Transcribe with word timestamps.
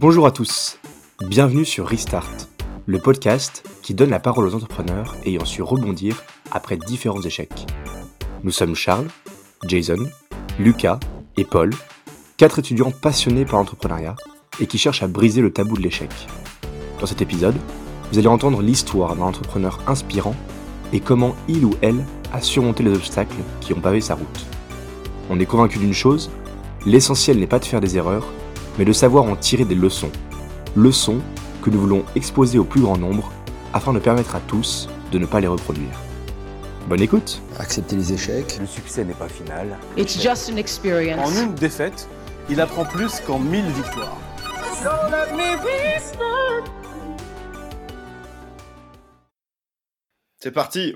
Bonjour 0.00 0.26
à 0.26 0.30
tous, 0.30 0.78
bienvenue 1.26 1.64
sur 1.64 1.88
Restart, 1.88 2.30
le 2.86 3.00
podcast 3.00 3.68
qui 3.82 3.94
donne 3.94 4.10
la 4.10 4.20
parole 4.20 4.46
aux 4.46 4.54
entrepreneurs 4.54 5.16
ayant 5.24 5.44
su 5.44 5.60
rebondir 5.60 6.22
après 6.52 6.76
différents 6.76 7.20
échecs. 7.20 7.66
Nous 8.44 8.52
sommes 8.52 8.76
Charles, 8.76 9.08
Jason, 9.66 9.98
Lucas 10.60 11.00
et 11.36 11.44
Paul, 11.44 11.74
quatre 12.36 12.60
étudiants 12.60 12.92
passionnés 12.92 13.44
par 13.44 13.58
l'entrepreneuriat 13.58 14.14
et 14.60 14.68
qui 14.68 14.78
cherchent 14.78 15.02
à 15.02 15.08
briser 15.08 15.40
le 15.40 15.52
tabou 15.52 15.76
de 15.76 15.82
l'échec. 15.82 16.10
Dans 17.00 17.06
cet 17.06 17.20
épisode, 17.20 17.56
vous 18.12 18.20
allez 18.20 18.28
entendre 18.28 18.62
l'histoire 18.62 19.16
d'un 19.16 19.22
entrepreneur 19.22 19.80
inspirant 19.88 20.36
et 20.92 21.00
comment 21.00 21.34
il 21.48 21.64
ou 21.64 21.74
elle 21.80 22.04
a 22.32 22.40
surmonté 22.40 22.84
les 22.84 22.94
obstacles 22.94 23.42
qui 23.60 23.72
ont 23.72 23.80
pavé 23.80 24.00
sa 24.00 24.14
route. 24.14 24.46
On 25.28 25.40
est 25.40 25.46
convaincu 25.46 25.80
d'une 25.80 25.92
chose, 25.92 26.30
l'essentiel 26.86 27.40
n'est 27.40 27.48
pas 27.48 27.58
de 27.58 27.64
faire 27.64 27.80
des 27.80 27.96
erreurs, 27.96 28.32
mais 28.78 28.84
de 28.84 28.92
savoir 28.92 29.24
en 29.24 29.36
tirer 29.36 29.64
des 29.64 29.74
leçons. 29.74 30.10
Leçons 30.76 31.20
que 31.62 31.70
nous 31.70 31.80
voulons 31.80 32.04
exposer 32.14 32.58
au 32.58 32.64
plus 32.64 32.80
grand 32.80 32.96
nombre 32.96 33.32
afin 33.72 33.92
de 33.92 33.98
permettre 33.98 34.36
à 34.36 34.40
tous 34.40 34.88
de 35.12 35.18
ne 35.18 35.26
pas 35.26 35.40
les 35.40 35.48
reproduire. 35.48 36.00
Bonne 36.88 37.02
écoute 37.02 37.42
Accepter 37.58 37.96
les 37.96 38.12
échecs. 38.12 38.58
Le 38.60 38.66
succès 38.66 39.04
n'est 39.04 39.14
pas 39.14 39.28
final. 39.28 39.76
It's 39.96 40.22
just 40.22 40.50
an 40.50 40.56
experience. 40.56 41.28
En 41.28 41.42
une 41.42 41.54
défaite, 41.54 42.08
il 42.48 42.60
apprend 42.60 42.84
plus 42.84 43.20
qu'en 43.20 43.40
mille 43.40 43.66
victoires. 43.66 44.16
C'est 50.40 50.52
parti 50.52 50.94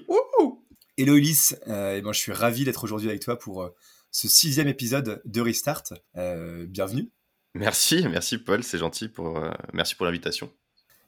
Hello 0.98 1.16
Ulysse, 1.16 1.56
euh, 1.68 1.96
et 1.96 2.02
ben, 2.02 2.12
je 2.12 2.18
suis 2.18 2.32
ravi 2.32 2.64
d'être 2.64 2.84
aujourd'hui 2.84 3.08
avec 3.08 3.22
toi 3.22 3.38
pour 3.38 3.62
euh, 3.62 3.74
ce 4.10 4.28
sixième 4.28 4.68
épisode 4.68 5.22
de 5.24 5.40
Restart. 5.40 5.84
Euh, 6.16 6.66
bienvenue. 6.68 7.10
Merci, 7.54 8.06
merci 8.08 8.38
Paul, 8.38 8.62
c'est 8.62 8.78
gentil, 8.78 9.08
pour, 9.08 9.38
euh, 9.38 9.50
merci 9.72 9.94
pour 9.94 10.06
l'invitation. 10.06 10.50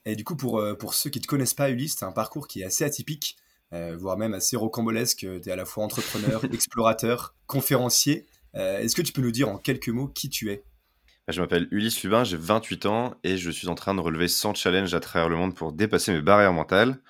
Et 0.05 0.17
du 0.17 0.25
coup, 0.25 0.37
pour, 0.37 0.59
euh, 0.59 0.75
pour 0.75 0.95
ceux 0.95 1.11
qui 1.11 1.19
ne 1.19 1.23
te 1.23 1.29
connaissent 1.29 1.55
pas, 1.55 1.71
Ulysse, 1.71 1.97
c'est 1.99 2.05
un 2.05 2.13
parcours 2.13 2.47
qui 2.47 2.61
est 2.61 2.65
assez 2.65 2.85
atypique, 2.85 3.37
euh, 3.73 3.97
voire 3.97 4.19
même 4.19 4.35
assez 4.35 4.57
rocambolesque. 4.57 5.19
Tu 5.19 5.27
es 5.49 5.51
à 5.51 5.57
la 5.57 5.65
fois 5.65 5.85
entrepreneur, 5.85 6.45
explorateur, 6.53 7.35
conférencier. 7.47 8.27
Euh, 8.55 8.79
Est-ce 8.79 8.95
que 8.95 9.03
tu 9.03 9.13
peux 9.13 9.23
nous 9.23 9.33
dire 9.33 9.49
en 9.49 9.57
quelques 9.57 9.89
mots 9.89 10.09
qui 10.09 10.29
tu 10.29 10.51
es? 10.51 10.65
Bah, 11.27 11.33
Je 11.33 11.41
m'appelle 11.41 11.69
Ulysse 11.71 12.03
Lubin, 12.03 12.25
j'ai 12.25 12.37
28 12.37 12.87
ans 12.87 13.15
et 13.25 13.39
je 13.39 13.51
suis 13.51 13.69
en 13.69 13.75
train 13.75 13.95
de 13.95 14.01
relever 14.01 14.29
100 14.29 14.55
challenges 14.55 14.95
à 14.95 15.01
travers 15.01 15.31
le 15.31 15.37
monde 15.37 15.55
pour 15.55 15.73
dépasser 15.73 16.13
mes 16.13 16.21
barrières 16.21 16.53
mentales. 16.53 17.01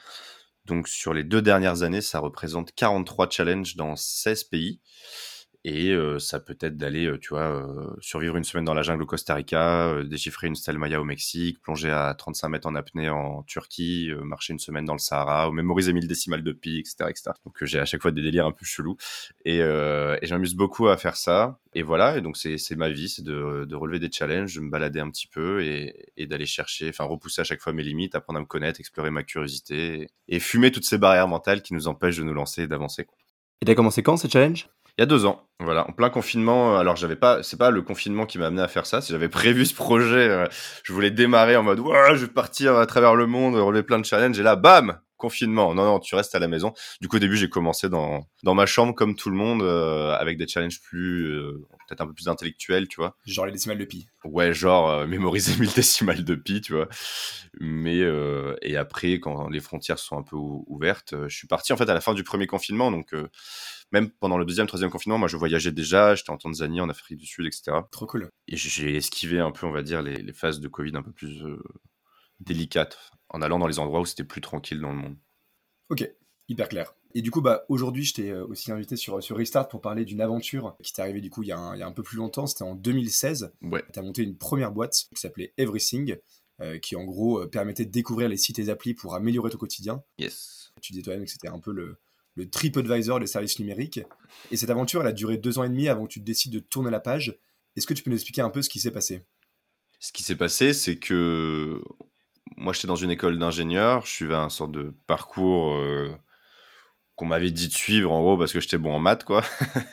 Donc 0.65 0.89
sur 0.89 1.13
les 1.13 1.25
deux 1.25 1.43
dernières 1.43 1.83
années, 1.83 2.01
ça 2.01 2.21
représente 2.21 2.73
43 2.75 3.29
challenges 3.29 3.77
dans 3.77 3.97
16 3.97 4.45
pays. 4.45 4.81
Et 5.67 5.97
ça 6.19 6.41
peut 6.41 6.59
être 6.61 6.77
d'aller, 6.77 7.11
tu 7.23 7.31
vois, 7.31 7.67
survivre 8.01 8.37
une 8.37 8.45
semaine 8.45 8.67
dans 8.67 8.75
la 8.75 8.83
jungle 8.83 9.03
au 9.05 9.07
Costa 9.07 9.35
Rica, 9.35 10.03
déchiffrer 10.05 10.47
une 10.47 10.57
stèle 10.57 10.77
Maya 10.77 11.01
au 11.01 11.05
Mexique, 11.05 11.63
plonger 11.63 11.91
à 11.91 12.15
35 12.15 12.49
mètres 12.51 12.67
en 12.67 12.75
apnée 12.75 13.09
en 13.09 13.43
Turquie, 13.45 14.11
marcher 14.23 14.53
une 14.53 14.59
semaine 14.59 14.85
dans 14.85 14.93
le 14.93 14.99
Sahara, 14.99 15.49
ou 15.49 15.53
mémoriser 15.53 15.95
1000 15.95 16.07
décimales 16.07 16.43
de 16.43 16.53
pi, 16.53 16.79
etc. 16.79 17.07
etc. 17.09 17.31
Donc 17.47 17.57
j'ai 17.63 17.79
à 17.81 17.87
chaque 17.87 18.03
fois 18.03 18.11
des 18.11 18.21
délires 18.21 18.45
un 18.47 18.53
peu 18.53 18.67
chelous. 18.67 18.97
Et, 19.47 19.61
et 19.61 20.27
je 20.27 20.35
m'amuse 20.35 20.55
beaucoup 20.55 20.89
à 20.89 20.99
faire 20.99 21.17
ça. 21.17 21.59
Et 21.73 21.83
voilà, 21.83 22.19
et 22.19 22.21
donc 22.21 22.37
c'est 22.37 22.77
ma 22.77 22.91
vie, 22.91 23.09
c'est 23.09 23.25
de, 23.25 23.65
de 23.65 23.75
relever 23.75 23.99
des 23.99 24.11
challenges, 24.13 24.55
de 24.55 24.61
me 24.61 24.71
balader 24.71 25.01
un 25.01 25.11
petit 25.11 25.27
peu 25.27 25.63
et, 25.65 26.13
et 26.17 26.27
d'aller 26.27 26.47
chercher, 26.47 26.91
enfin 26.91 27.05
repousser 27.05 27.41
à 27.41 27.45
chaque 27.45 27.61
fois 27.61 27.73
mes 27.73 27.83
limites, 27.83 28.15
apprendre 28.15 28.39
à 28.39 28.43
me 28.43 28.47
connaître, 28.47 28.81
explorer 28.81 29.11
ma 29.11 29.25
curiosité 29.25 30.03
et, 30.29 30.37
et 30.37 30.41
fumer 30.41 30.71
toutes 30.71 30.85
ces 30.85 30.99
barrières 30.99 31.27
mentales 31.27 31.63
qui 31.63 31.75
nous 31.75 31.89
empêchent 31.89 32.19
de 32.19 32.23
nous 32.23 32.35
lancer 32.35 32.63
et 32.63 32.67
d'avancer. 32.69 33.07
Et 33.61 33.65
t'as 33.65 33.75
commencé 33.75 34.03
quand 34.03 34.17
ces 34.17 34.29
challenges? 34.29 34.69
Il 34.97 35.03
y 35.03 35.05
a 35.05 35.07
deux 35.07 35.27
ans, 35.27 35.49
voilà, 35.59 35.89
en 35.89 35.93
plein 35.93 36.09
confinement. 36.09 36.79
Alors 36.79 36.95
j'avais 36.95 37.17
pas, 37.17 37.43
c'est 37.43 37.59
pas 37.59 37.71
le 37.71 37.83
confinement 37.83 38.27
qui 38.27 38.39
m'a 38.39 38.47
amené 38.47 38.63
à 38.63 38.69
faire 38.69 38.87
ça. 38.87 39.01
Si 39.01 39.13
j'avais 39.13 39.29
prévu 39.29 39.67
ce 39.67 39.75
projet, 39.75 40.29
euh, 40.29 40.47
je 40.85 40.93
voulais 40.93 41.11
démarrer 41.11 41.57
en 41.57 41.65
mode, 41.65 41.81
ouais, 41.81 42.15
je 42.15 42.27
vais 42.27 42.33
partir 42.33 42.77
à 42.77 42.87
travers 42.87 43.17
le 43.17 43.27
monde, 43.27 43.57
relever 43.57 43.83
plein 43.83 43.99
de 43.99 44.05
challenges. 44.05 44.39
Et 44.39 44.43
là, 44.45 44.55
bam, 44.55 45.01
confinement. 45.17 45.75
Non, 45.75 45.85
non, 45.85 46.01
tu 46.01 46.15
restes 46.15 46.35
à 46.35 46.39
la 46.39 46.49
maison. 46.49 46.73
Du 47.01 47.09
coup, 47.09 47.17
au 47.17 47.19
début, 47.19 47.37
j'ai 47.37 47.49
commencé 47.49 47.89
dans 47.89 48.27
dans 48.43 48.55
ma 48.55 48.67
chambre 48.67 48.95
comme 48.95 49.17
tout 49.17 49.31
le 49.31 49.37
monde, 49.37 49.63
euh, 49.63 50.13
avec 50.15 50.37
des 50.39 50.47
challenges 50.47 50.81
plus, 50.81 51.25
euh, 51.27 51.67
peut-être 51.89 52.01
un 52.01 52.07
peu 52.07 52.13
plus 52.15 52.29
intellectuels, 52.29 52.89
tu 52.89 52.97
vois. 53.01 53.17
Genre 53.27 53.47
les 53.47 53.53
décimales 53.53 53.79
de 53.79 53.85
pi. 53.85 54.07
Ouais, 54.25 54.53
genre 54.53 54.91
euh, 54.91 55.07
mémoriser 55.07 55.57
1000 55.61 55.73
décimales 55.73 56.25
de 56.25 56.35
pi, 56.35 56.61
tu 56.61 56.73
vois. 56.75 56.89
Mais 57.61 58.01
et 58.63 58.77
après, 58.77 59.15
quand 59.21 59.49
les 59.49 59.61
frontières 59.61 59.99
sont 59.99 60.19
un 60.19 60.23
peu 60.23 60.37
ou- 60.37 60.65
ouvertes, 60.69 61.15
je 61.29 61.37
suis 61.37 61.47
parti 61.47 61.73
en 61.73 61.77
fait 61.77 61.89
à 61.89 61.95
la 61.95 62.01
fin 62.01 62.15
du 62.15 62.25
premier 62.25 62.47
confinement, 62.47 62.91
donc 62.91 63.15
même 63.93 64.11
pendant 64.11 64.39
le 64.39 64.45
deuxième, 64.45 64.67
troisième 64.67 64.91
confinement, 64.91 65.19
moi 65.19 65.29
je 65.29 65.37
voyageais 65.37 65.73
déjà, 65.73 66.15
j'étais 66.15 66.31
en 66.31 66.37
Tanzanie, 66.39 66.81
en 66.81 66.89
Afrique 66.89 67.19
du 67.19 67.27
Sud, 67.27 67.47
etc. 67.47 67.89
Trop 67.91 68.07
cool. 68.07 68.29
Et 68.49 68.57
j'ai 68.57 68.97
esquivé 68.97 69.39
un 69.41 69.51
peu, 69.53 69.67
on 69.67 69.71
va 69.73 69.83
dire, 69.83 70.03
les, 70.03 70.17
les 70.17 70.33
phases 70.33 70.61
de 70.61 70.69
Covid 70.69 70.97
un 70.97 71.03
peu 71.03 71.13
plus 71.13 71.43
délicates, 72.41 72.99
en 73.29 73.43
allant 73.43 73.59
dans 73.59 73.67
les 73.67 73.79
endroits 73.79 74.01
où 74.01 74.07
c'était 74.07 74.25
plus 74.25 74.41
tranquille 74.41 74.81
dans 74.81 74.91
le 74.91 74.97
monde. 74.97 75.17
Ok, 75.91 76.09
hyper 76.49 76.69
clair. 76.69 76.95
Et 77.15 77.23
du 77.23 77.31
coup, 77.31 77.41
bah, 77.41 77.65
aujourd'hui, 77.69 78.05
je 78.05 78.15
t'ai 78.15 78.31
euh, 78.31 78.45
aussi 78.47 78.73
invité 78.73 78.97
sur, 78.97 79.23
sur 79.23 79.37
Restart 79.37 79.69
pour 79.69 79.81
parler 79.81 80.05
d'une 80.05 80.21
aventure 80.21 80.77
qui 80.83 80.93
t'est 80.93 81.03
arrivée 81.03 81.21
du 81.21 81.31
coup 81.31 81.45
il 81.45 81.49
y, 81.49 81.53
a 81.53 81.59
un, 81.59 81.77
il 81.77 81.79
y 81.79 81.83
a 81.83 81.87
un 81.87 81.93
peu 81.93 82.03
plus 82.03 82.17
longtemps. 82.17 82.47
C'était 82.47 82.65
en 82.65 82.75
2016. 82.75 83.53
Ouais. 83.63 83.85
Tu 83.93 83.99
as 83.99 84.03
monté 84.03 84.23
une 84.23 84.37
première 84.37 84.73
boîte 84.73 84.93
qui 84.93 85.21
s'appelait 85.21 85.55
Everything, 85.57 86.17
euh, 86.61 86.79
qui 86.79 86.97
en 86.97 87.05
gros 87.05 87.41
euh, 87.41 87.49
permettait 87.49 87.85
de 87.85 87.91
découvrir 87.91 88.29
les 88.29 88.37
sites 88.37 88.59
et 88.59 88.69
applis 88.69 88.95
pour 88.95 89.15
améliorer 89.15 89.51
ton 89.51 89.59
quotidien. 89.59 90.03
Yes. 90.19 90.73
Tu 90.81 90.93
disais 90.93 91.05
toi-même 91.05 91.25
que 91.25 91.31
c'était 91.31 91.49
un 91.49 91.61
peu 91.61 91.73
le, 91.73 91.99
le 92.35 92.51
TripAdvisor 92.51 93.21
des 93.21 93.29
services 93.29 93.61
numériques. 93.61 94.01
Et 94.51 94.57
cette 94.57 94.71
aventure, 94.71 95.03
elle 95.03 95.07
a 95.07 95.13
duré 95.13 95.37
deux 95.37 95.59
ans 95.59 95.65
et 95.65 95.69
demi 95.69 95.89
avant 95.89 96.07
que 96.07 96.13
tu 96.13 96.21
décides 96.21 96.53
de 96.53 96.59
tourner 96.59 96.91
la 96.91 97.01
page. 97.01 97.39
Est-ce 97.77 97.87
que 97.87 97.95
tu 97.95 98.03
peux 98.03 98.11
nous 98.11 98.17
expliquer 98.17 98.41
un 98.41 98.51
peu 98.51 98.61
ce 98.61 98.69
qui 98.69 98.81
s'est 98.81 98.91
passé? 98.91 99.25
Ce 100.01 100.13
qui 100.13 100.23
s'est 100.23 100.37
passé, 100.37 100.73
c'est 100.73 100.97
que 100.97 101.81
moi, 102.57 102.73
j'étais 102.73 102.87
dans 102.87 102.97
une 102.97 103.11
école 103.11 103.39
d'ingénieur, 103.39 104.07
je 104.07 104.11
suivais 104.11 104.35
un 104.35 104.49
sorte 104.49 104.73
de 104.73 104.95
parcours 105.07 105.75
euh, 105.75 106.11
qu'on 107.17 107.27
m'avait 107.27 107.51
dit 107.51 107.69
de 107.69 107.73
suivre, 107.73 108.13
en 108.13 108.21
gros, 108.21 108.37
parce 108.37 108.53
que 108.53 108.61
j'étais 108.61 108.79
bon 108.79 108.93
en 108.93 108.99
maths, 108.99 109.25
quoi. 109.25 109.43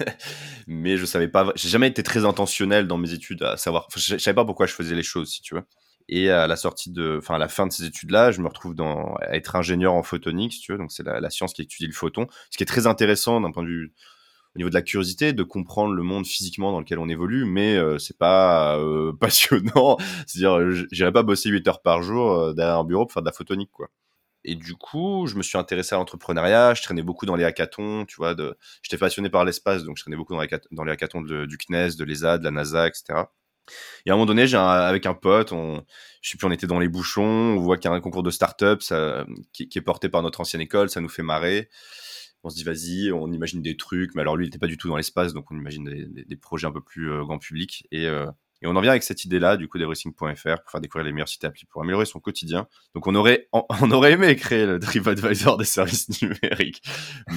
Mais 0.67 0.97
je 0.97 1.05
savais 1.05 1.27
pas, 1.27 1.51
j'ai 1.55 1.69
jamais 1.69 1.87
été 1.87 2.03
très 2.03 2.25
intentionnel 2.25 2.87
dans 2.87 2.97
mes 2.97 3.13
études 3.13 3.43
à 3.43 3.57
savoir, 3.57 3.87
je, 3.95 3.99
je 3.99 4.17
savais 4.17 4.35
pas 4.35 4.45
pourquoi 4.45 4.65
je 4.65 4.73
faisais 4.73 4.95
les 4.95 5.03
choses, 5.03 5.29
si 5.31 5.41
tu 5.41 5.55
veux. 5.55 5.63
Et 6.09 6.29
à 6.29 6.47
la 6.47 6.55
sortie 6.55 6.91
de, 6.91 7.17
enfin, 7.19 7.35
à 7.35 7.37
la 7.37 7.47
fin 7.47 7.67
de 7.67 7.71
ces 7.71 7.85
études-là, 7.85 8.31
je 8.31 8.41
me 8.41 8.47
retrouve 8.47 8.75
dans, 8.75 9.15
à 9.21 9.35
être 9.35 9.55
ingénieur 9.55 9.93
en 9.93 10.03
photonique, 10.03 10.53
si 10.53 10.59
tu 10.59 10.71
veux. 10.73 10.77
Donc, 10.77 10.91
c'est 10.91 11.03
la 11.03 11.29
science 11.29 11.53
qui 11.53 11.61
étudie 11.61 11.87
le 11.87 11.93
photon. 11.93 12.27
Ce 12.49 12.57
qui 12.57 12.63
est 12.63 12.67
très 12.67 12.87
intéressant 12.87 13.39
d'un 13.39 13.51
point 13.51 13.63
de 13.63 13.69
vue 13.69 13.93
au 14.55 14.59
niveau 14.59 14.69
de 14.69 14.75
la 14.75 14.81
curiosité, 14.81 15.33
de 15.33 15.43
comprendre 15.43 15.93
le 15.93 16.03
monde 16.03 16.25
physiquement 16.27 16.71
dans 16.71 16.79
lequel 16.79 16.99
on 16.99 17.07
évolue, 17.09 17.45
mais 17.45 17.75
euh, 17.77 17.97
c'est 17.99 18.17
pas 18.17 18.77
euh, 18.77 19.13
passionnant. 19.19 19.97
C'est-à-dire, 20.27 20.57
euh, 20.57 20.71
j- 20.71 20.85
j'irais 20.91 21.11
pas 21.11 21.23
bosser 21.23 21.49
8 21.49 21.67
heures 21.67 21.81
par 21.81 22.01
jour 22.03 22.31
euh, 22.33 22.53
derrière 22.53 22.77
un 22.79 22.83
bureau 22.83 23.05
pour 23.05 23.13
faire 23.13 23.23
de 23.23 23.27
la 23.27 23.33
photonique, 23.33 23.71
quoi. 23.71 23.89
Et 24.43 24.55
du 24.55 24.75
coup, 24.75 25.27
je 25.27 25.35
me 25.35 25.43
suis 25.43 25.57
intéressé 25.57 25.93
à 25.95 25.99
l'entrepreneuriat, 25.99 26.73
je 26.73 26.81
traînais 26.81 27.03
beaucoup 27.03 27.25
dans 27.27 27.35
les 27.35 27.43
hackathons, 27.43 28.05
tu 28.05 28.15
vois, 28.17 28.33
de... 28.35 28.57
j'étais 28.81 28.97
passionné 28.97 29.29
par 29.29 29.45
l'espace, 29.45 29.83
donc 29.83 29.97
je 29.97 30.03
traînais 30.03 30.17
beaucoup 30.17 30.33
dans 30.33 30.83
les, 30.83 30.91
hackathons 30.91 31.21
du 31.21 31.57
CNES, 31.57 31.95
de 31.97 32.03
l'ESA, 32.03 32.39
de 32.39 32.43
la 32.45 32.51
NASA, 32.51 32.87
etc. 32.87 33.29
Et 34.05 34.09
à 34.09 34.13
un 34.13 34.17
moment 34.17 34.25
donné, 34.25 34.47
j'ai 34.47 34.57
avec 34.57 35.05
un 35.05 35.13
pote, 35.13 35.51
on, 35.51 35.83
je 36.21 36.31
sais 36.31 36.37
plus, 36.37 36.47
on 36.47 36.51
était 36.51 36.67
dans 36.67 36.79
les 36.79 36.89
bouchons, 36.89 37.23
on 37.23 37.59
voit 37.59 37.77
qu'il 37.77 37.89
y 37.89 37.93
a 37.93 37.95
un 37.95 38.01
concours 38.01 38.23
de 38.23 38.31
start-up 38.31 38.81
qui 39.53 39.69
est 39.75 39.81
porté 39.81 40.09
par 40.09 40.23
notre 40.23 40.41
ancienne 40.41 40.61
école, 40.61 40.89
ça 40.89 41.01
nous 41.01 41.09
fait 41.09 41.23
marrer. 41.23 41.69
On 42.43 42.49
se 42.49 42.55
dit, 42.55 42.63
vas-y, 42.63 43.11
on 43.11 43.31
imagine 43.31 43.61
des 43.61 43.77
trucs, 43.77 44.15
mais 44.15 44.21
alors 44.21 44.35
lui, 44.37 44.45
il 44.45 44.47
était 44.49 44.57
pas 44.59 44.67
du 44.67 44.77
tout 44.77 44.87
dans 44.87 44.97
l'espace, 44.97 45.33
donc 45.33 45.51
on 45.51 45.57
imagine 45.57 45.83
des, 45.85 46.05
des- 46.05 46.25
des 46.25 46.35
projets 46.35 46.67
un 46.67 46.71
peu 46.71 46.81
plus 46.81 47.11
euh, 47.11 47.23
grand 47.23 47.37
public. 47.37 47.85
Et, 47.91 48.07
euh, 48.07 48.25
et 48.63 48.67
on 48.67 48.75
en 48.75 48.81
vient 48.81 48.91
avec 48.91 49.03
cette 49.03 49.25
idée-là, 49.25 49.57
du 49.57 49.67
coup, 49.67 49.77
d'Everything.fr, 49.79 50.23
pour 50.61 50.71
faire 50.71 50.81
découvrir 50.81 51.05
les 51.05 51.11
meilleurs 51.13 51.27
sites 51.27 51.43
et 51.43 51.47
applis, 51.47 51.65
pour 51.65 51.81
améliorer 51.81 52.05
son 52.05 52.19
quotidien. 52.19 52.67
Donc 52.95 53.05
on 53.07 53.13
aurait, 53.15 53.47
on, 53.53 53.63
on 53.81 53.91
aurait 53.91 54.11
aimé 54.13 54.35
créer 54.35 54.65
le 54.65 54.79
TripAdvisor 54.79 55.57
des 55.57 55.65
services 55.65 56.09
numériques, 56.21 56.81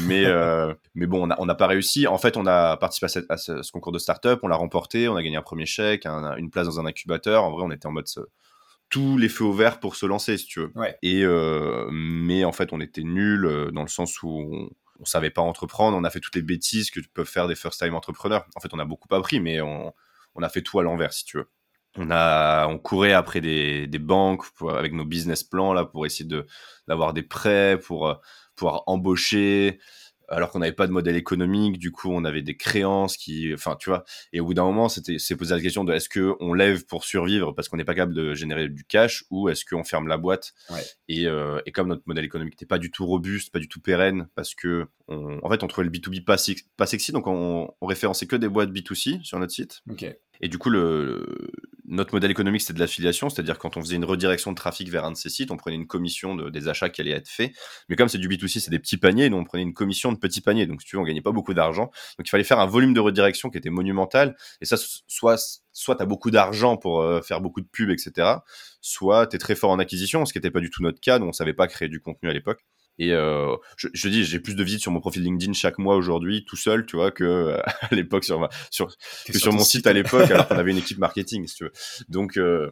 mais, 0.06 0.24
euh, 0.26 0.72
mais 0.94 1.06
bon, 1.06 1.28
on 1.38 1.46
n'a 1.46 1.54
pas 1.54 1.66
réussi. 1.66 2.06
En 2.06 2.18
fait, 2.18 2.36
on 2.38 2.46
a 2.46 2.76
participé 2.78 3.06
à, 3.06 3.08
cette- 3.08 3.30
à 3.30 3.36
ce, 3.36 3.62
ce 3.62 3.72
concours 3.72 3.92
de 3.92 3.98
start-up, 3.98 4.40
on 4.42 4.48
l'a 4.48 4.56
remporté, 4.56 5.08
on 5.08 5.16
a 5.16 5.22
gagné 5.22 5.36
un 5.36 5.42
premier 5.42 5.66
chèque, 5.66 6.06
un- 6.06 6.36
une 6.36 6.50
place 6.50 6.66
dans 6.66 6.80
un 6.80 6.86
incubateur. 6.86 7.44
En 7.44 7.50
vrai, 7.52 7.62
on 7.64 7.70
était 7.70 7.86
en 7.86 7.92
mode 7.92 8.06
tous 8.90 9.18
les 9.18 9.28
feux 9.28 9.44
au 9.44 9.52
vert 9.52 9.80
pour 9.80 9.96
se 9.96 10.06
lancer, 10.06 10.36
si 10.38 10.46
tu 10.46 10.60
veux. 10.60 10.72
Ouais. 10.76 10.96
Et 11.02 11.24
euh, 11.24 11.88
mais 11.90 12.44
en 12.44 12.52
fait, 12.52 12.72
on 12.72 12.80
était 12.80 13.02
nuls 13.02 13.70
dans 13.72 13.82
le 13.82 13.88
sens 13.88 14.22
où 14.22 14.70
on, 15.00 15.04
savait 15.04 15.30
pas 15.30 15.42
entreprendre. 15.42 15.96
On 15.96 16.04
a 16.04 16.10
fait 16.10 16.20
toutes 16.20 16.36
les 16.36 16.42
bêtises 16.42 16.90
que 16.90 17.00
peuvent 17.12 17.26
faire 17.26 17.48
des 17.48 17.54
first-time 17.54 17.94
entrepreneurs. 17.94 18.46
En 18.56 18.60
fait, 18.60 18.72
on 18.72 18.78
a 18.78 18.84
beaucoup 18.84 19.12
appris, 19.14 19.40
mais 19.40 19.60
on, 19.60 19.92
a 20.40 20.48
fait 20.48 20.62
tout 20.62 20.78
à 20.78 20.82
l'envers, 20.82 21.12
si 21.12 21.24
tu 21.24 21.38
veux. 21.38 21.50
On 21.96 22.10
a, 22.10 22.66
on 22.66 22.78
courait 22.78 23.12
après 23.12 23.40
des, 23.40 23.86
banques 24.00 24.42
avec 24.68 24.92
nos 24.92 25.04
business 25.04 25.44
plans 25.44 25.72
là 25.72 25.84
pour 25.84 26.06
essayer 26.06 26.28
d'avoir 26.88 27.12
des 27.12 27.22
prêts 27.22 27.78
pour 27.78 28.08
euh, 28.08 28.14
pouvoir 28.56 28.82
embaucher. 28.86 29.78
Alors 30.28 30.50
qu'on 30.50 30.60
n'avait 30.60 30.72
pas 30.72 30.86
de 30.86 30.92
modèle 30.92 31.16
économique, 31.16 31.78
du 31.78 31.90
coup 31.90 32.10
on 32.10 32.24
avait 32.24 32.42
des 32.42 32.56
créances 32.56 33.16
qui, 33.16 33.52
enfin 33.54 33.76
tu 33.78 33.90
vois. 33.90 34.04
Et 34.32 34.40
au 34.40 34.46
bout 34.46 34.54
d'un 34.54 34.64
moment, 34.64 34.88
c'était, 34.88 35.18
c'est 35.18 35.36
posé 35.36 35.54
la 35.54 35.60
question 35.60 35.84
de 35.84 35.92
est-ce 35.92 36.08
que 36.08 36.34
on 36.40 36.54
lève 36.54 36.84
pour 36.86 37.04
survivre 37.04 37.52
parce 37.52 37.68
qu'on 37.68 37.76
n'est 37.76 37.84
pas 37.84 37.94
capable 37.94 38.14
de 38.14 38.34
générer 38.34 38.68
du 38.68 38.84
cash 38.84 39.24
ou 39.30 39.48
est-ce 39.48 39.64
qu'on 39.64 39.84
ferme 39.84 40.08
la 40.08 40.16
boîte? 40.16 40.52
Ouais. 40.70 40.82
et, 41.08 41.26
euh, 41.26 41.60
et 41.66 41.72
comme 41.72 41.88
notre 41.88 42.02
modèle 42.06 42.24
économique 42.24 42.54
n'était 42.54 42.66
pas 42.66 42.78
du 42.78 42.90
tout 42.90 43.06
robuste, 43.06 43.52
pas 43.52 43.58
du 43.58 43.68
tout 43.68 43.80
pérenne, 43.80 44.28
parce 44.34 44.54
que 44.54 44.86
on, 45.08 45.38
en 45.42 45.50
fait 45.50 45.62
on 45.62 45.66
trouvait 45.66 45.86
le 45.86 45.90
B2B 45.90 46.24
pas, 46.24 46.36
pas 46.76 46.86
sexy, 46.86 47.12
donc 47.12 47.26
on, 47.26 47.70
on 47.80 47.86
référençait 47.86 48.26
que 48.26 48.36
des 48.36 48.48
boîtes 48.48 48.70
B2C 48.70 49.22
sur 49.22 49.38
notre 49.38 49.52
site. 49.52 49.82
Et 50.44 50.48
du 50.48 50.58
coup, 50.58 50.70
notre 51.86 52.12
modèle 52.12 52.30
économique, 52.30 52.60
c'était 52.60 52.74
de 52.74 52.78
l'affiliation, 52.78 53.30
c'est-à-dire 53.30 53.58
quand 53.58 53.78
on 53.78 53.80
faisait 53.80 53.96
une 53.96 54.04
redirection 54.04 54.50
de 54.52 54.56
trafic 54.56 54.90
vers 54.90 55.06
un 55.06 55.12
de 55.12 55.16
ces 55.16 55.30
sites, 55.30 55.50
on 55.50 55.56
prenait 55.56 55.74
une 55.74 55.86
commission 55.86 56.34
de, 56.34 56.50
des 56.50 56.68
achats 56.68 56.90
qui 56.90 57.00
allaient 57.00 57.12
être 57.12 57.28
faits. 57.28 57.52
Mais 57.88 57.96
comme 57.96 58.10
c'est 58.10 58.18
du 58.18 58.28
B2C, 58.28 58.60
c'est 58.60 58.70
des 58.70 58.78
petits 58.78 58.98
paniers, 58.98 59.30
nous 59.30 59.38
on 59.38 59.44
prenait 59.44 59.62
une 59.62 59.72
commission 59.72 60.12
de 60.12 60.18
petits 60.18 60.42
paniers. 60.42 60.66
Donc 60.66 60.82
si 60.82 60.88
tu 60.88 60.96
veux, 60.96 61.02
on 61.02 61.06
gagnait 61.06 61.22
pas 61.22 61.32
beaucoup 61.32 61.54
d'argent. 61.54 61.84
Donc 62.18 62.26
il 62.26 62.28
fallait 62.28 62.44
faire 62.44 62.60
un 62.60 62.66
volume 62.66 62.92
de 62.92 63.00
redirection 63.00 63.48
qui 63.48 63.56
était 63.56 63.70
monumental. 63.70 64.36
Et 64.60 64.66
ça, 64.66 64.76
soit 64.76 65.62
soit 65.72 65.96
tu 65.96 66.02
as 66.02 66.06
beaucoup 66.06 66.30
d'argent 66.30 66.76
pour 66.76 67.00
euh, 67.00 67.22
faire 67.22 67.40
beaucoup 67.40 67.62
de 67.62 67.66
pubs, 67.66 67.88
etc. 67.88 68.28
Soit 68.82 69.28
tu 69.28 69.36
es 69.36 69.38
très 69.38 69.54
fort 69.54 69.70
en 69.70 69.78
acquisition, 69.78 70.26
ce 70.26 70.34
qui 70.34 70.38
n'était 70.38 70.50
pas 70.50 70.60
du 70.60 70.68
tout 70.68 70.82
notre 70.82 71.00
cas. 71.00 71.18
Nous, 71.18 71.26
on 71.26 71.32
savait 71.32 71.54
pas 71.54 71.68
créer 71.68 71.88
du 71.88 72.00
contenu 72.00 72.28
à 72.28 72.34
l'époque. 72.34 72.66
Et 72.98 73.12
euh, 73.12 73.56
je, 73.76 73.88
je, 73.92 74.08
dis, 74.08 74.24
j'ai 74.24 74.38
plus 74.38 74.54
de 74.54 74.62
visites 74.62 74.80
sur 74.80 74.92
mon 74.92 75.00
profil 75.00 75.22
LinkedIn 75.22 75.52
chaque 75.52 75.78
mois 75.78 75.96
aujourd'hui, 75.96 76.44
tout 76.44 76.56
seul, 76.56 76.86
tu 76.86 76.96
vois, 76.96 77.10
que 77.10 77.24
euh, 77.24 77.62
à 77.80 77.94
l'époque 77.94 78.24
sur 78.24 78.38
ma, 78.38 78.48
sur, 78.70 78.94
que 79.26 79.38
sur, 79.38 79.52
mon 79.52 79.64
site, 79.64 79.86
à 79.86 79.92
l'époque, 79.92 80.30
alors 80.30 80.46
qu'on 80.46 80.56
avait 80.56 80.70
une 80.70 80.78
équipe 80.78 80.98
marketing, 80.98 81.46
si 81.46 81.56
tu 81.56 81.64
veux. 81.64 81.72
Donc, 82.08 82.36
euh, 82.36 82.70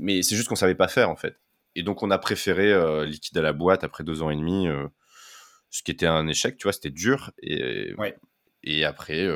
mais 0.00 0.22
c'est 0.22 0.36
juste 0.36 0.48
qu'on 0.48 0.54
savait 0.54 0.74
pas 0.74 0.88
faire 0.88 1.10
en 1.10 1.16
fait. 1.16 1.40
Et 1.74 1.82
donc, 1.82 2.02
on 2.02 2.10
a 2.10 2.18
préféré 2.18 2.72
euh, 2.72 3.04
liquider 3.04 3.40
à 3.40 3.42
la 3.42 3.52
boîte 3.52 3.82
après 3.82 4.04
deux 4.04 4.22
ans 4.22 4.30
et 4.30 4.36
demi, 4.36 4.68
ce 5.70 5.82
qui 5.82 5.90
était 5.90 6.06
un 6.06 6.28
échec, 6.28 6.56
tu 6.56 6.64
vois, 6.64 6.72
c'était 6.72 6.90
dur. 6.90 7.32
Et, 7.42 7.94
ouais. 7.98 8.16
et 8.62 8.84
après, 8.84 9.28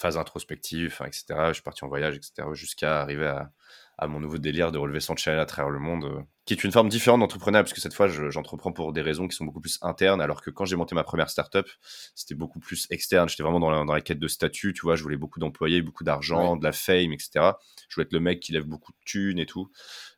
phase 0.00 0.16
introspective, 0.16 0.98
etc. 1.06 1.24
Je 1.48 1.52
suis 1.54 1.62
parti 1.62 1.84
en 1.84 1.88
voyage, 1.88 2.16
etc. 2.16 2.48
Jusqu'à 2.54 3.00
arriver 3.00 3.26
à, 3.26 3.52
à 4.00 4.08
mon 4.08 4.18
nouveau 4.18 4.38
délire 4.38 4.72
de 4.72 4.78
relever 4.78 5.00
son 5.00 5.14
challenge 5.14 5.42
à 5.42 5.46
travers 5.46 5.70
le 5.70 5.78
monde, 5.78 6.04
euh, 6.04 6.22
qui 6.46 6.54
est 6.54 6.64
une 6.64 6.72
forme 6.72 6.88
différente 6.88 7.20
d'entrepreneuriat, 7.20 7.62
parce 7.62 7.74
que 7.74 7.82
cette 7.82 7.92
fois, 7.92 8.08
j'entreprends 8.08 8.72
pour 8.72 8.94
des 8.94 9.02
raisons 9.02 9.28
qui 9.28 9.36
sont 9.36 9.44
beaucoup 9.44 9.60
plus 9.60 9.78
internes, 9.82 10.22
alors 10.22 10.40
que 10.40 10.50
quand 10.50 10.64
j'ai 10.64 10.74
monté 10.74 10.94
ma 10.94 11.04
première 11.04 11.28
startup, 11.28 11.66
c'était 12.14 12.34
beaucoup 12.34 12.60
plus 12.60 12.86
externe. 12.90 13.28
J'étais 13.28 13.42
vraiment 13.42 13.60
dans 13.60 13.70
la, 13.70 13.84
dans 13.84 13.92
la, 13.92 14.00
quête 14.00 14.18
de 14.18 14.26
statut, 14.26 14.72
tu 14.72 14.80
vois, 14.82 14.96
je 14.96 15.02
voulais 15.02 15.18
beaucoup 15.18 15.38
d'employés, 15.38 15.82
beaucoup 15.82 16.02
d'argent, 16.02 16.54
ouais. 16.54 16.58
de 16.58 16.64
la 16.64 16.72
fame, 16.72 17.12
etc. 17.12 17.52
Je 17.88 17.94
voulais 17.94 18.06
être 18.06 18.12
le 18.12 18.20
mec 18.20 18.40
qui 18.40 18.52
lève 18.52 18.64
beaucoup 18.64 18.92
de 18.92 18.98
thunes 19.04 19.38
et 19.38 19.46
tout. 19.46 19.70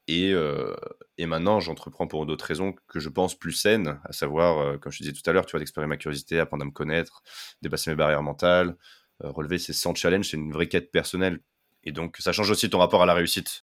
Et, 0.08 0.32
euh, 0.32 0.74
et 1.18 1.26
maintenant, 1.26 1.60
j'entreprends 1.60 2.06
pour 2.06 2.24
d'autres 2.26 2.44
raisons 2.44 2.74
que 2.88 3.00
je 3.00 3.08
pense 3.08 3.36
plus 3.36 3.52
saines, 3.52 4.00
à 4.04 4.12
savoir, 4.12 4.58
euh, 4.58 4.78
comme 4.78 4.92
je 4.92 4.98
te 4.98 5.04
disais 5.04 5.14
tout 5.14 5.28
à 5.28 5.32
l'heure, 5.32 5.46
tu 5.46 5.52
vois, 5.52 5.60
d'explorer 5.60 5.86
ma 5.86 5.96
curiosité, 5.96 6.38
apprendre 6.38 6.62
à 6.62 6.66
me 6.66 6.72
connaître, 6.72 7.22
dépasser 7.62 7.90
mes 7.90 7.96
barrières 7.96 8.22
mentales, 8.22 8.76
euh, 9.24 9.30
relever 9.30 9.58
ces 9.58 9.72
100 9.72 9.94
challenges, 9.94 10.28
c'est 10.30 10.36
une 10.36 10.52
vraie 10.52 10.68
quête 10.68 10.90
personnelle. 10.90 11.40
Et 11.84 11.92
donc, 11.92 12.16
ça 12.18 12.32
change 12.32 12.50
aussi 12.50 12.70
ton 12.70 12.78
rapport 12.78 13.02
à 13.02 13.06
la 13.06 13.14
réussite. 13.14 13.64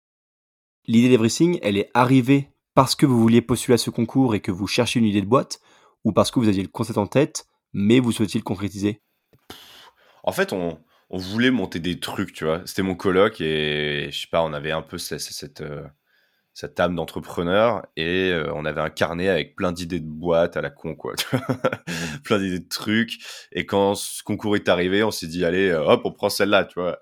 L'idée 0.85 1.07
d'Everything, 1.07 1.59
elle 1.61 1.77
est 1.77 1.89
arrivée 1.93 2.49
parce 2.75 2.95
que 2.95 3.05
vous 3.05 3.17
vouliez 3.17 3.41
postuler 3.41 3.75
à 3.75 3.77
ce 3.77 3.89
concours 3.89 4.35
et 4.35 4.41
que 4.41 4.51
vous 4.51 4.67
cherchiez 4.67 4.99
une 4.99 5.07
idée 5.07 5.21
de 5.21 5.27
boîte, 5.27 5.61
ou 6.03 6.11
parce 6.11 6.29
que 6.29 6.39
vous 6.39 6.49
aviez 6.49 6.61
le 6.61 6.67
concept 6.67 6.97
en 6.97 7.07
tête, 7.07 7.45
mais 7.71 7.99
vous 7.99 8.11
souhaitiez 8.11 8.39
le 8.39 8.43
concrétiser? 8.43 9.01
En 10.23 10.33
fait, 10.33 10.51
on, 10.51 10.77
on, 11.09 11.17
voulait 11.17 11.51
monter 11.51 11.79
des 11.79 12.01
trucs, 12.01 12.33
tu 12.33 12.43
vois. 12.43 12.61
C'était 12.65 12.81
mon 12.81 12.95
coloc 12.95 13.39
et 13.39 14.09
je 14.11 14.19
sais 14.19 14.27
pas, 14.29 14.43
on 14.43 14.51
avait 14.51 14.71
un 14.71 14.81
peu 14.81 14.97
cette, 14.97 15.21
cette, 15.21 15.61
euh, 15.61 15.83
cette 16.53 16.77
âme 16.81 16.95
d'entrepreneur 16.95 17.85
et 17.95 18.31
euh, 18.31 18.51
on 18.53 18.65
avait 18.65 18.81
un 18.81 18.89
carnet 18.89 19.29
avec 19.29 19.55
plein 19.55 19.71
d'idées 19.71 20.01
de 20.01 20.09
boîtes 20.09 20.57
à 20.57 20.61
la 20.61 20.69
con, 20.69 20.95
quoi. 20.95 21.13
plein 22.25 22.39
d'idées 22.39 22.59
de 22.59 22.67
trucs. 22.67 23.19
Et 23.53 23.65
quand 23.65 23.95
ce 23.95 24.21
concours 24.21 24.57
est 24.57 24.67
arrivé, 24.67 25.01
on 25.01 25.11
s'est 25.11 25.27
dit, 25.27 25.45
allez, 25.45 25.71
hop, 25.71 26.01
on 26.03 26.11
prend 26.11 26.29
celle-là, 26.29 26.65
tu 26.65 26.77
vois. 26.77 26.97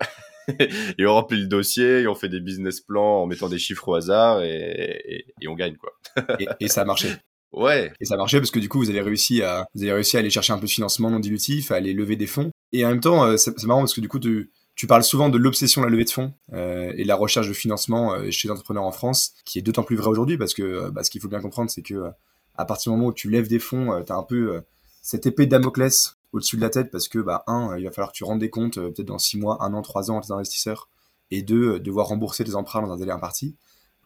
et 0.98 1.06
on 1.06 1.14
remplit 1.14 1.40
le 1.40 1.46
dossier, 1.46 2.00
et 2.00 2.06
on 2.06 2.14
fait 2.14 2.28
des 2.28 2.40
business 2.40 2.80
plans 2.80 3.22
en 3.22 3.26
mettant 3.26 3.48
des 3.48 3.58
chiffres 3.58 3.88
au 3.88 3.94
hasard 3.94 4.42
et, 4.42 4.48
et, 4.48 5.34
et 5.40 5.48
on 5.48 5.54
gagne 5.54 5.76
quoi. 5.76 5.92
et, 6.38 6.46
et, 6.60 6.68
ça 6.68 6.82
a 6.82 6.84
marché. 6.84 7.08
Ouais. 7.52 7.92
Et 8.00 8.04
ça 8.04 8.14
a 8.14 8.16
marché 8.16 8.38
parce 8.38 8.50
que 8.50 8.58
du 8.58 8.68
coup 8.68 8.78
vous 8.78 8.90
avez 8.90 9.00
réussi 9.00 9.42
à 9.42 9.66
vous 9.74 9.82
avez 9.82 9.92
réussi 9.92 10.16
à 10.16 10.20
aller 10.20 10.30
chercher 10.30 10.52
un 10.52 10.58
peu 10.58 10.66
de 10.66 10.70
financement 10.70 11.10
non 11.10 11.20
dilutif, 11.20 11.70
à 11.70 11.76
aller 11.76 11.92
lever 11.92 12.16
des 12.16 12.26
fonds. 12.26 12.50
Et 12.72 12.84
en 12.84 12.88
même 12.88 13.00
temps 13.00 13.36
c'est 13.36 13.62
marrant 13.64 13.80
parce 13.80 13.94
que 13.94 14.00
du 14.00 14.08
coup 14.08 14.18
tu, 14.18 14.50
tu 14.74 14.86
parles 14.86 15.04
souvent 15.04 15.28
de 15.28 15.38
l'obsession 15.38 15.82
de 15.82 15.86
la 15.86 15.92
levée 15.92 16.04
de 16.04 16.10
fonds 16.10 16.32
euh, 16.54 16.92
et 16.96 17.02
de 17.02 17.08
la 17.08 17.16
recherche 17.16 17.48
de 17.48 17.52
financement 17.52 18.14
euh, 18.14 18.30
chez 18.30 18.48
les 18.48 18.52
entrepreneurs 18.52 18.84
en 18.84 18.92
France, 18.92 19.34
qui 19.44 19.58
est 19.58 19.62
d'autant 19.62 19.82
plus 19.82 19.96
vrai 19.96 20.08
aujourd'hui 20.08 20.38
parce 20.38 20.54
que 20.54 20.90
bah, 20.90 21.04
ce 21.04 21.10
qu'il 21.10 21.20
faut 21.20 21.28
bien 21.28 21.40
comprendre 21.40 21.70
c'est 21.70 21.82
que 21.82 22.10
à 22.56 22.64
partir 22.64 22.92
du 22.92 22.98
moment 22.98 23.08
où 23.10 23.14
tu 23.14 23.30
lèves 23.30 23.48
des 23.48 23.58
fonds, 23.58 24.02
tu 24.04 24.12
as 24.12 24.16
un 24.16 24.22
peu 24.22 24.62
cette 25.00 25.26
épée 25.26 25.46
de 25.46 25.50
Damoclès 25.50 26.16
au-dessus 26.32 26.56
de 26.56 26.62
la 26.62 26.70
tête 26.70 26.90
parce 26.90 27.08
que, 27.08 27.18
bah, 27.18 27.44
un, 27.46 27.76
il 27.76 27.84
va 27.84 27.90
falloir 27.90 28.12
que 28.12 28.16
tu 28.16 28.24
rendes 28.24 28.40
des 28.40 28.50
comptes 28.50 28.78
euh, 28.78 28.90
peut-être 28.90 29.06
dans 29.06 29.18
six 29.18 29.38
mois, 29.38 29.62
un 29.62 29.74
an, 29.74 29.82
trois 29.82 30.10
ans 30.10 30.18
à 30.18 30.22
tes 30.22 30.32
investisseurs, 30.32 30.88
et 31.30 31.42
deux, 31.42 31.78
devoir 31.78 32.08
rembourser 32.08 32.44
tes 32.44 32.54
emprunts 32.54 32.82
dans 32.82 32.92
un 32.92 32.96
délai 32.96 33.12
imparti. 33.12 33.56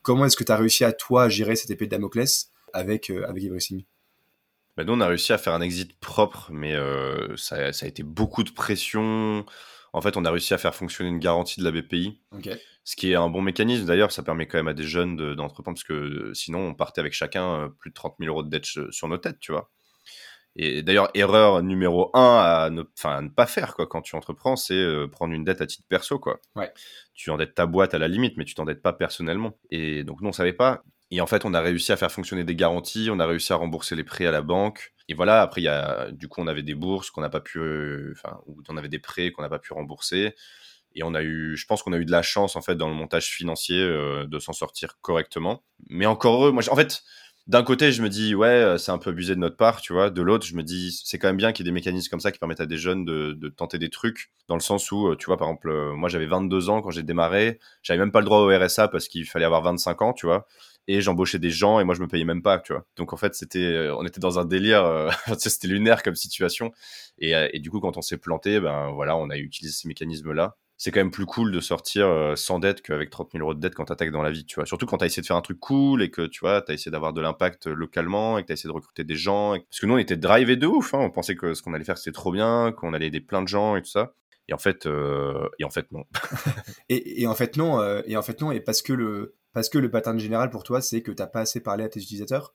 Comment 0.02 0.26
est-ce 0.26 0.36
que 0.36 0.44
tu 0.44 0.52
as 0.52 0.56
réussi 0.56 0.84
à, 0.84 0.92
toi, 0.92 1.28
gérer 1.28 1.56
cette 1.56 1.70
épée 1.70 1.86
de 1.86 1.90
Damoclès 1.90 2.50
avec, 2.72 3.10
euh, 3.10 3.26
avec 3.28 3.44
Everything 3.44 3.84
bah 4.76 4.84
nous, 4.84 4.92
on 4.92 5.00
a 5.00 5.06
réussi 5.06 5.32
à 5.32 5.38
faire 5.38 5.54
un 5.54 5.62
exit 5.62 5.98
propre, 6.00 6.50
mais 6.52 6.74
euh, 6.74 7.34
ça, 7.38 7.72
ça, 7.72 7.86
a 7.86 7.88
été 7.88 8.02
beaucoup 8.02 8.42
de 8.42 8.50
pression. 8.50 9.46
En 9.94 10.02
fait, 10.02 10.18
on 10.18 10.24
a 10.26 10.30
réussi 10.30 10.52
à 10.52 10.58
faire 10.58 10.74
fonctionner 10.74 11.08
une 11.08 11.18
garantie 11.18 11.60
de 11.60 11.64
la 11.64 11.70
BPI, 11.70 12.20
okay. 12.32 12.56
ce 12.84 12.94
qui 12.94 13.10
est 13.10 13.14
un 13.14 13.30
bon 13.30 13.40
mécanisme. 13.40 13.86
D'ailleurs, 13.86 14.12
ça 14.12 14.22
permet 14.22 14.46
quand 14.46 14.58
même 14.58 14.68
à 14.68 14.74
des 14.74 14.84
jeunes 14.84 15.16
d'entreprendre, 15.34 15.78
de, 15.78 15.82
parce 15.82 15.84
que 15.84 16.34
sinon, 16.34 16.58
on 16.58 16.74
partait 16.74 17.00
avec 17.00 17.14
chacun 17.14 17.72
plus 17.78 17.88
de 17.88 17.94
30 17.94 18.16
000 18.20 18.30
euros 18.30 18.42
de 18.42 18.50
dette 18.50 18.66
sur 18.66 19.08
nos 19.08 19.16
têtes, 19.16 19.40
tu 19.40 19.52
vois. 19.52 19.70
Et 20.58 20.82
d'ailleurs, 20.82 21.10
erreur 21.14 21.62
numéro 21.62 22.10
un 22.14 22.38
à 22.38 22.70
ne, 22.70 22.82
à 23.04 23.20
ne 23.20 23.28
pas 23.28 23.46
faire 23.46 23.74
quoi, 23.74 23.86
quand 23.86 24.00
tu 24.00 24.16
entreprends, 24.16 24.56
c'est 24.56 24.74
euh, 24.74 25.06
prendre 25.06 25.34
une 25.34 25.44
dette 25.44 25.60
à 25.60 25.66
titre 25.66 25.84
perso. 25.86 26.18
Quoi. 26.18 26.40
Ouais. 26.56 26.72
Tu 27.14 27.30
endettes 27.30 27.54
ta 27.54 27.66
boîte 27.66 27.92
à 27.92 27.98
la 27.98 28.08
limite, 28.08 28.38
mais 28.38 28.44
tu 28.44 28.54
t'endettes 28.54 28.82
pas 28.82 28.94
personnellement. 28.94 29.58
Et 29.70 30.02
donc, 30.02 30.22
nous, 30.22 30.28
on 30.28 30.32
savait 30.32 30.54
pas. 30.54 30.82
Et 31.10 31.20
en 31.20 31.26
fait, 31.26 31.44
on 31.44 31.54
a 31.54 31.60
réussi 31.60 31.92
à 31.92 31.96
faire 31.96 32.10
fonctionner 32.10 32.42
des 32.42 32.56
garanties, 32.56 33.08
on 33.12 33.20
a 33.20 33.26
réussi 33.26 33.52
à 33.52 33.56
rembourser 33.56 33.94
les 33.94 34.02
prêts 34.02 34.26
à 34.26 34.32
la 34.32 34.42
banque. 34.42 34.94
Et 35.08 35.14
voilà, 35.14 35.42
après, 35.42 35.62
y 35.62 35.68
a, 35.68 36.10
du 36.10 36.26
coup, 36.26 36.40
on 36.40 36.46
avait 36.46 36.64
des 36.64 36.74
bourses 36.74 37.10
qu'on 37.10 37.20
n'a 37.20 37.30
pas 37.30 37.40
pu, 37.40 37.60
enfin, 38.12 38.36
euh, 38.36 38.42
ou 38.46 38.62
on 38.68 38.76
avait 38.76 38.88
des 38.88 38.98
prêts 38.98 39.30
qu'on 39.30 39.42
n'a 39.42 39.48
pas 39.48 39.60
pu 39.60 39.72
rembourser. 39.72 40.34
Et 40.94 41.02
on 41.02 41.14
a 41.14 41.22
eu, 41.22 41.56
je 41.56 41.66
pense 41.66 41.82
qu'on 41.82 41.92
a 41.92 41.98
eu 41.98 42.06
de 42.06 42.10
la 42.10 42.22
chance, 42.22 42.56
en 42.56 42.62
fait, 42.62 42.74
dans 42.74 42.88
le 42.88 42.94
montage 42.94 43.26
financier 43.26 43.80
euh, 43.80 44.26
de 44.26 44.38
s'en 44.38 44.54
sortir 44.54 44.98
correctement. 45.02 45.62
Mais 45.90 46.06
encore 46.06 46.34
heureux, 46.34 46.52
moi, 46.52 46.62
en 46.70 46.76
fait, 46.76 47.02
d'un 47.46 47.62
côté, 47.62 47.92
je 47.92 48.02
me 48.02 48.08
dis, 48.08 48.34
ouais, 48.34 48.74
c'est 48.76 48.90
un 48.90 48.98
peu 48.98 49.10
abusé 49.10 49.36
de 49.36 49.40
notre 49.40 49.56
part, 49.56 49.80
tu 49.80 49.92
vois. 49.92 50.10
De 50.10 50.20
l'autre, 50.20 50.44
je 50.44 50.56
me 50.56 50.64
dis, 50.64 51.00
c'est 51.04 51.18
quand 51.18 51.28
même 51.28 51.36
bien 51.36 51.52
qu'il 51.52 51.64
y 51.64 51.68
ait 51.68 51.70
des 51.70 51.74
mécanismes 51.74 52.10
comme 52.10 52.20
ça 52.20 52.32
qui 52.32 52.40
permettent 52.40 52.60
à 52.60 52.66
des 52.66 52.76
jeunes 52.76 53.04
de, 53.04 53.48
tenter 53.48 53.78
des 53.78 53.88
trucs, 53.88 54.32
dans 54.48 54.56
le 54.56 54.60
sens 54.60 54.90
où, 54.90 55.14
tu 55.14 55.26
vois, 55.26 55.36
par 55.36 55.48
exemple, 55.48 55.72
moi, 55.94 56.08
j'avais 56.08 56.26
22 56.26 56.70
ans 56.70 56.82
quand 56.82 56.90
j'ai 56.90 57.04
démarré, 57.04 57.60
j'avais 57.82 58.00
même 58.00 58.10
pas 58.10 58.18
le 58.20 58.24
droit 58.26 58.40
au 58.40 58.48
RSA 58.48 58.88
parce 58.88 59.06
qu'il 59.06 59.26
fallait 59.26 59.44
avoir 59.44 59.62
25 59.62 60.02
ans, 60.02 60.12
tu 60.12 60.26
vois. 60.26 60.46
Et 60.88 61.00
j'embauchais 61.00 61.38
des 61.38 61.50
gens 61.50 61.78
et 61.78 61.84
moi, 61.84 61.94
je 61.94 62.00
me 62.00 62.08
payais 62.08 62.24
même 62.24 62.42
pas, 62.42 62.58
tu 62.58 62.72
vois. 62.72 62.84
Donc, 62.96 63.12
en 63.12 63.16
fait, 63.16 63.34
c'était, 63.34 63.90
on 63.96 64.04
était 64.04 64.20
dans 64.20 64.38
un 64.40 64.44
délire, 64.44 64.84
euh, 64.84 65.10
c'était 65.38 65.68
lunaire 65.68 66.02
comme 66.02 66.16
situation. 66.16 66.72
Et, 67.18 67.32
et, 67.52 67.60
du 67.60 67.70
coup, 67.70 67.80
quand 67.80 67.96
on 67.96 68.02
s'est 68.02 68.18
planté, 68.18 68.60
ben 68.60 68.90
voilà, 68.92 69.16
on 69.16 69.30
a 69.30 69.36
utilisé 69.36 69.72
ces 69.72 69.88
mécanismes-là 69.88 70.56
c'est 70.78 70.90
quand 70.90 71.00
même 71.00 71.10
plus 71.10 71.26
cool 71.26 71.52
de 71.52 71.60
sortir 71.60 72.06
euh, 72.06 72.36
sans 72.36 72.58
dette 72.58 72.82
qu'avec 72.82 73.10
30 73.10 73.32
000 73.32 73.42
euros 73.42 73.54
de 73.54 73.60
dette 73.60 73.74
quand 73.74 73.86
t'attaques 73.86 74.10
dans 74.10 74.22
la 74.22 74.30
vie, 74.30 74.44
tu 74.44 74.56
vois. 74.56 74.66
Surtout 74.66 74.86
quand 74.86 74.98
t'as 74.98 75.06
essayé 75.06 75.22
de 75.22 75.26
faire 75.26 75.36
un 75.36 75.42
truc 75.42 75.58
cool 75.58 76.02
et 76.02 76.10
que, 76.10 76.26
tu 76.26 76.40
vois, 76.40 76.60
t'as 76.60 76.74
essayé 76.74 76.90
d'avoir 76.90 77.12
de 77.12 77.20
l'impact 77.20 77.66
localement 77.66 78.38
et 78.38 78.42
que 78.42 78.48
t'as 78.48 78.54
essayé 78.54 78.68
de 78.68 78.74
recruter 78.74 79.04
des 79.04 79.16
gens. 79.16 79.52
Parce 79.52 79.80
que 79.80 79.86
nous, 79.86 79.94
on 79.94 79.98
était 79.98 80.16
drivés 80.16 80.56
de 80.56 80.66
ouf, 80.66 80.92
hein. 80.94 80.98
On 81.00 81.10
pensait 81.10 81.34
que 81.34 81.54
ce 81.54 81.62
qu'on 81.62 81.72
allait 81.72 81.84
faire, 81.84 81.96
c'était 81.96 82.12
trop 82.12 82.30
bien, 82.30 82.72
qu'on 82.72 82.92
allait 82.92 83.06
aider 83.06 83.20
plein 83.20 83.42
de 83.42 83.48
gens 83.48 83.76
et 83.76 83.82
tout 83.82 83.90
ça. 83.90 84.12
Et 84.48 84.52
en 84.52 84.58
fait, 84.58 84.86
euh... 84.86 85.48
et 85.58 85.64
en 85.64 85.70
fait, 85.70 85.90
non. 85.92 86.04
et, 86.88 87.22
et, 87.22 87.26
en 87.26 87.34
fait, 87.34 87.56
non. 87.56 87.80
Euh, 87.80 88.02
et 88.06 88.16
en 88.16 88.22
fait, 88.22 88.40
non. 88.40 88.52
Et 88.52 88.60
parce 88.60 88.82
que 88.82 88.92
le, 88.92 89.34
parce 89.52 89.68
que 89.68 89.78
le 89.78 89.90
pattern 89.90 90.18
général 90.18 90.50
pour 90.50 90.62
toi, 90.62 90.80
c'est 90.80 91.02
que 91.02 91.10
t'as 91.10 91.26
pas 91.26 91.40
assez 91.40 91.60
parlé 91.60 91.84
à 91.84 91.88
tes 91.88 92.00
utilisateurs? 92.00 92.54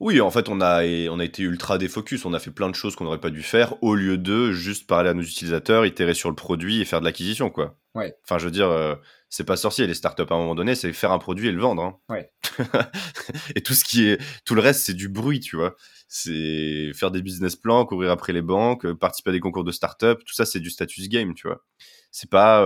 Oui, 0.00 0.20
en 0.20 0.30
fait, 0.30 0.48
on 0.48 0.60
a, 0.60 0.84
on 1.10 1.18
a 1.18 1.24
été 1.24 1.42
ultra 1.42 1.76
défocus. 1.76 2.24
On 2.24 2.32
a 2.32 2.38
fait 2.38 2.52
plein 2.52 2.70
de 2.70 2.74
choses 2.74 2.94
qu'on 2.94 3.04
n'aurait 3.04 3.20
pas 3.20 3.30
dû 3.30 3.42
faire 3.42 3.74
au 3.82 3.96
lieu 3.96 4.16
de 4.16 4.52
juste 4.52 4.86
parler 4.86 5.10
à 5.10 5.14
nos 5.14 5.22
utilisateurs, 5.22 5.86
itérer 5.86 6.14
sur 6.14 6.28
le 6.28 6.36
produit 6.36 6.80
et 6.80 6.84
faire 6.84 7.00
de 7.00 7.04
l'acquisition, 7.04 7.50
quoi. 7.50 7.76
Ouais. 7.96 8.14
Enfin, 8.22 8.38
je 8.38 8.44
veux 8.44 8.52
dire, 8.52 8.68
euh, 8.68 8.94
c'est 9.28 9.44
pas 9.44 9.56
sorcier. 9.56 9.88
Les 9.88 9.94
startups, 9.94 10.22
à 10.30 10.34
un 10.34 10.38
moment 10.38 10.54
donné, 10.54 10.76
c'est 10.76 10.92
faire 10.92 11.10
un 11.10 11.18
produit 11.18 11.48
et 11.48 11.52
le 11.52 11.60
vendre. 11.60 11.82
Hein. 11.82 11.96
Ouais. 12.08 12.30
et 13.56 13.62
tout 13.62 13.74
ce 13.74 13.84
qui 13.84 14.06
est, 14.06 14.20
tout 14.44 14.54
le 14.54 14.60
reste, 14.60 14.84
c'est 14.84 14.94
du 14.94 15.08
bruit, 15.08 15.40
tu 15.40 15.56
vois. 15.56 15.74
C'est 16.06 16.92
faire 16.94 17.10
des 17.10 17.20
business 17.20 17.56
plans, 17.56 17.84
courir 17.84 18.12
après 18.12 18.32
les 18.32 18.42
banques, 18.42 18.90
participer 18.92 19.30
à 19.30 19.32
des 19.32 19.40
concours 19.40 19.64
de 19.64 19.72
startups. 19.72 20.22
Tout 20.24 20.34
ça, 20.34 20.46
c'est 20.46 20.60
du 20.60 20.70
status 20.70 21.08
game, 21.08 21.34
tu 21.34 21.48
vois. 21.48 21.64
C'est 22.10 22.30
pas 22.30 22.64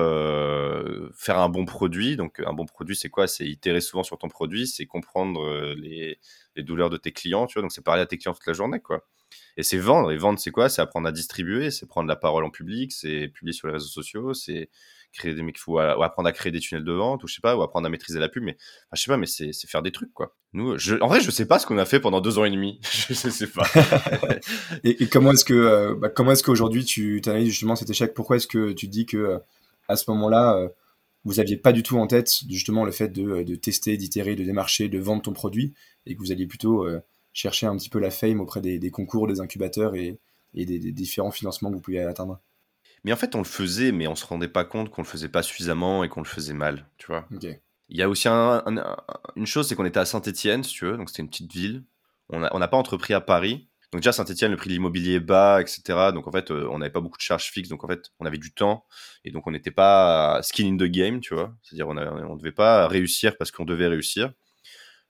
faire 1.15 1.39
un 1.39 1.49
bon 1.49 1.65
produit. 1.65 2.17
Donc, 2.17 2.41
un 2.45 2.53
bon 2.53 2.67
produit, 2.67 2.97
c'est 2.97 3.11
quoi? 3.11 3.27
C'est 3.27 3.47
itérer 3.47 3.81
souvent 3.81 4.03
sur 4.03 4.19
ton 4.19 4.29
produit, 4.29 4.67
c'est 4.67 4.87
comprendre 4.87 5.75
les, 5.75 6.19
les 6.57 6.63
douleurs 6.63 6.91
de 6.91 6.97
tes 6.97 7.13
clients, 7.13 7.47
tu 7.47 7.55
vois? 7.55 7.63
Donc, 7.63 7.73
c'est 7.73 7.85
parler 7.85 8.03
à 8.03 8.07
tes 8.07 8.19
clients 8.19 8.35
toute 8.35 8.47
la 8.47 8.53
journée, 8.53 8.81
quoi. 8.81 9.07
Et 9.57 9.63
c'est 9.63 9.79
vendre. 9.79 10.13
Et 10.13 10.17
vendre, 10.17 10.39
c'est 10.39 10.51
quoi? 10.51 10.69
C'est 10.69 10.83
apprendre 10.83 11.09
à 11.09 11.13
distribuer, 11.13 11.71
c'est 11.71 11.87
prendre 11.87 12.09
la 12.09 12.17
parole 12.17 12.45
en 12.45 12.51
public, 12.51 12.93
c'est 12.93 13.29
publier 13.29 13.53
sur 13.53 13.69
les 13.69 13.75
réseaux 13.75 13.89
sociaux, 13.89 14.35
c'est 14.35 14.71
créer 15.13 15.35
des 15.35 15.43
mecs, 15.43 15.59
ou 15.67 15.79
apprendre 15.79 16.29
à 16.29 16.33
créer 16.33 16.53
des 16.53 16.61
tunnels 16.61 16.85
de 16.85 16.93
vente, 16.93 17.23
ou 17.25 17.27
je 17.27 17.35
sais 17.35 17.41
pas, 17.41 17.57
ou 17.57 17.63
apprendre 17.63 17.87
à 17.87 17.91
maîtriser 17.91 18.19
la 18.19 18.29
pub, 18.29 18.43
mais 18.43 18.57
enfin, 18.57 18.97
je 18.97 19.03
sais 19.03 19.11
pas, 19.11 19.17
mais 19.17 19.27
c'est 19.27 19.53
faire 19.67 19.83
des 19.83 19.93
trucs, 19.93 20.13
quoi. 20.13 20.35
Nous, 20.55 20.77
en 21.01 21.09
vrai, 21.09 21.21
je 21.21 21.31
sais 21.31 21.47
pas 21.47 21.59
ce 21.59 21.67
qu'on 21.67 21.79
a 21.79 21.87
fait 21.87 21.99
pendant 21.99 22.21
deux 22.21 22.39
ans 22.39 22.45
et 22.45 22.51
demi. 22.51 22.79
je 23.09 23.15
sais, 23.15 23.47
pas. 23.47 23.67
et, 24.85 25.07
comment 25.07 25.33
est-ce 25.33 25.47
que, 25.47 25.55
euh, 25.55 25.95
bah, 25.95 26.11
comment 26.11 26.33
est-ce 26.33 26.43
qu'aujourd'hui 26.43 26.85
tu 26.85 27.23
analyses 27.27 27.51
justement 27.51 27.75
cet 27.75 27.89
échec? 27.89 28.13
Pourquoi 28.13 28.37
est-ce 28.37 28.47
que 28.47 28.73
tu 28.73 28.87
dis 28.87 29.07
que 29.07 29.17
euh, 29.17 29.39
à 29.89 29.97
ce 29.97 30.11
moment-là, 30.11 30.57
euh, 30.57 30.69
vous 31.25 31.41
aviez 31.41 31.57
pas 31.57 31.73
du 31.73 31.83
tout 31.83 31.97
en 31.99 32.07
tête 32.07 32.31
justement 32.51 32.85
le 32.85 32.93
fait 32.93 33.09
de, 33.09 33.55
tester, 33.55 33.97
d'itérer, 33.97 34.35
de 34.35 34.45
démarcher, 34.45 34.89
de 34.89 34.99
vendre 34.99 35.23
ton 35.23 35.33
produit, 35.33 35.73
et 36.05 36.15
que 36.15 36.21
vous 36.21 36.33
alliez 36.33 36.47
plutôt 36.47 36.87
chercher 37.33 37.67
un 37.67 37.77
petit 37.77 37.89
peu 37.89 38.01
la 38.01 38.11
fame 38.11 38.41
auprès 38.41 38.61
des, 38.61 38.91
concours, 38.91 39.29
des 39.29 39.41
incubateurs 39.41 39.95
et, 39.95 40.19
des 40.55 40.93
différents 40.93 41.31
financements 41.31 41.71
que 41.71 41.77
vous 41.77 41.81
pouviez 41.81 42.01
atteindre? 42.01 42.41
Mais 43.05 43.13
en 43.13 43.17
fait, 43.17 43.35
on 43.35 43.39
le 43.39 43.45
faisait, 43.45 43.93
mais 43.93 44.07
on 44.07 44.15
se 44.15 44.25
rendait 44.25 44.49
pas 44.49 44.65
compte 44.65 44.91
qu'on 44.91 45.03
le 45.03 45.07
faisait 45.07 45.29
pas 45.29 45.43
suffisamment 45.43 46.05
et 46.05 46.09
qu'on 46.09 46.21
le 46.21 46.27
faisait 46.27 46.55
mal, 46.55 46.87
tu 46.99 47.07
vois. 47.07 47.27
Il 47.89 47.99
y 47.99 48.03
a 48.03 48.09
aussi 48.09 48.29
une 48.29 49.47
chose, 49.47 49.69
c'est 49.69 49.75
qu'on 49.75 49.85
était 49.85 50.01
à 50.01 50.05
Saint-Etienne, 50.05 50.63
si 50.65 50.73
tu 50.73 50.87
veux, 50.87 50.97
donc 50.97 51.11
c'était 51.11 51.23
une 51.23 51.29
petite 51.29 51.53
ville. 51.53 51.85
On 52.31 52.39
n'a 52.59 52.69
pas 52.69 52.77
entrepris 52.77 53.13
à 53.13 53.21
Paris. 53.21 53.69
Donc 53.93 54.01
déjà, 54.01 54.13
Saint-Etienne, 54.13 54.51
le 54.51 54.57
prix 54.57 54.69
de 54.69 54.73
l'immobilier 54.73 55.17
est 55.17 55.21
bas, 55.21 55.61
etc. 55.61 55.83
Donc 56.15 56.27
en 56.27 56.33
fait, 56.33 56.51
euh, 56.51 56.67
on 56.71 56.79
n'avait 56.79 56.93
pas 56.93 57.03
beaucoup 57.03 57.19
de 57.19 57.23
charges 57.23 57.51
fixes. 57.51 57.69
Donc 57.69 57.85
en 57.85 57.89
fait, 57.89 58.11
on 58.21 58.25
avait 58.25 58.39
du 58.39 58.55
temps. 58.55 58.87
Et 59.25 59.31
donc 59.31 59.47
on 59.47 59.51
n'était 59.51 59.71
pas 59.71 60.41
skin 60.43 60.67
in 60.67 60.77
the 60.79 60.91
game, 60.91 61.21
tu 61.21 61.35
vois. 61.35 61.55
C'est-à-dire, 61.61 61.89
on 61.89 61.95
ne 61.95 62.39
devait 62.39 62.53
pas 62.53 62.89
réussir 62.89 63.37
parce 63.37 63.51
qu'on 63.51 63.67
devait 63.67 63.89
réussir. 63.89 64.33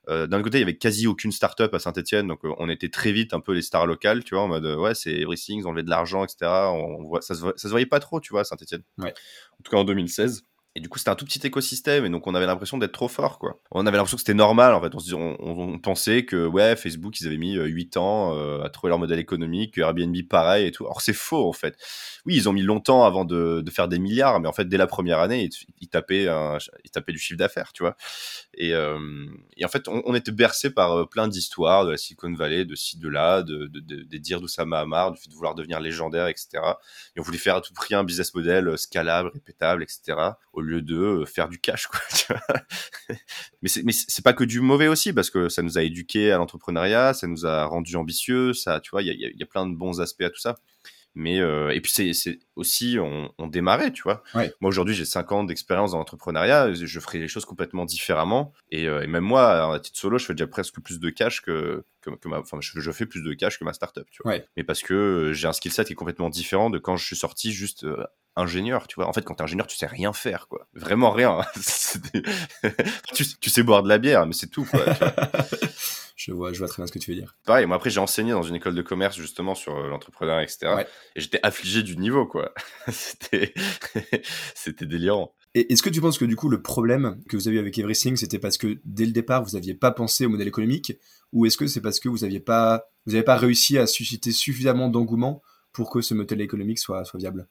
Euh, 0.08 0.26
d'un 0.26 0.42
côté, 0.42 0.58
il 0.58 0.60
y 0.60 0.64
avait 0.64 0.76
quasi 0.76 1.06
aucune 1.06 1.30
startup 1.30 1.72
à 1.72 1.78
Saint-Etienne, 1.78 2.26
donc 2.26 2.44
euh, 2.44 2.52
on 2.58 2.68
était 2.68 2.88
très 2.88 3.12
vite 3.12 3.34
un 3.34 3.40
peu 3.40 3.52
les 3.52 3.62
stars 3.62 3.86
locales, 3.86 4.24
tu 4.24 4.34
vois, 4.34 4.44
en 4.44 4.48
mode 4.48 4.64
ouais, 4.64 4.94
c'est 4.94 5.12
everything, 5.12 5.60
ils 5.60 5.68
ont 5.68 5.72
de 5.72 5.88
l'argent, 5.88 6.24
etc. 6.24 6.50
On, 6.72 7.04
voit, 7.04 7.22
ça, 7.22 7.34
se, 7.34 7.40
ça 7.40 7.54
se 7.56 7.68
voyait 7.68 7.86
pas 7.86 8.00
trop, 8.00 8.20
tu 8.20 8.32
vois, 8.32 8.40
à 8.40 8.44
Saint-Etienne. 8.44 8.82
Ouais. 8.98 9.14
En 9.52 9.62
tout 9.62 9.70
cas 9.70 9.76
en 9.76 9.84
2016. 9.84 10.44
Et 10.74 10.80
du 10.80 10.88
coup, 10.88 10.98
c'était 10.98 11.10
un 11.10 11.14
tout 11.16 11.26
petit 11.26 11.46
écosystème, 11.46 12.06
et 12.06 12.08
donc 12.08 12.26
on 12.26 12.34
avait 12.34 12.46
l'impression 12.46 12.78
d'être 12.78 12.92
trop 12.92 13.08
fort, 13.08 13.38
quoi. 13.38 13.60
On 13.72 13.86
avait 13.86 13.98
l'impression 13.98 14.16
que 14.16 14.22
c'était 14.22 14.32
normal, 14.32 14.72
en 14.72 14.80
fait. 14.80 14.94
On, 15.12 15.36
on, 15.38 15.78
pensait 15.78 16.24
que, 16.24 16.46
ouais, 16.46 16.76
Facebook, 16.76 17.20
ils 17.20 17.26
avaient 17.26 17.36
mis 17.36 17.56
8 17.56 17.96
euh, 17.96 18.00
ans 18.00 18.38
euh, 18.38 18.62
à 18.62 18.70
trouver 18.70 18.88
leur 18.88 18.98
modèle 18.98 19.18
économique, 19.18 19.74
que 19.74 19.82
Airbnb, 19.82 20.16
pareil, 20.30 20.66
et 20.66 20.72
tout. 20.72 20.86
Or, 20.86 21.02
c'est 21.02 21.12
faux, 21.12 21.46
en 21.46 21.52
fait. 21.52 21.76
Oui, 22.24 22.36
ils 22.36 22.48
ont 22.48 22.54
mis 22.54 22.62
longtemps 22.62 23.04
avant 23.04 23.26
de, 23.26 23.62
faire 23.70 23.86
des 23.86 23.98
milliards, 23.98 24.40
mais 24.40 24.48
en 24.48 24.52
fait, 24.52 24.64
dès 24.64 24.78
la 24.78 24.86
première 24.86 25.18
année, 25.18 25.50
ils, 25.80 25.88
tapaient, 25.88 26.26
ils 26.84 26.90
tapaient 26.90 27.12
du 27.12 27.18
chiffre 27.18 27.38
d'affaires, 27.38 27.74
tu 27.74 27.82
vois. 27.82 27.94
Et, 28.54 28.72
euh, 28.72 28.98
en 29.62 29.68
fait, 29.68 29.88
on, 29.88 30.14
était 30.14 30.32
bercé 30.32 30.70
par 30.70 31.06
plein 31.08 31.28
d'histoires 31.28 31.84
de 31.84 31.90
la 31.90 31.96
Silicon 31.98 32.32
Valley, 32.32 32.64
de 32.64 32.74
ci, 32.74 32.98
de 32.98 33.08
là, 33.08 33.42
de, 33.42 33.66
de, 33.66 33.80
de, 33.80 34.02
des 34.04 34.18
dires 34.18 34.40
d'Oussama 34.40 34.80
Hamar, 34.80 35.12
du 35.12 35.20
fait 35.20 35.28
de 35.28 35.34
vouloir 35.34 35.54
devenir 35.54 35.80
légendaire, 35.80 36.28
etc. 36.28 36.48
Et 37.14 37.20
on 37.20 37.22
voulait 37.22 37.38
faire 37.38 37.56
à 37.56 37.60
tout 37.60 37.74
prix 37.74 37.94
un 37.94 38.04
business 38.04 38.34
model 38.34 38.78
scalable, 38.78 39.30
répétable, 39.34 39.82
etc 39.82 40.32
lieu 40.62 40.82
de 40.82 40.96
euh, 40.96 41.24
faire 41.24 41.48
du 41.48 41.58
cash, 41.58 41.86
quoi. 41.86 42.00
mais 43.62 43.68
c'est 43.68 43.82
mais 43.82 43.92
c'est 43.92 44.24
pas 44.24 44.32
que 44.32 44.44
du 44.44 44.60
mauvais 44.60 44.88
aussi 44.88 45.12
parce 45.12 45.30
que 45.30 45.48
ça 45.48 45.62
nous 45.62 45.78
a 45.78 45.82
éduqué 45.82 46.32
à 46.32 46.38
l'entrepreneuriat, 46.38 47.14
ça 47.14 47.26
nous 47.26 47.46
a 47.46 47.64
rendu 47.64 47.96
ambitieux, 47.96 48.52
ça, 48.52 48.80
tu 48.80 48.90
vois, 48.90 49.02
il 49.02 49.08
y 49.08 49.26
a, 49.26 49.30
y 49.30 49.42
a, 49.42 49.46
plein 49.46 49.66
de 49.66 49.74
bons 49.74 50.00
aspects 50.00 50.22
à 50.22 50.30
tout 50.30 50.40
ça. 50.40 50.56
Mais 51.14 51.40
euh, 51.40 51.70
et 51.70 51.80
puis 51.80 51.92
c'est 51.92 52.38
aussi 52.56 52.96
on, 52.98 53.32
on, 53.36 53.46
démarrait, 53.46 53.92
tu 53.92 54.02
vois. 54.02 54.22
Moi 54.34 54.50
aujourd'hui 54.62 54.94
j'ai 54.94 55.04
5 55.04 55.30
ans 55.32 55.44
d'expérience 55.44 55.92
dans 55.92 55.98
l'entrepreneuriat, 55.98 56.72
je 56.72 57.00
ferai 57.00 57.18
les 57.18 57.28
choses 57.28 57.44
complètement 57.44 57.84
différemment. 57.84 58.52
Et, 58.70 58.88
euh, 58.88 59.02
et, 59.02 59.06
même 59.06 59.24
moi, 59.24 59.74
à 59.74 59.78
titre 59.80 59.98
solo, 59.98 60.16
je 60.18 60.24
fais 60.24 60.32
déjà 60.32 60.46
presque 60.46 60.80
plus 60.80 61.00
de 61.00 61.10
cash 61.10 61.42
que, 61.42 61.84
que, 62.00 62.10
que 62.10 62.28
ma, 62.28 62.38
enfin 62.38 62.58
je, 62.60 62.80
je, 62.80 62.90
fais 62.92 63.04
plus 63.04 63.22
de 63.22 63.34
cash 63.34 63.58
que 63.58 63.64
ma 63.64 63.74
startup, 63.74 64.08
tu 64.10 64.22
vois. 64.22 64.38
Mais 64.56 64.64
parce 64.64 64.82
que 64.82 65.32
j'ai 65.34 65.48
un 65.48 65.52
skill 65.52 65.72
set 65.72 65.86
qui 65.86 65.92
est 65.92 65.96
complètement 65.96 66.30
différent 66.30 66.70
de 66.70 66.78
quand 66.78 66.96
je 66.96 67.04
suis 67.04 67.16
sorti 67.16 67.52
juste 67.52 67.86
ingénieur, 68.36 68.86
tu 68.86 68.96
vois. 68.96 69.08
En 69.08 69.12
fait, 69.12 69.22
quand 69.22 69.34
t'es 69.34 69.42
ingénieur, 69.42 69.66
tu 69.66 69.76
sais 69.76 69.86
rien 69.86 70.12
faire, 70.12 70.48
quoi. 70.48 70.68
Vraiment 70.74 71.10
rien. 71.10 71.40
tu, 73.14 73.24
tu, 73.40 73.50
sais 73.50 73.62
boire 73.62 73.82
de 73.82 73.88
la 73.88 73.98
bière, 73.98 74.26
mais 74.26 74.32
c'est 74.32 74.48
tout, 74.48 74.64
quoi. 74.64 74.84
je, 76.16 76.32
vois, 76.32 76.52
je 76.52 76.58
vois 76.58 76.68
très 76.68 76.82
bien 76.82 76.86
ce 76.86 76.92
que 76.92 76.98
tu 76.98 77.10
veux 77.10 77.16
dire. 77.16 77.36
Pareil, 77.44 77.66
moi 77.66 77.76
après, 77.76 77.90
j'ai 77.90 78.00
enseigné 78.00 78.32
dans 78.32 78.42
une 78.42 78.54
école 78.54 78.74
de 78.74 78.82
commerce, 78.82 79.16
justement, 79.16 79.54
sur 79.54 79.76
euh, 79.76 79.88
l'entrepreneuriat, 79.88 80.42
etc. 80.42 80.84
Et 81.14 81.20
j'étais 81.20 81.40
affligé 81.42 81.82
du 81.82 81.96
niveau, 81.96 82.26
quoi. 82.26 82.52
c'était, 82.88 83.54
c'était 84.54 84.86
délirant. 84.86 85.34
Et 85.54 85.72
est-ce 85.72 85.82
que 85.82 85.90
tu 85.90 86.00
penses 86.00 86.16
que 86.16 86.24
du 86.24 86.34
coup 86.34 86.48
le 86.48 86.62
problème 86.62 87.22
que 87.28 87.36
vous 87.36 87.46
avez 87.46 87.58
eu 87.58 87.60
avec 87.60 87.76
Everything, 87.76 88.16
c'était 88.16 88.38
parce 88.38 88.56
que 88.56 88.80
dès 88.86 89.04
le 89.04 89.12
départ 89.12 89.44
vous 89.44 89.50
n'aviez 89.50 89.74
pas 89.74 89.90
pensé 89.90 90.24
au 90.24 90.30
modèle 90.30 90.48
économique, 90.48 90.94
ou 91.32 91.44
est-ce 91.44 91.58
que 91.58 91.66
c'est 91.66 91.82
parce 91.82 92.00
que 92.00 92.08
vous 92.08 92.18
n'aviez 92.18 92.40
pas, 92.40 92.86
vous 93.04 93.22
pas 93.22 93.36
réussi 93.36 93.76
à 93.76 93.86
susciter 93.86 94.32
suffisamment 94.32 94.88
d'engouement 94.88 95.42
pour 95.74 95.90
que 95.90 96.00
ce 96.00 96.14
modèle 96.14 96.40
économique 96.40 96.78
soit, 96.78 97.04
soit 97.04 97.18
viable? 97.18 97.48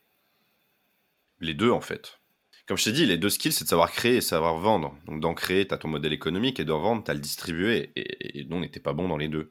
Les 1.42 1.54
deux, 1.54 1.72
en 1.72 1.82
fait. 1.82 2.20
Comme 2.68 2.78
je 2.78 2.86
t'ai 2.86 2.92
dit, 2.92 3.06
les 3.06 3.18
deux 3.18 3.30
skills, 3.30 3.52
c'est 3.52 3.66
de 3.66 3.70
savoir 3.70 3.92
créer 3.92 4.18
et 4.18 4.22
savoir 4.22 4.58
vendre. 4.58 4.96
Donc, 5.06 5.20
d'en 5.20 5.34
créer, 5.34 5.68
tu 5.68 5.74
as 5.74 5.78
ton 5.78 5.90
modèle 5.90 6.14
économique 6.14 6.60
et 6.60 6.66
d'en 6.66 6.80
vendre, 6.80 7.04
tu 7.04 7.12
as 7.12 7.14
le 7.14 7.20
distribuer. 7.20 7.92
Et, 7.96 8.46
nous, 8.46 8.58
on 8.58 8.60
n'était 8.62 8.80
pas 8.80 8.94
bon 8.94 9.10
dans 9.10 9.18
les 9.18 9.28
deux. 9.28 9.50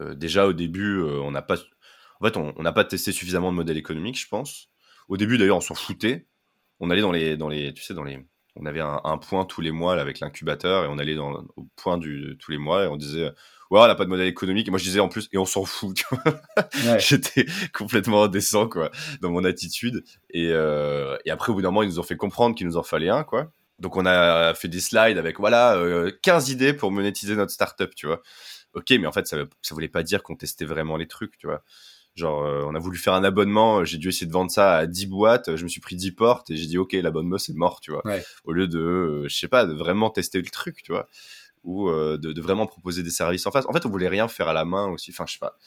Euh, 0.00 0.14
déjà, 0.14 0.46
au 0.46 0.52
début, 0.52 0.98
euh, 0.98 1.20
on 1.20 1.32
n'a 1.32 1.42
pas. 1.42 1.56
En 2.20 2.26
fait, 2.26 2.36
on 2.36 2.62
n'a 2.62 2.72
pas 2.72 2.84
testé 2.84 3.12
suffisamment 3.12 3.50
de 3.50 3.56
modèle 3.56 3.76
économique, 3.78 4.18
je 4.18 4.28
pense. 4.28 4.68
Au 5.08 5.16
début, 5.16 5.38
d'ailleurs, 5.38 5.56
on 5.56 5.60
s'en 5.60 5.74
foutait. 5.74 6.28
On 6.78 6.90
allait 6.90 7.02
dans 7.02 7.12
les, 7.12 7.74
tu 7.74 7.82
sais, 7.82 7.94
dans 7.94 8.04
les, 8.04 8.26
on 8.56 8.66
avait 8.66 8.80
un, 8.80 9.18
point 9.18 9.44
tous 9.44 9.60
les 9.60 9.70
mois 9.70 9.98
avec 10.00 10.20
l'incubateur 10.20 10.84
et 10.84 10.88
on 10.88 10.98
allait 10.98 11.14
dans, 11.14 11.44
au 11.56 11.66
point 11.76 11.98
du, 11.98 12.36
tous 12.38 12.50
les 12.50 12.58
mois 12.58 12.84
et 12.84 12.86
on 12.88 12.96
disait 12.96 13.32
ouais, 13.70 13.80
on 13.80 13.86
n'a 13.86 13.94
pas 13.94 14.04
de 14.04 14.10
modèle 14.10 14.26
économique. 14.26 14.68
Et 14.68 14.70
moi, 14.70 14.78
je 14.78 14.84
disais 14.84 15.00
en 15.00 15.08
plus, 15.08 15.28
et 15.32 15.38
on 15.38 15.44
s'en 15.44 15.64
fout. 15.64 16.04
J'étais 16.98 17.46
complètement 17.72 18.24
indécent, 18.24 18.68
quoi, 18.68 18.90
dans 19.20 19.30
mon 19.30 19.44
attitude. 19.44 20.04
Et, 20.30 20.50
euh, 20.50 21.16
et 21.24 21.30
après, 21.30 21.52
au 21.52 21.54
bout 21.54 21.62
d'un 21.62 21.68
moment, 21.68 21.82
ils 21.82 21.88
nous 21.88 22.00
ont 22.00 22.04
fait 22.04 22.16
comprendre 22.16 22.54
qu'il 22.54 22.66
nous 22.66 22.76
en 22.76 22.82
fallait 22.82 23.08
un, 23.08 23.24
quoi. 23.24 23.52
Donc, 23.78 23.96
on 23.96 24.04
a 24.04 24.52
fait 24.54 24.68
des 24.68 24.80
slides 24.80 25.16
avec, 25.16 25.38
voilà, 25.38 25.80
15 26.22 26.48
euh, 26.48 26.52
idées 26.52 26.74
pour 26.74 26.90
monétiser 26.90 27.34
notre 27.34 27.52
startup, 27.52 27.94
tu 27.94 28.06
vois. 28.06 28.20
Ok, 28.74 28.90
mais 28.90 29.06
en 29.06 29.12
fait, 29.12 29.26
ça, 29.26 29.38
ça 29.62 29.74
voulait 29.74 29.88
pas 29.88 30.02
dire 30.02 30.22
qu'on 30.22 30.36
testait 30.36 30.66
vraiment 30.66 30.96
les 30.96 31.06
trucs, 31.06 31.38
tu 31.38 31.46
vois. 31.46 31.62
Genre, 32.16 32.44
euh, 32.44 32.64
on 32.66 32.74
a 32.74 32.78
voulu 32.78 32.98
faire 32.98 33.14
un 33.14 33.24
abonnement, 33.24 33.84
j'ai 33.84 33.98
dû 33.98 34.08
essayer 34.08 34.26
de 34.26 34.32
vendre 34.32 34.50
ça 34.50 34.76
à 34.76 34.86
10 34.86 35.06
boîtes, 35.06 35.56
je 35.56 35.62
me 35.62 35.68
suis 35.68 35.80
pris 35.80 35.96
10 35.96 36.12
portes 36.12 36.50
et 36.50 36.56
j'ai 36.56 36.66
dit, 36.66 36.76
ok, 36.76 36.92
l'abonnement, 36.94 37.38
c'est 37.38 37.54
mort, 37.54 37.80
tu 37.80 37.92
vois. 37.92 38.02
Au 38.44 38.52
lieu 38.52 38.66
de, 38.66 39.26
je 39.28 39.34
sais 39.34 39.48
pas, 39.48 39.64
de 39.64 39.72
vraiment 39.72 40.10
tester 40.10 40.40
le 40.40 40.48
truc, 40.48 40.82
tu 40.82 40.92
vois 40.92 41.08
ou 41.64 41.88
euh, 41.88 42.18
de, 42.18 42.40
vraiment 42.40 42.66
proposer 42.66 43.02
des 43.02 43.10
services 43.10 43.46
en 43.46 43.50
face. 43.50 43.66
En 43.66 43.72
fait, 43.72 43.84
on 43.86 43.90
voulait 43.90 44.08
rien 44.08 44.28
faire 44.28 44.48
à 44.48 44.52
la 44.52 44.64
main 44.64 44.88
aussi. 44.88 45.10
Enfin, 45.10 45.24
je 45.26 45.34
sais 45.34 45.38
pas. 45.38 45.58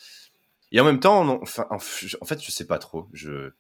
Et 0.72 0.80
en 0.80 0.86
même 0.86 1.00
temps, 1.00 1.42
enfin, 1.42 1.68
en, 1.70 1.80
fait, 1.80 2.42
je 2.42 2.52
sais 2.52 2.66
pas 2.66 2.80
trop. 2.80 3.08
Je, 3.14 3.52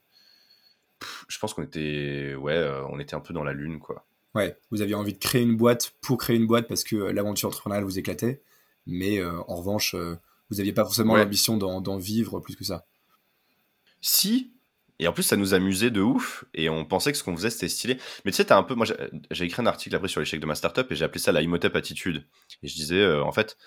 je 1.28 1.40
pense 1.40 1.54
qu'on 1.54 1.64
était, 1.64 2.36
ouais, 2.36 2.54
euh, 2.54 2.84
on 2.88 3.00
était 3.00 3.16
un 3.16 3.20
peu 3.20 3.34
dans 3.34 3.44
la 3.44 3.54
lune, 3.54 3.80
quoi. 3.80 4.06
Ouais, 4.34 4.58
vous 4.72 4.82
aviez 4.82 4.96
envie 4.96 5.14
de 5.14 5.20
créer 5.20 5.44
une 5.44 5.56
boîte 5.56 5.94
pour 6.02 6.18
créer 6.18 6.36
une 6.36 6.48
boîte 6.48 6.68
parce 6.68 6.84
que 6.84 6.96
euh, 6.96 7.14
l'aventure 7.14 7.50
entrepreneuriale 7.50 7.84
vous 7.84 8.00
éclatait, 8.00 8.42
mais 8.88 9.24
en 9.24 9.56
revanche, 9.56 9.96
vous 10.54 10.60
n'aviez 10.60 10.74
pas 10.74 10.84
forcément 10.84 11.16
l'ambition 11.16 11.58
d'en 11.58 11.98
vivre 11.98 12.40
plus 12.40 12.56
que 12.56 12.64
ça. 12.64 12.86
Si, 14.02 14.54
et 15.00 15.08
en 15.08 15.14
plus, 15.14 15.24
ça 15.24 15.36
nous 15.36 15.54
amusait 15.54 15.92
de 15.92 16.02
ouf. 16.02 16.46
Et 16.54 16.70
on 16.70 16.86
pensait 16.86 17.12
que 17.12 17.18
ce 17.18 17.24
qu'on 17.24 17.36
faisait, 17.36 17.50
c'était 17.50 17.70
stylé. 17.70 17.98
Mais 18.26 18.32
tu 18.32 18.38
sais, 18.38 18.46
t'as 18.46 18.58
un 18.58 18.64
peu. 18.64 18.76
Moi, 18.76 18.86
j'ai 19.32 19.46
écrit 19.46 19.62
un 19.62 19.66
article 19.66 19.96
après 19.96 20.08
sur 20.08 20.20
l'échec 20.20 20.40
de 20.40 20.46
ma 20.46 20.56
startup 20.56 20.92
et 20.92 20.96
j'ai 20.96 21.06
appelé 21.06 21.20
ça 21.20 21.32
la 21.32 21.42
Imhotep 21.42 21.76
attitude. 21.76 22.26
Et 22.62 22.68
je 22.68 22.76
disais, 22.76 23.02
euh, 23.02 23.24
en 23.24 23.32
fait, 23.32 23.58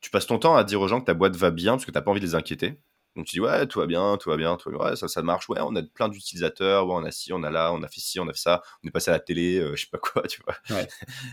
tu 0.00 0.10
passes 0.10 0.26
ton 0.26 0.38
temps 0.38 0.56
à 0.56 0.64
dire 0.64 0.80
aux 0.80 0.88
gens 0.88 1.00
que 1.00 1.06
ta 1.06 1.14
boîte 1.14 1.36
va 1.36 1.50
bien 1.50 1.72
parce 1.72 1.84
que 1.84 1.90
t'as 1.90 2.02
pas 2.02 2.10
envie 2.10 2.20
de 2.20 2.26
les 2.26 2.34
inquiéter. 2.34 2.78
Donc 3.16 3.24
tu 3.24 3.36
dis 3.36 3.40
ouais 3.40 3.66
tout 3.66 3.80
va 3.80 3.86
bien, 3.86 4.18
tout 4.18 4.28
va 4.28 4.36
bien, 4.36 4.56
tout 4.56 4.70
va 4.70 4.76
bien, 4.76 4.86
ouais, 4.86 4.96
ça, 4.96 5.08
ça 5.08 5.22
marche, 5.22 5.48
ouais 5.48 5.58
on 5.62 5.74
a 5.74 5.82
plein 5.82 6.08
d'utilisateurs, 6.08 6.86
ouais, 6.86 6.94
on 6.94 7.04
a 7.04 7.10
ci, 7.10 7.32
on 7.32 7.42
a 7.42 7.50
là, 7.50 7.72
on 7.72 7.82
a 7.82 7.88
fait 7.88 8.00
ci, 8.00 8.20
on 8.20 8.28
a 8.28 8.32
fait 8.32 8.38
ça, 8.38 8.62
on 8.84 8.88
est 8.88 8.90
passé 8.90 9.10
à 9.10 9.14
la 9.14 9.20
télé, 9.20 9.58
euh, 9.58 9.74
je 9.74 9.84
sais 9.84 9.90
pas 9.90 9.98
quoi, 9.98 10.22
tu 10.28 10.42
vois. 10.44 10.54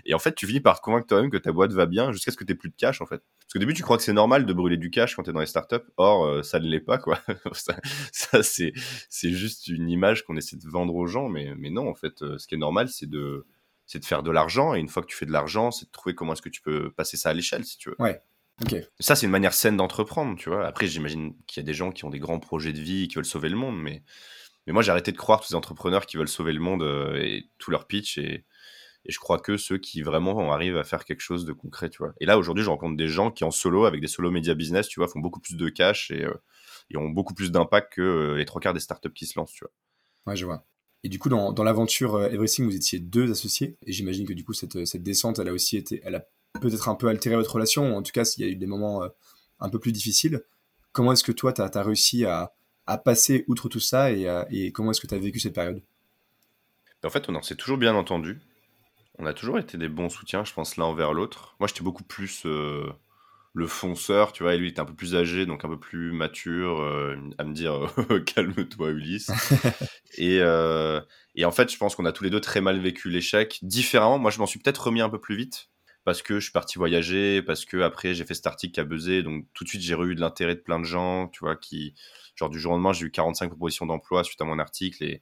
Et 0.06 0.14
en 0.14 0.20
fait 0.20 0.34
tu 0.34 0.48
finis 0.48 0.62
par 0.62 0.80
te 0.80 0.86
convaincre 0.86 1.08
toi-même 1.08 1.30
que 1.30 1.38
ta 1.38 1.52
boîte 1.52 1.74
va 1.74 1.86
bien 1.86 2.14
jusqu'à 2.14 2.32
ce 2.32 2.38
que 2.38 2.46
tu 2.46 2.56
plus 2.56 2.70
de 2.70 2.76
cash 2.76 3.02
en 3.02 3.06
fait. 3.06 3.22
Parce 3.42 3.54
qu'au 3.54 3.60
début 3.60 3.74
tu 3.74 3.84
crois 3.84 3.98
que 3.98 4.04
c'est 4.04 4.14
normal 4.14 4.46
de 4.46 4.54
brûler 4.54 4.78
du 4.78 4.90
cash 4.92 5.16
quand 5.16 5.24
tu 5.24 5.32
es 5.32 5.34
dans 5.34 5.42
les 5.42 5.46
startups, 5.46 5.76
or 5.98 6.26
euh, 6.26 6.42
ça 6.42 6.60
ne 6.60 6.68
l'est 6.68 6.80
pas 6.80 6.98
quoi. 6.98 7.20
ça, 7.52 7.76
ça 8.14 8.44
c'est 8.44 8.72
c'est 9.10 9.32
juste 9.32 9.68
une 9.68 9.90
image 9.90 10.24
qu'on 10.24 10.38
essaie 10.38 10.56
de 10.56 10.70
vendre 10.70 10.96
aux 10.96 11.08
gens, 11.08 11.28
mais 11.28 11.54
mais 11.58 11.70
non 11.70 11.90
en 11.90 11.96
fait 11.96 12.22
euh, 12.22 12.38
ce 12.38 12.48
qui 12.48 12.56
est 12.56 12.60
normal 12.60 12.88
c'est 12.88 13.10
de 13.10 13.46
c'est 13.86 14.00
de 14.00 14.06
faire 14.06 14.24
de 14.24 14.32
l'argent 14.32 14.74
et 14.74 14.80
une 14.80 14.88
fois 14.88 15.04
que 15.04 15.08
tu 15.08 15.18
fais 15.18 15.26
de 15.26 15.34
l'argent 15.34 15.72
c'est 15.72 15.86
de 15.86 15.92
trouver 15.92 16.16
comment 16.16 16.32
est-ce 16.32 16.42
que 16.42 16.50
tu 16.50 16.62
peux 16.62 16.92
passer 16.92 17.18
ça 17.18 17.30
à 17.30 17.34
l'échelle 17.34 17.66
si 17.66 17.78
tu 17.78 17.90
veux. 17.90 17.96
Ouais. 18.00 18.22
Ça, 19.00 19.16
c'est 19.16 19.26
une 19.26 19.32
manière 19.32 19.54
saine 19.54 19.78
d'entreprendre, 19.78 20.38
tu 20.38 20.50
vois. 20.50 20.66
Après, 20.66 20.88
j'imagine 20.88 21.36
qu'il 21.48 21.62
y 21.62 21.64
a 21.64 21.66
des 21.66 21.74
gens 21.74 21.92
qui 21.92 22.06
ont 22.06 22.10
des 22.10 22.20
grands 22.20 22.40
projets 22.40 22.74
de 22.74 22.80
vie, 22.80 23.08
qui 23.08 23.16
veulent 23.16 23.26
sauver 23.26 23.50
le 23.50 23.56
monde, 23.56 23.82
mais, 23.82 24.04
mais 24.68 24.74
moi, 24.74 24.82
j'ai 24.82 24.92
arrêté 24.92 25.12
de 25.12 25.18
croire 25.18 25.42
tous 25.42 25.54
les 25.54 25.56
entrepreneurs 25.56 26.06
qui 26.06 26.18
veulent 26.18 26.30
sauver 26.30 26.54
le 26.54 26.60
monde 26.60 26.84
euh, 26.84 27.16
et 27.16 27.50
tout 27.58 27.72
leur 27.72 27.88
pitch, 27.88 28.18
et, 28.18 28.46
et, 29.06 29.12
je 29.12 29.20
crois 29.20 29.40
que 29.40 29.58
ceux 29.58 29.78
qui 29.78 30.02
vraiment 30.02 30.54
arrivent 30.54 30.78
à 30.78 30.84
faire 30.84 31.04
quelque 31.04 31.22
chose 31.22 31.46
de 31.46 31.54
concret, 31.54 31.90
tu 31.90 31.98
vois. 31.98 32.14
Et 32.20 32.26
là, 32.26 32.38
aujourd'hui, 32.38 32.64
je 32.64 32.70
rencontre 32.70 32.96
des 32.96 33.08
gens 33.08 33.32
qui, 33.32 33.44
en 33.44 33.52
solo, 33.52 33.86
avec 33.86 34.02
des 34.02 34.08
solo 34.08 34.32
media 34.32 34.54
business, 34.54 34.88
tu 34.88 35.00
vois, 35.00 35.08
font 35.08 35.20
beaucoup 35.20 35.40
plus 35.40 35.58
de 35.58 35.70
cash 35.70 36.12
et, 36.12 36.24
euh, 36.24 36.34
ont 36.96 37.10
beaucoup 37.10 37.34
plus 37.34 37.52
d'impact 37.52 37.94
que 37.94 38.02
euh, 38.02 38.38
les 38.38 38.46
trois 38.46 38.62
quarts 38.62 38.74
des 38.74 38.80
startups 38.80 39.14
qui 39.14 39.26
se 39.26 39.38
lancent, 39.38 39.54
tu 39.54 39.66
vois. 39.66 39.74
Ouais, 40.28 40.36
je 40.36 40.46
vois. 40.46 40.66
Et 41.04 41.10
du 41.10 41.20
coup, 41.20 41.28
dans, 41.28 41.52
dans 41.52 41.64
l'aventure 41.64 42.24
Everything, 42.24 42.66
vous 42.66 42.76
étiez 42.76 43.00
deux 43.00 43.30
associés, 43.32 43.78
et 43.86 43.92
j'imagine 43.92 44.26
que 44.26 44.34
du 44.34 44.46
coup, 44.46 44.54
cette, 44.54 44.86
cette 44.86 45.04
descente, 45.04 45.40
elle 45.40 45.50
a 45.50 45.54
aussi 45.54 45.76
été, 45.76 46.02
elle 46.06 46.16
a 46.16 46.26
peut-être 46.60 46.90
un 46.90 46.96
peu 46.96 47.08
altéré 47.08 47.36
votre 47.36 47.54
relation, 47.54 47.96
en 47.96 48.04
tout 48.04 48.12
cas 48.12 48.26
s'il 48.26 48.46
y 48.46 48.48
a 48.48 48.52
eu 48.52 48.56
des 48.56 48.66
moments 48.66 49.04
euh, 49.04 49.10
un 49.60 49.70
peu 49.70 49.80
plus 49.80 49.92
difficiles. 49.92 50.44
Comment 50.92 51.14
est-ce 51.14 51.24
que 51.24 51.32
toi, 51.32 51.54
tu 51.54 51.62
as, 51.62 51.84
réussi 51.84 52.26
à, 52.26 52.54
passer 53.04 53.46
outre 53.48 53.70
tout 53.70 53.80
ça 53.80 54.12
et, 54.12 54.72
comment 54.74 54.92
est-ce 54.92 55.02
que 55.02 55.08
tu 55.08 55.16
as 55.16 55.20
vécu 55.20 55.40
cette 55.40 55.56
période? 55.56 55.82
En 57.04 57.10
fait, 57.10 57.28
on 57.30 57.42
s'est 57.42 57.56
toujours 57.56 57.78
bien 57.78 57.96
entendu. 57.96 58.40
On 59.18 59.26
a 59.26 59.34
toujours 59.34 59.58
été 59.58 59.78
des 59.78 59.90
bons 59.90 60.10
soutiens, 60.10 60.44
je 60.44 60.54
pense, 60.54 60.78
l'un 60.78 60.86
envers 60.86 61.14
l'autre. 61.14 61.56
Moi, 61.60 61.68
j'étais 61.68 61.84
beaucoup 61.84 62.04
plus 62.04 62.44
euh, 62.46 62.92
le 63.54 63.68
fonceur, 63.68 64.32
tu 64.34 64.44
vois, 64.44 64.54
et 64.54 64.58
lui, 64.58 64.68
il 64.68 64.72
était 64.72 64.80
un 64.80 64.86
peu 64.86 64.94
plus 64.94 65.16
âgé, 65.16 65.46
donc 65.46 65.66
un 65.66 65.70
peu 65.70 65.80
plus 65.80 66.12
mature, 66.12 66.80
euh, 66.82 67.16
à 67.38 67.44
me 67.44 67.54
dire 67.54 67.92
calme-toi, 68.26 68.90
Ulysse. 68.90 69.32
et, 70.18 70.38
et 71.36 71.46
en 71.46 71.52
fait, 71.52 71.72
je 71.72 71.78
pense 71.78 71.96
qu'on 71.96 72.06
a 72.06 72.12
tous 72.12 72.24
les 72.24 72.30
deux 72.30 72.42
très 72.42 72.62
mal 72.62 72.80
vécu 72.80 73.10
l'échec, 73.10 73.60
différemment. 73.64 74.20
Moi, 74.20 74.30
je 74.30 74.38
m'en 74.38 74.46
suis 74.46 74.60
peut-être 74.60 74.86
remis 74.86 75.02
un 75.02 75.10
peu 75.10 75.20
plus 75.20 75.36
vite 75.36 75.70
parce 76.06 76.22
que 76.22 76.36
je 76.36 76.46
suis 76.46 76.52
parti 76.52 76.78
voyager, 76.78 77.42
parce 77.42 77.66
que 77.66 77.78
après 77.82 78.14
j'ai 78.14 78.26
fait 78.26 78.34
cet 78.34 78.48
article 78.48 78.74
qui 78.74 78.80
a 78.80 78.84
buzzé, 78.84 79.24
donc 79.24 79.46
tout 79.54 79.64
de 79.64 79.70
suite 79.70 79.82
j'ai 79.82 79.96
eu 79.96 80.16
de 80.16 80.22
l'intérêt 80.22 80.56
de 80.56 80.60
plein 80.62 80.80
de 80.80 80.86
gens, 80.86 81.28
tu 81.30 81.40
vois, 81.40 81.56
qui 81.56 81.96
genre 82.36 82.50
du 82.50 82.60
jour 82.60 82.72
au 82.72 82.76
lendemain, 82.76 82.94
j'ai 82.94 83.06
eu 83.06 83.12
45 83.12 83.50
propositions 83.50 83.86
d'emploi 83.86 84.24
suite 84.24 84.42
à 84.42 84.46
mon 84.46 84.60
article. 84.60 85.04
Et 85.04 85.22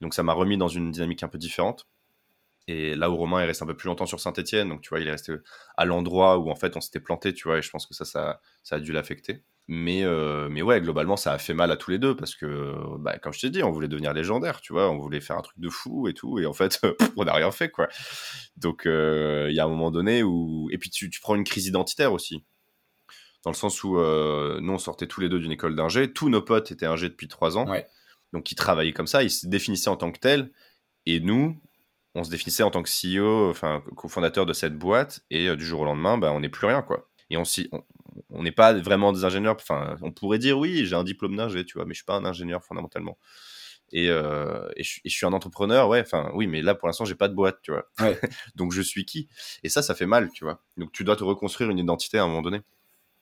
donc, 0.00 0.14
ça 0.14 0.22
m'a 0.22 0.32
remis 0.32 0.56
dans 0.56 0.68
une 0.68 0.90
dynamique 0.90 1.22
un 1.22 1.28
peu 1.28 1.38
différente. 1.38 1.86
Et 2.68 2.94
là 2.94 3.10
où 3.10 3.16
Romain 3.16 3.40
est 3.40 3.46
resté 3.46 3.64
un 3.64 3.66
peu 3.66 3.76
plus 3.76 3.88
longtemps 3.88 4.06
sur 4.06 4.20
Saint-Etienne, 4.20 4.68
donc 4.68 4.82
tu 4.82 4.90
vois, 4.90 5.00
il 5.00 5.08
est 5.08 5.10
resté 5.12 5.34
à 5.76 5.84
l'endroit 5.84 6.38
où 6.38 6.50
en 6.50 6.54
fait 6.54 6.76
on 6.76 6.80
s'était 6.80 7.00
planté, 7.00 7.34
tu 7.34 7.48
vois, 7.48 7.58
et 7.58 7.62
je 7.62 7.70
pense 7.70 7.86
que 7.86 7.94
ça, 7.94 8.04
ça, 8.04 8.40
ça 8.62 8.76
a 8.76 8.78
dû 8.78 8.92
l'affecter. 8.92 9.42
Mais, 9.68 10.02
euh, 10.04 10.48
mais 10.50 10.60
ouais, 10.60 10.80
globalement, 10.80 11.16
ça 11.16 11.32
a 11.32 11.38
fait 11.38 11.54
mal 11.54 11.70
à 11.70 11.76
tous 11.76 11.90
les 11.92 11.98
deux 11.98 12.16
parce 12.16 12.34
que, 12.34 12.74
bah, 12.98 13.18
comme 13.18 13.32
je 13.32 13.40
t'ai 13.40 13.50
dit, 13.50 13.62
on 13.62 13.70
voulait 13.70 13.86
devenir 13.88 14.12
légendaire, 14.12 14.60
tu 14.60 14.72
vois, 14.72 14.90
on 14.90 14.98
voulait 14.98 15.20
faire 15.20 15.38
un 15.38 15.42
truc 15.42 15.58
de 15.58 15.68
fou 15.68 16.08
et 16.08 16.14
tout, 16.14 16.40
et 16.40 16.46
en 16.46 16.52
fait, 16.52 16.80
on 17.16 17.24
n'a 17.24 17.32
rien 17.32 17.50
fait, 17.52 17.70
quoi. 17.70 17.88
Donc, 18.56 18.86
euh, 18.86 19.46
il 19.50 19.54
y 19.54 19.60
a 19.60 19.64
un 19.64 19.68
moment 19.68 19.92
donné 19.92 20.24
où. 20.24 20.68
Et 20.72 20.78
puis, 20.78 20.90
tu, 20.90 21.10
tu 21.10 21.20
prends 21.20 21.36
une 21.36 21.44
crise 21.44 21.66
identitaire 21.66 22.12
aussi. 22.12 22.44
Dans 23.44 23.50
le 23.50 23.56
sens 23.56 23.82
où 23.84 23.98
euh, 23.98 24.58
nous, 24.60 24.72
on 24.72 24.78
sortait 24.78 25.06
tous 25.06 25.20
les 25.20 25.28
deux 25.28 25.38
d'une 25.38 25.52
école 25.52 25.74
d'ingé, 25.76 26.12
tous 26.12 26.28
nos 26.28 26.42
potes 26.42 26.70
étaient 26.72 26.86
ingé 26.86 27.08
depuis 27.08 27.28
trois 27.28 27.56
ans, 27.56 27.68
Ouais. 27.68 27.86
donc 28.32 28.50
ils 28.50 28.56
travaillaient 28.56 28.92
comme 28.92 29.06
ça, 29.08 29.22
ils 29.22 29.30
se 29.30 29.46
définissaient 29.46 29.90
en 29.90 29.96
tant 29.96 30.10
que 30.12 30.18
tels, 30.18 30.50
et 31.06 31.20
nous, 31.20 31.60
on 32.14 32.24
se 32.24 32.30
définissait 32.30 32.62
en 32.62 32.70
tant 32.70 32.82
que 32.82 32.88
CEO, 32.90 33.48
enfin, 33.50 33.82
cofondateur 33.96 34.46
de 34.46 34.52
cette 34.52 34.76
boîte, 34.76 35.20
et 35.30 35.48
euh, 35.48 35.56
du 35.56 35.64
jour 35.64 35.80
au 35.80 35.84
lendemain, 35.84 36.18
bah, 36.18 36.32
on 36.32 36.40
n'est 36.40 36.48
plus 36.50 36.66
rien, 36.66 36.82
quoi. 36.82 37.08
Et 37.30 37.36
on 37.36 37.44
s'y- 37.44 37.68
on- 37.72 37.82
on 38.30 38.42
n'est 38.42 38.52
pas 38.52 38.74
vraiment 38.74 39.12
des 39.12 39.24
ingénieurs. 39.24 39.56
Enfin, 39.58 39.96
on 40.02 40.12
pourrait 40.12 40.38
dire 40.38 40.58
oui, 40.58 40.84
j'ai 40.84 40.94
un 40.96 41.04
diplôme 41.04 41.34
d'ingé, 41.36 41.64
tu 41.64 41.78
vois, 41.78 41.86
mais 41.86 41.94
je 41.94 41.98
suis 42.00 42.04
pas 42.04 42.16
un 42.16 42.24
ingénieur 42.26 42.62
fondamentalement. 42.64 43.16
Et, 43.94 44.08
euh, 44.10 44.68
et, 44.76 44.82
je, 44.84 45.00
et 45.04 45.08
je 45.08 45.14
suis 45.16 45.26
un 45.26 45.32
entrepreneur, 45.32 45.88
ouais. 45.88 46.00
Enfin, 46.00 46.30
oui, 46.34 46.46
mais 46.46 46.60
là 46.62 46.74
pour 46.74 46.88
l'instant 46.88 47.04
j'ai 47.06 47.14
pas 47.14 47.28
de 47.28 47.34
boîte, 47.34 47.58
tu 47.62 47.72
vois. 47.72 47.86
Ouais. 48.00 48.18
Donc 48.56 48.72
je 48.72 48.82
suis 48.82 49.04
qui? 49.06 49.28
Et 49.62 49.68
ça, 49.70 49.80
ça 49.82 49.94
fait 49.94 50.06
mal, 50.06 50.30
tu 50.32 50.44
vois. 50.44 50.62
Donc 50.76 50.92
tu 50.92 51.04
dois 51.04 51.16
te 51.16 51.24
reconstruire 51.24 51.70
une 51.70 51.78
identité 51.78 52.18
à 52.18 52.24
un 52.24 52.26
moment 52.26 52.42
donné. 52.42 52.60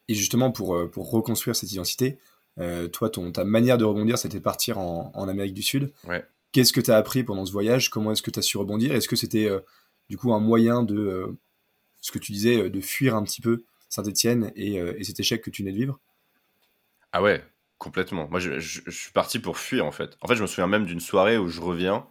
Et 0.08 0.14
justement, 0.14 0.50
pour, 0.50 0.74
euh, 0.76 0.88
pour 0.90 1.10
reconstruire 1.10 1.54
cette 1.54 1.70
identité, 1.72 2.18
euh, 2.58 2.88
toi, 2.88 3.10
ton, 3.10 3.30
ta 3.32 3.44
manière 3.44 3.78
de 3.78 3.84
rebondir, 3.84 4.18
c'était 4.18 4.38
de 4.38 4.42
partir 4.42 4.78
en, 4.78 5.12
en 5.14 5.28
Amérique 5.28 5.54
du 5.54 5.62
Sud. 5.62 5.92
Ouais. 6.04 6.24
Qu'est-ce 6.52 6.72
que 6.72 6.80
tu 6.80 6.90
as 6.90 6.96
appris 6.96 7.24
pendant 7.24 7.46
ce 7.46 7.52
voyage? 7.52 7.90
Comment 7.90 8.12
est-ce 8.12 8.22
que 8.22 8.30
tu 8.30 8.38
as 8.38 8.42
su 8.42 8.58
rebondir? 8.58 8.94
Est-ce 8.94 9.08
que 9.08 9.16
c'était 9.16 9.48
euh, 9.48 9.60
du 10.08 10.16
coup 10.16 10.32
un 10.32 10.40
moyen 10.40 10.82
de, 10.82 10.96
euh, 10.96 11.38
ce 12.00 12.12
que 12.12 12.18
tu 12.18 12.32
disais, 12.32 12.64
euh, 12.64 12.70
de 12.70 12.80
fuir 12.80 13.16
un 13.16 13.24
petit 13.24 13.40
peu 13.42 13.64
Saint-Etienne 13.90 14.52
et, 14.56 14.76
et 14.76 15.04
cet 15.04 15.20
échec 15.20 15.42
que 15.42 15.50
tu 15.50 15.62
venais 15.62 15.72
de 15.72 15.78
vivre? 15.78 16.00
Ah 17.12 17.22
ouais, 17.22 17.42
complètement. 17.78 18.28
Moi, 18.28 18.40
je, 18.40 18.58
je- 18.58 18.82
je 18.86 18.90
suis 18.90 19.12
parti 19.12 19.38
pour 19.38 19.58
fuir 19.58 19.84
en 19.86 19.92
fait. 19.92 20.16
En 20.20 20.28
fait, 20.28 20.36
je 20.36 20.42
me 20.42 20.46
souviens 20.46 20.66
même 20.66 20.86
d'une 20.86 21.00
soirée 21.00 21.38
où 21.38 21.48
je 21.48 21.60
reviens 21.60 22.06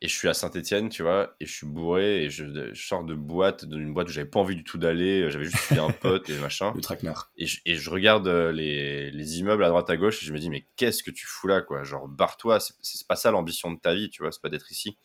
et 0.00 0.06
je 0.08 0.14
suis 0.14 0.28
à 0.28 0.34
Saint-Etienne, 0.34 0.88
tu 0.90 1.02
vois, 1.02 1.34
et 1.40 1.46
je 1.46 1.52
suis 1.52 1.66
bourré 1.66 2.24
et 2.24 2.30
je, 2.30 2.72
je 2.72 2.86
sors 2.86 3.02
de 3.04 3.14
boîte, 3.14 3.64
d'une 3.64 3.92
boîte 3.92 4.08
où 4.08 4.12
j'avais 4.12 4.28
pas 4.28 4.38
envie 4.38 4.54
du 4.54 4.62
tout 4.62 4.78
d'aller. 4.78 5.28
J'avais 5.30 5.44
juste 5.46 5.58
suivi 5.58 5.80
un 5.80 5.90
pote 6.00 6.30
et 6.30 6.38
machin. 6.38 6.72
Le 6.76 6.80
traquenard. 6.80 7.32
Et 7.36 7.46
je, 7.46 7.60
et 7.66 7.74
je 7.74 7.90
regarde 7.90 8.28
euh, 8.28 8.52
les, 8.52 9.10
les 9.10 9.38
immeubles 9.40 9.64
à 9.64 9.68
droite 9.68 9.90
à 9.90 9.96
gauche 9.96 10.22
et 10.22 10.26
je 10.26 10.32
me 10.32 10.38
dis, 10.38 10.50
mais 10.50 10.66
qu'est-ce 10.76 11.02
que 11.02 11.10
tu 11.10 11.26
fous 11.26 11.48
là, 11.48 11.62
quoi? 11.62 11.82
Genre, 11.82 12.06
barre-toi, 12.06 12.60
c'est- 12.60 13.06
pas 13.08 13.16
ça 13.16 13.30
l'ambition 13.32 13.72
de 13.72 13.80
ta 13.80 13.94
vie, 13.94 14.08
tu 14.08 14.22
vois, 14.22 14.30
c'est 14.30 14.40
pas 14.42 14.50
d'être 14.50 14.70
ici. 14.70 14.96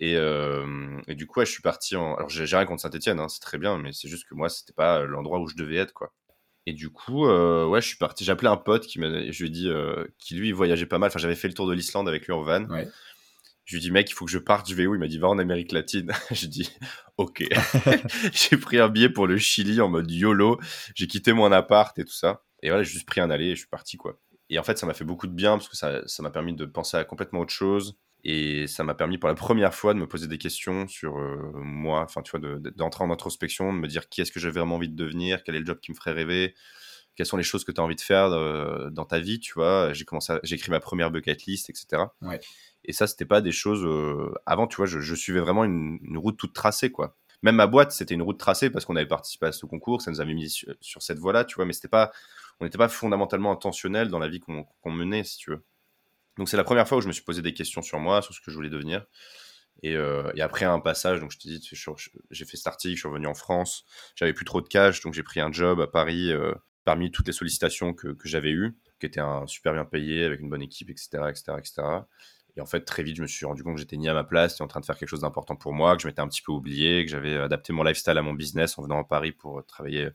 Et, 0.00 0.14
euh, 0.16 0.98
et 1.08 1.14
du 1.14 1.26
coup, 1.26 1.40
ouais, 1.40 1.46
je 1.46 1.50
suis 1.50 1.62
parti 1.62 1.96
en. 1.96 2.14
Alors, 2.14 2.28
j'ai 2.28 2.44
rien 2.44 2.64
contre 2.66 2.82
Saint-Etienne, 2.82 3.20
c'est 3.28 3.40
très 3.40 3.58
bien, 3.58 3.78
mais 3.78 3.92
c'est 3.92 4.08
juste 4.08 4.26
que 4.28 4.34
moi, 4.34 4.48
c'était 4.48 4.72
pas 4.72 5.02
l'endroit 5.02 5.40
où 5.40 5.48
je 5.48 5.56
devais 5.56 5.76
être, 5.76 5.92
quoi. 5.92 6.14
Et 6.66 6.72
du 6.72 6.90
coup, 6.90 7.26
euh, 7.26 7.66
ouais, 7.66 7.80
je 7.80 7.88
suis 7.88 7.96
parti. 7.96 8.24
J'ai 8.24 8.30
appelé 8.32 8.48
un 8.48 8.56
pote 8.56 8.86
qui 8.86 9.00
m'a, 9.00 9.08
je 9.08 9.42
lui 9.42 9.48
ai 9.48 9.50
dit, 9.50 9.68
euh, 9.68 10.04
qui 10.18 10.34
lui 10.36 10.52
voyageait 10.52 10.86
pas 10.86 10.98
mal. 10.98 11.08
Enfin, 11.08 11.18
j'avais 11.18 11.34
fait 11.34 11.48
le 11.48 11.54
tour 11.54 11.66
de 11.66 11.72
l'Islande 11.72 12.08
avec 12.08 12.26
lui 12.26 12.32
en 12.32 12.42
van. 12.42 12.64
Ouais. 12.66 12.86
Je 13.68 13.76
lui 13.76 13.82
dit, 13.82 13.90
mec, 13.90 14.08
il 14.10 14.14
faut 14.14 14.24
que 14.24 14.30
je 14.30 14.38
parte. 14.38 14.66
Je 14.70 14.74
vais 14.74 14.86
où? 14.86 14.94
Il 14.94 14.98
m'a 14.98 15.08
dit, 15.08 15.18
va 15.18 15.28
en 15.28 15.38
Amérique 15.38 15.72
latine. 15.72 16.10
J'ai 16.30 16.46
dit, 16.46 16.70
ok. 17.18 17.44
j'ai 18.32 18.56
pris 18.56 18.78
un 18.78 18.88
billet 18.88 19.10
pour 19.10 19.26
le 19.26 19.36
Chili 19.36 19.78
en 19.82 19.88
mode 19.90 20.10
YOLO. 20.10 20.58
J'ai 20.94 21.06
quitté 21.06 21.34
mon 21.34 21.52
appart 21.52 21.96
et 21.98 22.04
tout 22.04 22.12
ça. 22.14 22.42
Et 22.62 22.68
voilà, 22.68 22.82
j'ai 22.82 22.92
juste 22.92 23.06
pris 23.06 23.20
un 23.20 23.30
aller 23.30 23.48
et 23.48 23.54
je 23.54 23.60
suis 23.60 23.68
parti, 23.68 23.98
quoi. 23.98 24.18
Et 24.48 24.58
en 24.58 24.62
fait, 24.62 24.78
ça 24.78 24.86
m'a 24.86 24.94
fait 24.94 25.04
beaucoup 25.04 25.26
de 25.26 25.32
bien 25.34 25.58
parce 25.58 25.68
que 25.68 25.76
ça 25.76 26.00
ça 26.06 26.22
m'a 26.22 26.30
permis 26.30 26.54
de 26.54 26.64
penser 26.64 26.96
à 26.96 27.04
complètement 27.04 27.40
autre 27.40 27.52
chose. 27.52 27.98
Et 28.24 28.66
ça 28.66 28.82
m'a 28.84 28.94
permis 28.94 29.18
pour 29.18 29.28
la 29.28 29.34
première 29.34 29.74
fois 29.74 29.92
de 29.92 29.98
me 29.98 30.08
poser 30.08 30.26
des 30.28 30.38
questions 30.38 30.88
sur 30.88 31.18
euh, 31.18 31.52
moi, 31.54 32.00
enfin, 32.00 32.22
tu 32.22 32.30
vois, 32.30 32.40
de- 32.40 32.58
de- 32.58 32.70
d'entrer 32.70 33.04
en 33.04 33.10
introspection, 33.10 33.72
de 33.72 33.78
me 33.78 33.86
dire 33.86 34.08
qui 34.08 34.22
est-ce 34.22 34.32
que 34.32 34.40
j'ai 34.40 34.50
vraiment 34.50 34.76
envie 34.76 34.88
de 34.88 34.96
devenir, 34.96 35.44
quel 35.44 35.54
est 35.54 35.60
le 35.60 35.66
job 35.66 35.78
qui 35.80 35.92
me 35.92 35.96
ferait 35.96 36.12
rêver, 36.12 36.54
quelles 37.14 37.26
sont 37.26 37.36
les 37.36 37.42
choses 37.44 37.64
que 37.64 37.70
tu 37.70 37.80
as 37.80 37.84
envie 37.84 37.94
de 37.96 38.00
faire 38.00 38.32
euh, 38.32 38.90
dans 38.90 39.04
ta 39.04 39.20
vie, 39.20 39.38
tu 39.38 39.52
vois. 39.52 39.92
J'ai 39.92 40.04
commencé, 40.04 40.34
j'ai 40.42 40.56
écrit 40.56 40.70
ma 40.72 40.80
première 40.80 41.10
bucket 41.12 41.44
list, 41.44 41.70
etc. 41.70 42.02
Ouais. 42.22 42.40
Et 42.88 42.92
ça, 42.92 43.06
c'était 43.06 43.26
pas 43.26 43.40
des 43.40 43.52
choses. 43.52 43.84
euh, 43.84 44.32
Avant, 44.46 44.66
tu 44.66 44.76
vois, 44.76 44.86
je, 44.86 45.14
suivais 45.14 45.40
vraiment 45.40 45.64
une, 45.64 46.00
route 46.16 46.36
toute 46.36 46.54
tracée, 46.54 46.90
quoi. 46.90 47.16
Même 47.42 47.56
ma 47.56 47.68
boîte, 47.68 47.92
c'était 47.92 48.14
une 48.14 48.22
route 48.22 48.38
tracée 48.38 48.70
parce 48.70 48.84
qu'on 48.84 48.96
avait 48.96 49.06
participé 49.06 49.46
à 49.46 49.52
ce 49.52 49.66
concours, 49.66 50.02
ça 50.02 50.10
nous 50.10 50.20
avait 50.20 50.34
mis 50.34 50.50
sur, 50.50 51.02
cette 51.02 51.18
voie-là, 51.18 51.44
tu 51.44 51.54
vois. 51.54 51.66
Mais 51.66 51.74
c'était 51.74 51.86
pas, 51.86 52.10
on 52.58 52.64
n'était 52.64 52.78
pas 52.78 52.88
fondamentalement 52.88 53.52
intentionnel 53.52 54.08
dans 54.08 54.18
la 54.18 54.26
vie 54.26 54.40
qu'on 54.40 54.64
qu'on 54.64 54.90
menait, 54.90 55.22
si 55.22 55.36
tu 55.38 55.50
veux. 55.50 55.62
Donc 56.38 56.48
c'est 56.48 56.56
la 56.56 56.64
première 56.64 56.88
fois 56.88 56.98
où 56.98 57.00
je 57.00 57.08
me 57.08 57.12
suis 57.12 57.22
posé 57.22 57.42
des 57.42 57.54
questions 57.54 57.82
sur 57.82 58.00
moi, 58.00 58.22
sur 58.22 58.34
ce 58.34 58.40
que 58.40 58.50
je 58.50 58.56
voulais 58.56 58.70
devenir. 58.70 59.04
Et, 59.82 59.94
euh, 59.94 60.32
et 60.34 60.40
après 60.40 60.64
un 60.64 60.80
passage, 60.80 61.20
donc 61.20 61.30
je 61.30 61.38
te 61.38 61.46
dis, 61.46 61.60
j'ai 62.30 62.44
fait 62.44 62.56
cet 62.56 62.66
article, 62.66 62.94
je 62.94 63.00
suis 63.00 63.08
revenu 63.08 63.26
en 63.28 63.34
France, 63.34 63.84
j'avais 64.16 64.32
plus 64.32 64.44
trop 64.44 64.60
de 64.60 64.66
cash, 64.66 65.02
donc 65.02 65.14
j'ai 65.14 65.22
pris 65.22 65.40
un 65.40 65.52
job 65.52 65.80
à 65.80 65.86
Paris 65.86 66.32
euh, 66.32 66.52
parmi 66.84 67.12
toutes 67.12 67.28
les 67.28 67.32
sollicitations 67.32 67.94
que, 67.94 68.08
que 68.08 68.28
j'avais 68.28 68.50
eues, 68.50 68.76
qui 68.98 69.06
était 69.06 69.20
un 69.20 69.46
super 69.46 69.74
bien 69.74 69.84
payé, 69.84 70.24
avec 70.24 70.40
une 70.40 70.48
bonne 70.48 70.62
équipe, 70.62 70.90
etc., 70.90 71.28
etc., 71.28 71.52
etc. 71.58 71.82
Et 72.58 72.60
en 72.60 72.66
fait, 72.66 72.80
très 72.80 73.04
vite, 73.04 73.16
je 73.16 73.22
me 73.22 73.28
suis 73.28 73.46
rendu 73.46 73.62
compte 73.62 73.74
que 73.76 73.80
j'étais 73.80 73.96
ni 73.96 74.08
à 74.08 74.14
ma 74.14 74.24
place, 74.24 74.58
ni 74.58 74.64
en 74.64 74.66
train 74.66 74.80
de 74.80 74.84
faire 74.84 74.98
quelque 74.98 75.08
chose 75.08 75.20
d'important 75.20 75.54
pour 75.54 75.72
moi, 75.72 75.94
que 75.96 76.02
je 76.02 76.08
m'étais 76.08 76.20
un 76.20 76.26
petit 76.26 76.42
peu 76.42 76.50
oublié, 76.50 77.04
que 77.04 77.10
j'avais 77.10 77.36
adapté 77.36 77.72
mon 77.72 77.84
lifestyle 77.84 78.18
à 78.18 78.22
mon 78.22 78.32
business 78.34 78.76
en 78.78 78.82
venant 78.82 78.98
à 78.98 79.04
Paris 79.04 79.30
pour 79.30 79.64
travailler 79.64 80.08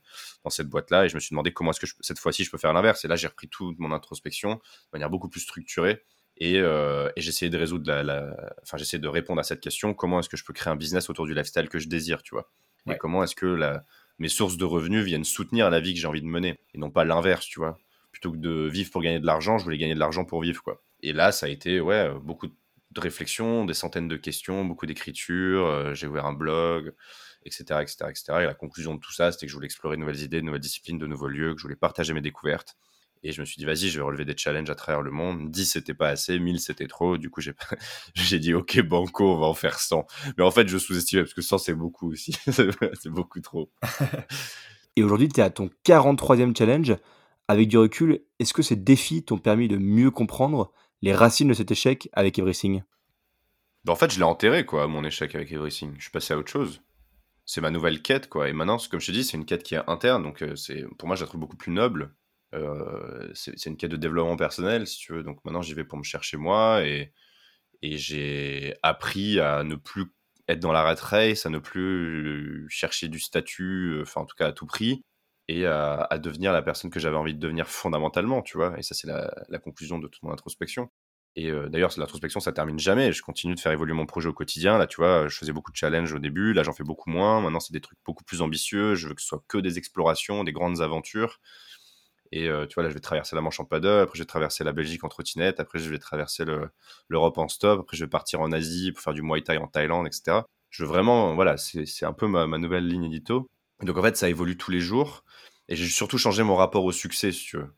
dans 0.43 0.49
cette 0.49 0.67
boîte-là. 0.67 1.05
Et 1.05 1.09
je 1.09 1.15
me 1.15 1.21
suis 1.21 1.29
demandé 1.31 1.53
comment 1.53 1.71
est-ce 1.71 1.79
que 1.79 1.87
je- 1.87 1.95
cette 2.01 2.19
fois-ci 2.19 2.43
je 2.43 2.51
peux 2.51 2.57
faire 2.57 2.73
l'inverse. 2.73 3.05
Et 3.05 3.07
là, 3.07 3.15
j'ai 3.15 3.27
repris 3.27 3.47
toute 3.47 3.79
mon 3.79 3.93
introspection 3.93 4.55
de 4.55 4.59
manière 4.91 5.09
beaucoup 5.09 5.29
plus 5.29 5.39
structurée. 5.39 6.03
Et, 6.35 6.59
euh, 6.59 7.09
et 7.15 7.21
j'ai 7.21 7.29
essayé 7.29 7.49
de 7.49 7.57
résoudre 7.57 7.89
la, 7.89 8.03
la- 8.03 8.53
Enfin, 8.63 8.77
essayé 8.77 8.99
de 8.99 9.07
répondre 9.07 9.39
à 9.39 9.43
cette 9.43 9.61
question 9.61 9.93
comment 9.93 10.19
est-ce 10.19 10.27
que 10.29 10.35
je 10.37 10.43
peux 10.43 10.51
créer 10.53 10.71
un 10.73 10.75
business 10.75 11.09
autour 11.09 11.25
du 11.25 11.33
lifestyle 11.33 11.69
que 11.69 11.79
je 11.79 11.87
désire, 11.87 12.23
tu 12.23 12.35
vois? 12.35 12.51
Ouais. 12.85 12.95
Et 12.95 12.97
comment 12.97 13.23
est-ce 13.23 13.35
que 13.35 13.45
la... 13.45 13.85
mes 14.19 14.27
sources 14.27 14.57
de 14.57 14.65
revenus 14.65 15.05
viennent 15.05 15.23
soutenir 15.23 15.69
la 15.69 15.79
vie 15.79 15.93
que 15.93 15.99
j'ai 16.01 16.07
envie 16.07 16.21
de 16.21 16.27
mener 16.27 16.59
et 16.73 16.77
non 16.77 16.91
pas 16.91 17.05
l'inverse, 17.05 17.45
tu 17.45 17.59
vois? 17.59 17.77
Plutôt 18.11 18.31
que 18.33 18.37
de 18.37 18.67
vivre 18.67 18.91
pour 18.91 19.01
gagner 19.01 19.19
de 19.21 19.25
l'argent, 19.25 19.57
je 19.57 19.63
voulais 19.63 19.77
gagner 19.77 19.95
de 19.95 19.99
l'argent 19.99 20.25
pour 20.25 20.41
vivre, 20.41 20.61
quoi. 20.61 20.81
Et 21.03 21.11
là, 21.11 21.31
ça 21.33 21.47
a 21.47 21.49
été, 21.49 21.81
ouais, 21.81 22.09
euh, 22.09 22.17
beaucoup 22.17 22.47
de 22.47 22.99
réflexions, 22.99 23.65
des 23.65 23.73
centaines 23.73 24.07
de 24.07 24.15
questions, 24.15 24.63
beaucoup 24.63 24.85
d'écriture. 24.85 25.67
euh, 25.67 25.93
j'ai 25.93 26.07
ouvert 26.07 26.25
un 26.25 26.33
blog, 26.33 26.93
etc., 27.45 27.81
etc., 27.81 27.95
etc. 28.09 28.23
Et 28.41 28.45
la 28.45 28.53
conclusion 28.53 28.95
de 28.95 28.99
tout 28.99 29.11
ça, 29.11 29.31
c'était 29.31 29.45
que 29.45 29.51
je 29.51 29.55
voulais 29.55 29.65
explorer 29.65 29.97
de 29.97 30.01
nouvelles 30.01 30.21
idées, 30.21 30.39
de 30.39 30.45
nouvelles 30.45 30.61
disciplines, 30.61 30.97
de 30.97 31.05
nouveaux 31.05 31.27
lieux, 31.27 31.53
que 31.53 31.59
je 31.59 31.63
voulais 31.63 31.75
partager 31.75 32.13
mes 32.13 32.21
découvertes. 32.21 32.77
Et 33.21 33.33
je 33.33 33.41
me 33.41 33.45
suis 33.45 33.57
dit, 33.57 33.65
vas-y, 33.65 33.89
je 33.89 33.97
vais 33.97 34.03
relever 34.03 34.25
des 34.25 34.35
challenges 34.37 34.69
à 34.69 34.75
travers 34.75 35.01
le 35.01 35.11
monde. 35.11 35.51
10, 35.51 35.65
c'était 35.65 35.93
pas 35.93 36.09
assez, 36.09 36.39
1000, 36.39 36.59
c'était 36.59 36.87
trop. 36.87 37.17
Du 37.17 37.29
coup, 37.29 37.41
j'ai 37.41 37.53
j'ai 38.15 38.39
dit, 38.39 38.53
ok, 38.53 38.81
banco, 38.81 39.33
on 39.33 39.39
va 39.39 39.47
en 39.47 39.53
faire 39.53 39.79
100. 39.79 40.05
Mais 40.37 40.43
en 40.43 40.51
fait, 40.51 40.69
je 40.69 40.77
sous-estimais, 40.77 41.23
parce 41.23 41.33
que 41.33 41.41
100, 41.41 41.57
c'est 41.57 41.73
beaucoup 41.73 42.11
aussi. 42.11 42.33
c'est 42.49 43.09
beaucoup 43.09 43.41
trop. 43.41 43.71
Et 44.95 45.03
aujourd'hui, 45.03 45.27
tu 45.27 45.41
es 45.41 45.43
à 45.43 45.49
ton 45.49 45.69
43e 45.85 46.57
challenge. 46.57 46.95
Avec 47.49 47.67
du 47.67 47.77
recul, 47.77 48.21
est-ce 48.39 48.53
que 48.53 48.61
ces 48.61 48.77
défis 48.77 49.23
t'ont 49.23 49.37
permis 49.37 49.67
de 49.67 49.77
mieux 49.77 50.11
comprendre 50.11 50.71
les 51.03 51.13
racines 51.13 51.49
de 51.49 51.53
cet 51.53 51.69
échec 51.69 52.09
avec 52.13 52.39
Everything 52.39 52.81
Bah, 53.83 53.91
en 53.91 53.95
fait, 53.97 54.11
je 54.11 54.17
l'ai 54.17 54.23
enterré, 54.23 54.65
quoi, 54.65 54.87
mon 54.87 55.03
échec 55.03 55.35
avec 55.35 55.51
Everything. 55.51 55.93
Je 55.97 56.03
suis 56.03 56.11
passé 56.11 56.33
à 56.33 56.37
autre 56.37 56.49
chose. 56.49 56.81
C'est 57.45 57.59
ma 57.59 57.71
nouvelle 57.71 58.01
quête, 58.01 58.29
quoi. 58.29 58.47
Et 58.47 58.53
maintenant, 58.53 58.77
comme 58.89 59.01
je 59.01 59.07
te 59.07 59.11
dis, 59.11 59.25
c'est 59.25 59.35
une 59.35 59.45
quête 59.45 59.63
qui 59.63 59.75
est 59.75 59.81
interne. 59.87 60.23
Donc, 60.23 60.41
euh, 60.41 60.55
c'est 60.55 60.85
pour 60.97 61.07
moi, 61.07 61.17
je 61.17 61.21
la 61.23 61.27
trouve 61.27 61.41
beaucoup 61.41 61.57
plus 61.57 61.73
noble. 61.73 62.15
Euh, 62.55 63.29
c'est 63.33 63.65
une 63.65 63.75
quête 63.75 63.91
de 63.91 63.97
développement 63.97 64.37
personnel, 64.37 64.87
si 64.87 64.97
tu 64.97 65.11
veux. 65.11 65.23
Donc, 65.23 65.43
maintenant, 65.43 65.61
j'y 65.61 65.73
vais 65.73 65.83
pour 65.83 65.97
me 65.97 66.03
chercher 66.03 66.37
moi. 66.37 66.85
Et, 66.85 67.11
et 67.81 67.97
j'ai 67.97 68.73
appris 68.81 69.41
à 69.41 69.65
ne 69.65 69.75
plus 69.75 70.05
être 70.47 70.61
dans 70.61 70.71
la 70.71 70.83
rat 70.83 70.95
race, 70.95 71.45
à 71.45 71.49
ne 71.49 71.59
plus 71.59 72.65
chercher 72.69 73.09
du 73.09 73.19
statut, 73.19 73.95
euh, 73.95 74.03
enfin, 74.03 74.21
en 74.21 74.25
tout 74.25 74.37
cas, 74.37 74.47
à 74.47 74.51
tout 74.53 74.65
prix. 74.65 75.03
Et 75.49 75.65
à, 75.65 76.07
devenir 76.19 76.53
la 76.53 76.61
personne 76.61 76.89
que 76.89 76.99
j'avais 76.99 77.17
envie 77.17 77.33
de 77.33 77.39
devenir 77.39 77.67
fondamentalement, 77.67 78.41
tu 78.41 78.57
vois. 78.57 78.77
Et 78.79 78.81
ça, 78.81 78.95
c'est 78.95 79.07
la, 79.07 79.59
conclusion 79.59 79.99
de 79.99 80.07
toute 80.07 80.23
mon 80.23 80.31
introspection. 80.31 80.89
Et 81.35 81.49
euh, 81.51 81.67
d'ailleurs, 81.67 81.91
l'introspection, 81.97 82.39
ça 82.39 82.53
termine 82.53 82.79
jamais. 82.79 83.11
Je 83.11 83.21
continue 83.21 83.55
de 83.55 83.59
faire 83.59 83.71
évoluer 83.71 83.93
mon 83.93 84.05
projet 84.05 84.29
au 84.29 84.33
quotidien. 84.33 84.77
Là, 84.77 84.87
tu 84.87 84.97
vois, 84.97 85.27
je 85.27 85.35
faisais 85.35 85.51
beaucoup 85.51 85.71
de 85.71 85.75
challenges 85.75 86.13
au 86.13 86.19
début. 86.19 86.53
Là, 86.53 86.63
j'en 86.63 86.73
fais 86.73 86.83
beaucoup 86.83 87.09
moins. 87.09 87.41
Maintenant, 87.41 87.59
c'est 87.59 87.73
des 87.73 87.81
trucs 87.81 87.97
beaucoup 88.05 88.23
plus 88.23 88.41
ambitieux. 88.41 88.95
Je 88.95 89.07
veux 89.09 89.15
que 89.15 89.21
ce 89.21 89.27
soit 89.27 89.43
que 89.47 89.57
des 89.57 89.77
explorations, 89.77 90.43
des 90.43 90.53
grandes 90.53 90.81
aventures. 90.81 91.39
Et 92.31 92.49
euh, 92.49 92.65
tu 92.65 92.75
vois, 92.75 92.83
là, 92.83 92.89
je 92.89 92.93
vais 92.95 92.99
traverser 92.99 93.35
la 93.35 93.41
Manche 93.41 93.59
en 93.59 93.65
paddle. 93.65 94.01
Après, 94.01 94.17
je 94.17 94.23
vais 94.23 94.27
traverser 94.27 94.63
la 94.63 94.71
Belgique 94.73 95.03
en 95.03 95.09
trottinette. 95.09 95.59
Après, 95.59 95.79
je 95.79 95.89
vais 95.89 95.99
traverser 95.99 96.45
le- 96.45 96.69
l'Europe 97.09 97.37
en 97.37 97.47
stop. 97.47 97.81
Après, 97.81 97.97
je 97.97 98.05
vais 98.05 98.09
partir 98.09 98.41
en 98.41 98.51
Asie 98.51 98.91
pour 98.91 99.03
faire 99.03 99.13
du 99.13 99.21
Muay 99.21 99.41
Thai 99.43 99.57
en 99.57 99.67
Thaïlande, 99.67 100.07
etc. 100.07 100.45
Je 100.69 100.83
veux 100.83 100.89
vraiment, 100.89 101.35
voilà, 101.35 101.57
c'est 101.57 101.85
c'est 101.85 102.05
un 102.05 102.13
peu 102.13 102.27
ma, 102.27 102.47
ma 102.47 102.57
nouvelle 102.57 102.87
ligne 102.87 103.03
édito. 103.05 103.49
Donc, 103.81 103.97
en 103.97 104.01
fait, 104.03 104.15
ça 104.17 104.29
évolue 104.29 104.57
tous 104.57 104.71
les 104.71 104.79
jours. 104.79 105.23
Et 105.69 105.75
j'ai 105.75 105.87
surtout 105.87 106.17
changé 106.17 106.43
mon 106.43 106.55
rapport 106.55 106.83
au 106.85 106.91
succès, 106.91 107.31
si 107.31 107.45
tu 107.45 107.57
veux. 107.57 107.73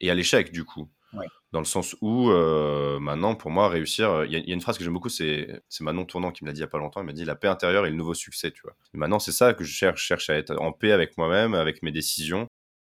Et 0.00 0.10
à 0.10 0.14
l'échec, 0.14 0.52
du 0.52 0.64
coup. 0.64 0.88
Ouais. 1.12 1.26
Dans 1.52 1.60
le 1.60 1.64
sens 1.64 1.96
où, 2.02 2.30
euh, 2.30 2.98
maintenant, 2.98 3.34
pour 3.34 3.50
moi, 3.50 3.68
réussir. 3.68 4.10
euh, 4.10 4.26
Il 4.26 4.32
y, 4.32 4.36
a- 4.36 4.38
il 4.40 4.48
y 4.48 4.50
a 4.50 4.54
une 4.54 4.60
phrase 4.60 4.76
que 4.78 4.84
j'aime 4.84 4.92
beaucoup, 4.92 5.08
c'est 5.08 5.62
Manon 5.80 6.04
Tournant 6.04 6.30
qui 6.32 6.44
me 6.44 6.48
l'a 6.48 6.52
dit 6.52 6.58
il 6.58 6.62
y 6.62 6.64
a 6.64 6.68
pas 6.68 6.78
longtemps. 6.78 7.00
Il 7.00 7.06
m'a 7.06 7.12
dit 7.12 7.24
La 7.24 7.36
paix 7.36 7.48
intérieure 7.48 7.86
est 7.86 7.90
le 7.90 7.96
nouveau 7.96 8.14
succès, 8.14 8.50
tu 8.50 8.60
vois. 8.62 8.76
Et 8.94 8.98
maintenant, 8.98 9.18
c'est 9.18 9.32
ça 9.32 9.54
que 9.54 9.64
je 9.64 9.72
cherche. 9.72 10.02
Je 10.02 10.06
cherche 10.06 10.28
à 10.30 10.34
être 10.36 10.56
en 10.60 10.72
paix 10.72 10.92
avec 10.92 11.16
moi-même, 11.16 11.54
avec 11.54 11.82
mes 11.82 11.92
décisions. 11.92 12.46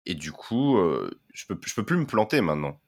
Et 0.06 0.16
du 0.16 0.32
coup, 0.32 0.78
euh, 0.78 1.12
je, 1.34 1.46
peux, 1.46 1.60
je 1.66 1.74
peux 1.76 1.84
plus 1.86 1.98
me 1.98 2.06
planter 2.08 2.42
maintenant. 2.42 2.80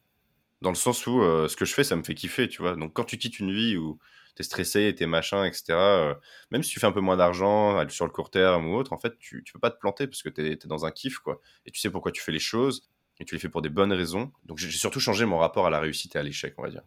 Dans 0.61 0.69
le 0.71 0.75
sens 0.75 1.07
où 1.07 1.21
euh, 1.21 1.47
ce 1.47 1.55
que 1.55 1.65
je 1.65 1.73
fais, 1.73 1.83
ça 1.83 1.95
me 1.95 2.03
fait 2.03 2.15
kiffer, 2.15 2.47
tu 2.49 2.61
vois. 2.61 2.75
Donc 2.75 2.93
quand 2.93 3.03
tu 3.05 3.17
quittes 3.17 3.39
une 3.39 3.53
vie 3.53 3.77
où 3.77 3.99
t'es 4.39 4.43
stressé, 4.43 4.95
t'es 4.97 5.05
machin, 5.05 5.43
etc., 5.43 5.63
euh, 5.73 6.13
même 6.49 6.63
si 6.63 6.71
tu 6.71 6.79
fais 6.79 6.87
un 6.87 6.93
peu 6.93 7.01
moins 7.01 7.17
d'argent 7.17 7.85
sur 7.89 8.05
le 8.05 8.11
court 8.11 8.29
terme 8.31 8.67
ou 8.67 8.75
autre, 8.77 8.93
en 8.93 8.97
fait, 8.97 9.17
tu, 9.19 9.43
tu 9.43 9.51
peux 9.51 9.59
pas 9.59 9.69
te 9.69 9.77
planter 9.77 10.07
parce 10.07 10.23
que 10.23 10.29
t'es 10.29 10.53
es 10.53 10.59
dans 10.67 10.85
un 10.85 10.91
kiff, 10.91 11.17
quoi. 11.19 11.41
Et 11.65 11.71
tu 11.71 11.79
sais 11.81 11.89
pourquoi 11.89 12.13
tu 12.13 12.21
fais 12.21 12.31
les 12.31 12.39
choses 12.39 12.87
et 13.19 13.25
tu 13.25 13.35
les 13.35 13.39
fais 13.41 13.49
pour 13.49 13.61
des 13.61 13.67
bonnes 13.67 13.91
raisons. 13.91 14.31
Donc 14.45 14.57
j'ai 14.57 14.71
surtout 14.71 15.01
changé 15.01 15.25
mon 15.25 15.37
rapport 15.39 15.67
à 15.67 15.69
la 15.69 15.81
réussite 15.81 16.15
et 16.15 16.19
à 16.19 16.23
l'échec, 16.23 16.53
on 16.57 16.61
va 16.63 16.69
dire. 16.69 16.83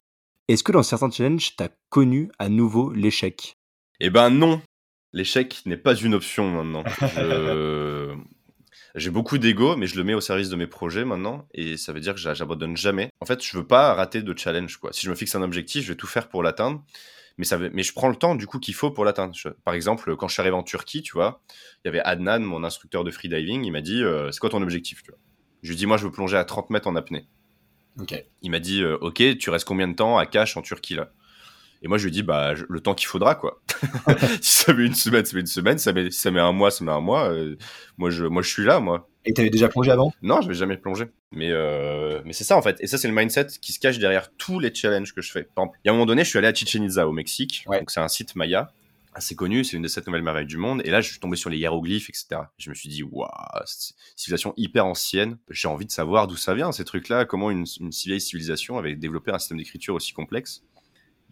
Est-ce 0.49 0.65
que 0.65 0.73
dans 0.73 0.83
certains 0.83 1.11
challenges, 1.11 1.55
t'as 1.57 1.69
connu 1.91 2.31
à 2.38 2.49
nouveau 2.49 2.91
l'échec? 2.91 3.59
Eh 4.01 4.09
ben 4.09 4.31
non 4.31 4.62
L'échec 5.12 5.61
n'est 5.67 5.77
pas 5.77 5.95
une 5.95 6.15
option 6.15 6.49
maintenant. 6.51 6.85
Je- 7.15 8.17
J'ai 8.95 9.11
beaucoup 9.11 9.38
d'ego, 9.38 9.75
mais 9.77 9.87
je 9.87 9.97
le 9.97 10.05
mets 10.05 10.12
au 10.15 10.21
service 10.21 10.49
de 10.51 10.57
mes 10.57 10.67
projets 10.67 11.05
maintenant, 11.07 11.47
et 11.55 11.77
ça 11.79 11.93
veut 11.95 12.01
dire 12.01 12.12
que 12.15 12.21
j'a- 12.21 12.35
j'abandonne 12.35 12.77
jamais. 12.77 13.09
En 13.21 13.27
fait, 13.27 13.43
je 13.43 13.57
veux 13.57 13.67
pas 13.67 13.95
rater 13.95 14.23
de 14.23 14.37
challenge, 14.38 14.77
quoi. 14.77 14.93
Si 14.93 15.07
je 15.07 15.11
me 15.11 15.15
fixe 15.15 15.35
un 15.35 15.41
objectif, 15.43 15.83
je 15.85 15.93
vais 15.93 15.97
tout 15.97 16.07
faire 16.07 16.29
pour 16.29 16.43
l'atteindre, 16.43 16.83
mais 17.38 17.45
ça 17.45 17.57
veut- 17.57 17.71
mais 17.73 17.83
je 17.83 17.92
prends 17.92 18.09
le 18.09 18.16
temps 18.16 18.35
du 18.35 18.47
coup 18.47 18.59
qu'il 18.59 18.75
faut 18.75 18.90
pour 18.90 19.05
l'atteindre. 19.05 19.35
Par 19.64 19.75
exemple, 19.75 20.16
quand 20.16 20.29
je 20.29 20.35
suis 20.35 20.40
arrivé 20.40 20.57
en 20.57 20.62
Turquie, 20.62 21.03
tu 21.03 21.12
vois, 21.12 21.42
il 21.85 21.87
y 21.87 21.88
avait 21.88 22.01
Adnan, 22.01 22.40
mon 22.40 22.64
instructeur 22.64 23.05
de 23.05 23.11
freediving, 23.11 23.64
il 23.64 23.71
m'a 23.73 23.81
dit, 23.81 24.03
euh, 24.03 24.31
c'est 24.31 24.38
quoi 24.40 24.51
ton 24.51 24.62
objectif, 24.62 25.03
tu 25.03 25.11
vois? 25.11 25.18
Je 25.62 25.68
lui 25.68 25.75
ai 25.75 25.79
dit, 25.79 25.87
moi, 25.87 25.97
je 25.97 26.05
veux 26.05 26.11
plonger 26.11 26.37
à 26.37 26.45
30 26.45 26.71
mètres 26.71 26.88
en 26.88 26.97
apnée. 26.97 27.27
Il 28.42 28.51
m'a 28.51 28.59
dit, 28.59 28.83
euh, 28.83 28.97
ok, 29.01 29.23
tu 29.38 29.51
restes 29.51 29.66
combien 29.66 29.87
de 29.88 29.95
temps 29.95 30.18
à 30.18 30.27
Cache 30.27 30.57
en 30.57 30.62
Turquie 30.62 30.95
là? 30.95 31.12
Et 31.85 31.88
moi, 31.88 31.99
je 31.99 32.05
lui 32.05 32.11
ai 32.11 32.12
dit, 32.12 32.23
bah, 32.23 32.55
je- 32.55 32.64
le 32.68 32.81
temps 32.81 32.95
qu'il 32.95 33.09
faudra, 33.09 33.35
quoi. 33.35 33.61
si 34.40 34.64
ça 34.64 34.73
met 34.73 34.87
une 34.87 34.95
semaine, 34.95 35.25
ça 35.25 35.35
met 35.35 35.40
une 35.40 35.47
semaine. 35.47 35.79
Ça 35.79 35.92
met, 35.92 36.11
si 36.11 36.21
ça 36.21 36.31
met 36.31 36.38
un 36.40 36.53
mois, 36.53 36.71
ça 36.71 36.85
met 36.85 36.92
un 36.92 37.01
mois. 37.01 37.29
euh, 37.31 37.57
moi, 37.99 38.11
je, 38.11 38.25
moi, 38.25 38.40
je 38.42 38.49
suis 38.49 38.64
là, 38.64 38.79
moi. 38.81 39.09
Et 39.25 39.33
t'avais 39.33 39.51
déjà 39.51 39.69
plongé 39.69 39.91
avant? 39.91 40.13
Non, 40.23 40.41
je 40.41 40.49
vais 40.49 40.55
jamais 40.55 40.77
plonger. 40.77 41.07
Mais, 41.31 41.51
euh, 41.51 42.21
mais 42.25 42.33
c'est 42.33 42.45
ça, 42.45 42.57
en 42.57 42.63
fait. 42.63 42.77
Et 42.81 42.87
ça, 42.87 42.99
c'est 42.99 43.09
le 43.09 43.15
mindset 43.15 43.47
qui 43.61 43.73
se 43.73 43.79
cache 43.79 43.99
derrière 43.99 44.33
tous 44.37 44.59
les 44.59 44.75
challenges 44.75 45.15
que 45.15 45.23
je 45.23 45.31
fais. 45.31 45.45
Par 45.45 45.65
exemple, 45.65 45.79
il 45.85 45.89
y 45.89 45.91
a 45.91 45.93
un 45.93 45.95
moment 45.95 46.07
donné, 46.07 46.25
je 46.25 46.29
suis 46.29 46.39
allé 46.39 46.49
à 46.49 46.55
Chichen 46.55 46.83
Itza, 46.83 47.07
au 47.07 47.13
Mexique. 47.13 47.65
Ouais. 47.67 47.79
Donc, 47.79 47.91
c'est 47.91 48.01
un 48.01 48.09
site 48.09 48.35
maya 48.35 48.73
assez 49.15 49.37
connu. 49.37 49.63
C'est 49.63 49.77
une 49.77 49.83
des 49.83 49.89
sept 49.89 50.07
nouvelles 50.07 50.23
merveilles 50.23 50.47
du 50.47 50.57
monde. 50.57 50.83
Et 50.85 50.91
là, 50.91 51.01
je 51.01 51.11
suis 51.11 51.21
tombé 51.21 51.37
sur 51.37 51.51
les 51.51 51.59
hiéroglyphes, 51.59 52.09
etc. 52.09 52.43
Je 52.59 52.71
me 52.71 52.75
suis 52.75 52.89
dit, 52.89 53.03
waouh, 53.05 53.29
c'est 53.65 53.91
une 53.91 53.97
civilisation 54.17 54.55
hyper 54.57 54.87
ancienne. 54.87 55.39
J'ai 55.51 55.69
envie 55.69 55.87
de 55.87 55.93
savoir 55.93 56.27
d'où 56.27 56.37
ça 56.37 56.55
vient, 56.55 56.73
ces 56.73 56.85
trucs-là. 56.85 57.25
Comment 57.25 57.51
une, 57.51 57.65
une 57.81 57.93
si 57.93 58.09
vieille 58.09 58.21
civilisation 58.21 58.79
avait 58.79 58.97
développé 58.97 59.31
un 59.31 59.39
système 59.39 59.59
d'écriture 59.59 59.95
aussi 59.95 60.13
complexe. 60.13 60.65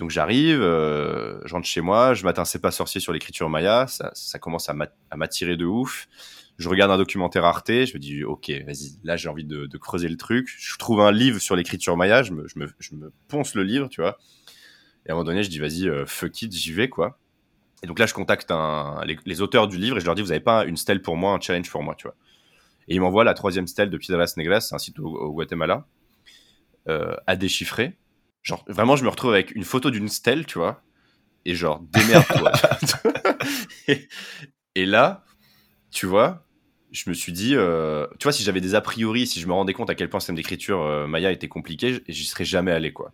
Donc 0.01 0.11
j'arrive, 0.11 0.63
euh, 0.63 1.41
je 1.45 1.53
rentre 1.53 1.67
chez 1.67 1.83
moi, 1.83 2.15
je 2.15 2.25
m'atteins 2.25 2.47
C'est 2.47 2.59
pas 2.61 2.71
sorcier 2.71 3.03
sur 3.03 3.13
l'écriture 3.13 3.51
maya, 3.51 3.87
ça, 3.87 4.11
ça 4.15 4.39
commence 4.39 4.71
à 4.71 5.17
m'attirer 5.17 5.59
de 5.59 5.67
ouf. 5.67 6.09
Je 6.61 6.69
regarde 6.69 6.91
un 6.91 6.99
documentaire 6.99 7.47
Arte, 7.47 7.71
je 7.71 7.95
me 7.95 7.99
dis 7.99 8.23
ok, 8.23 8.51
vas-y, 8.67 8.99
là 9.03 9.17
j'ai 9.17 9.31
envie 9.31 9.47
de, 9.47 9.65
de 9.65 9.79
creuser 9.79 10.09
le 10.09 10.19
truc. 10.19 10.55
Je 10.59 10.77
trouve 10.77 11.01
un 11.01 11.11
livre 11.11 11.39
sur 11.41 11.57
l'écriture 11.57 11.97
maya, 11.97 12.23
je 12.23 12.33
me, 12.33 12.47
je, 12.49 12.59
me, 12.59 12.69
je 12.79 12.95
me 12.95 13.11
ponce 13.29 13.55
le 13.55 13.63
livre, 13.63 13.89
tu 13.89 14.03
vois. 14.03 14.19
Et 15.07 15.09
à 15.09 15.13
un 15.13 15.17
moment 15.17 15.25
donné, 15.25 15.43
je 15.43 15.49
dis 15.49 15.59
vas-y, 15.59 15.89
euh, 15.89 16.05
fuck 16.05 16.43
it, 16.43 16.53
j'y 16.53 16.73
vais 16.75 16.91
quoi. 16.91 17.19
Et 17.83 17.87
donc 17.87 17.99
là, 17.99 18.05
je 18.05 18.13
contacte 18.13 18.51
un, 18.51 19.03
les, 19.07 19.19
les 19.25 19.41
auteurs 19.41 19.69
du 19.69 19.79
livre 19.79 19.97
et 19.97 20.01
je 20.01 20.05
leur 20.05 20.15
dis 20.15 20.21
vous 20.21 20.33
avez 20.33 20.41
pas 20.43 20.67
une 20.67 20.77
stèle 20.77 21.01
pour 21.01 21.17
moi, 21.17 21.33
un 21.33 21.41
challenge 21.41 21.71
pour 21.71 21.83
moi, 21.83 21.95
tu 21.95 22.07
vois. 22.07 22.15
Et 22.89 22.95
ils 22.95 23.01
m'envoient 23.01 23.25
la 23.25 23.33
troisième 23.33 23.67
stèle 23.67 23.89
de 23.89 23.97
Piedras 23.97 24.35
Negras, 24.37 24.61
c'est 24.61 24.75
un 24.75 24.79
site 24.79 24.99
au, 24.99 25.07
au 25.07 25.33
Guatemala, 25.33 25.87
euh, 26.91 27.17
à 27.27 27.37
déchiffrer. 27.37 27.97
Genre, 28.43 28.63
vraiment, 28.69 28.97
je 28.97 29.05
me 29.05 29.09
retrouve 29.09 29.33
avec 29.33 29.55
une 29.55 29.65
photo 29.65 29.91
d'une 29.91 30.09
stèle, 30.09 30.45
tu 30.45 30.59
vois, 30.59 30.83
et 31.47 31.55
genre, 31.55 31.81
démerde-toi. 31.81 32.53
et, 33.89 34.09
et 34.75 34.85
là, 34.85 35.25
tu 35.91 36.05
vois, 36.05 36.47
je 36.91 37.09
me 37.09 37.15
suis 37.15 37.33
dit, 37.33 37.55
euh, 37.55 38.07
tu 38.19 38.25
vois, 38.25 38.33
si 38.33 38.43
j'avais 38.43 38.61
des 38.61 38.75
a 38.75 38.81
priori, 38.81 39.27
si 39.27 39.41
je 39.41 39.47
me 39.47 39.53
rendais 39.53 39.73
compte 39.73 39.91
à 39.91 39.95
quel 39.95 40.09
point 40.09 40.19
le 40.19 40.23
système 40.23 40.37
d'écriture 40.37 40.83
euh, 40.83 41.07
Maya 41.07 41.31
était 41.31 41.49
compliqué, 41.49 42.01
j'y 42.09 42.25
serais 42.25 42.45
jamais 42.45 42.73
allé, 42.73 42.93
quoi. 42.93 43.13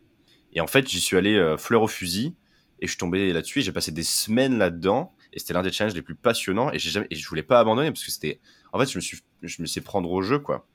Et 0.52 0.60
en 0.60 0.66
fait, 0.66 0.88
j'y 0.88 1.00
suis 1.00 1.16
allé 1.16 1.34
euh, 1.34 1.56
fleur 1.56 1.82
au 1.82 1.88
fusil, 1.88 2.34
et 2.80 2.86
je 2.86 2.92
suis 2.92 2.98
tombé 2.98 3.32
là-dessus, 3.32 3.62
j'ai 3.62 3.72
passé 3.72 3.92
des 3.92 4.02
semaines 4.02 4.58
là-dedans, 4.58 5.14
et 5.32 5.38
c'était 5.38 5.54
l'un 5.54 5.62
des 5.62 5.72
challenges 5.72 5.94
les 5.94 6.02
plus 6.02 6.14
passionnants, 6.14 6.72
et, 6.72 6.78
j'ai 6.78 6.90
jamais, 6.90 7.06
et 7.10 7.16
je 7.16 7.28
voulais 7.28 7.42
pas 7.42 7.60
abandonner, 7.60 7.90
parce 7.90 8.04
que 8.04 8.10
c'était, 8.10 8.40
en 8.72 8.78
fait, 8.78 8.90
je 8.90 8.96
me 8.96 9.02
suis, 9.02 9.18
je 9.42 9.60
me 9.60 9.66
suis 9.66 9.80
prendre 9.80 10.10
au 10.10 10.22
jeu, 10.22 10.38
quoi. 10.38 10.66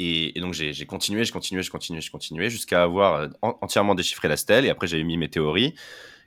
Et, 0.00 0.38
et 0.38 0.40
donc 0.40 0.54
j'ai 0.54 0.72
j'ai 0.72 0.86
continué, 0.86 1.24
je 1.24 1.32
continuais, 1.32 1.62
je 1.62 1.70
continuais, 1.70 2.00
je 2.00 2.10
continuais, 2.10 2.50
jusqu'à 2.50 2.84
avoir 2.84 3.14
euh, 3.14 3.28
en- 3.42 3.58
entièrement 3.62 3.94
déchiffré 3.96 4.28
la 4.28 4.36
stèle, 4.36 4.64
et 4.64 4.70
après 4.70 4.86
j'avais 4.86 5.02
mis 5.02 5.16
mes 5.16 5.28
théories, 5.28 5.74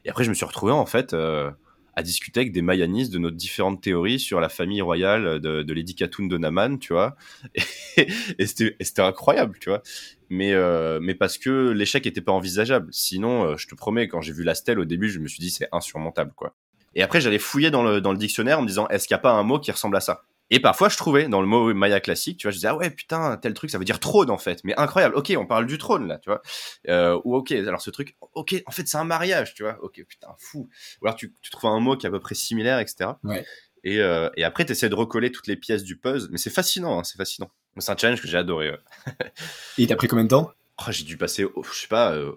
et 0.03 0.09
après 0.09 0.23
je 0.25 0.29
me 0.29 0.35
suis 0.35 0.45
retrouvé 0.45 0.73
en 0.73 0.85
fait 0.85 1.13
euh, 1.13 1.51
à 1.95 2.03
discuter 2.03 2.41
avec 2.41 2.51
des 2.51 2.61
mayanistes 2.61 3.11
de 3.11 3.17
nos 3.17 3.31
différentes 3.31 3.81
théories 3.81 4.19
sur 4.19 4.39
la 4.39 4.49
famille 4.49 4.81
royale 4.81 5.39
de, 5.39 5.63
de 5.63 5.73
Lady 5.73 5.95
de 5.95 6.37
Naman, 6.37 6.77
tu 6.77 6.93
vois, 6.93 7.15
et, 7.55 8.07
et 8.37 8.45
c'était 8.45 9.01
incroyable, 9.01 9.57
tu 9.59 9.69
vois, 9.69 9.81
mais, 10.29 10.53
euh, 10.53 10.99
mais 11.01 11.15
parce 11.15 11.37
que 11.37 11.71
l'échec 11.71 12.05
était 12.05 12.21
pas 12.21 12.31
envisageable, 12.31 12.87
sinon 12.91 13.43
euh, 13.43 13.57
je 13.57 13.67
te 13.67 13.75
promets, 13.75 14.07
quand 14.07 14.21
j'ai 14.21 14.33
vu 14.33 14.43
la 14.43 14.55
stèle 14.55 14.79
au 14.79 14.85
début, 14.85 15.09
je 15.09 15.19
me 15.19 15.27
suis 15.27 15.39
dit 15.39 15.51
c'est 15.51 15.67
insurmontable, 15.71 16.33
quoi. 16.35 16.55
Et 16.95 17.03
après 17.03 17.21
j'allais 17.21 17.39
fouiller 17.39 17.71
dans 17.71 17.83
le, 17.83 18.01
dans 18.01 18.11
le 18.11 18.17
dictionnaire 18.17 18.59
en 18.59 18.61
me 18.63 18.67
disant 18.67 18.87
est-ce 18.89 19.07
qu'il 19.07 19.15
n'y 19.15 19.19
a 19.19 19.21
pas 19.21 19.31
un 19.31 19.43
mot 19.43 19.59
qui 19.59 19.71
ressemble 19.71 19.95
à 19.95 20.01
ça? 20.01 20.23
Et 20.53 20.59
parfois, 20.59 20.89
je 20.89 20.97
trouvais 20.97 21.29
dans 21.29 21.39
le 21.39 21.47
mot 21.47 21.73
maya 21.73 22.01
classique, 22.01 22.37
tu 22.37 22.45
vois, 22.45 22.51
je 22.51 22.57
disais, 22.57 22.67
ah 22.67 22.75
ouais, 22.75 22.89
putain, 22.89 23.37
tel 23.37 23.53
truc, 23.53 23.69
ça 23.71 23.77
veut 23.77 23.85
dire 23.85 24.01
trône, 24.01 24.29
en 24.29 24.37
fait. 24.37 24.61
Mais 24.65 24.77
incroyable, 24.77 25.15
ok, 25.15 25.33
on 25.37 25.45
parle 25.45 25.65
du 25.65 25.77
trône, 25.77 26.09
là, 26.09 26.17
tu 26.17 26.29
vois. 26.29 26.41
Euh, 26.89 27.17
ou 27.23 27.37
ok, 27.37 27.53
alors 27.53 27.81
ce 27.81 27.89
truc, 27.89 28.17
ok, 28.33 28.61
en 28.65 28.71
fait, 28.71 28.85
c'est 28.85 28.97
un 28.97 29.05
mariage, 29.05 29.53
tu 29.53 29.63
vois. 29.63 29.77
Ok, 29.81 30.03
putain, 30.05 30.27
fou. 30.37 30.67
Ou 31.01 31.05
alors, 31.05 31.15
tu, 31.15 31.33
tu 31.41 31.51
trouves 31.51 31.71
un 31.71 31.79
mot 31.79 31.95
qui 31.95 32.05
est 32.05 32.09
à 32.09 32.11
peu 32.11 32.19
près 32.19 32.35
similaire, 32.35 32.79
etc. 32.79 33.11
Ouais. 33.23 33.45
Et, 33.85 34.01
euh, 34.01 34.29
et 34.35 34.43
après, 34.43 34.65
tu 34.65 34.73
essaies 34.73 34.89
de 34.89 34.95
recoller 34.95 35.31
toutes 35.31 35.47
les 35.47 35.55
pièces 35.55 35.83
du 35.83 35.95
puzzle. 35.95 36.27
Mais 36.31 36.37
c'est 36.37 36.49
fascinant, 36.49 36.99
hein, 36.99 37.03
c'est 37.05 37.17
fascinant. 37.17 37.49
C'est 37.77 37.91
un 37.93 37.97
challenge 37.97 38.21
que 38.21 38.27
j'ai 38.27 38.37
adoré. 38.37 38.71
ouais. 38.71 38.79
Et 39.77 39.83
il 39.83 39.87
t'a 39.87 39.95
pris 39.95 40.09
combien 40.09 40.25
de 40.25 40.29
temps? 40.29 40.51
Oh, 40.79 40.91
j'ai 40.91 41.05
dû 41.05 41.15
passer, 41.15 41.45
oh, 41.45 41.63
je 41.63 41.79
sais 41.79 41.87
pas, 41.87 42.11
euh, 42.11 42.33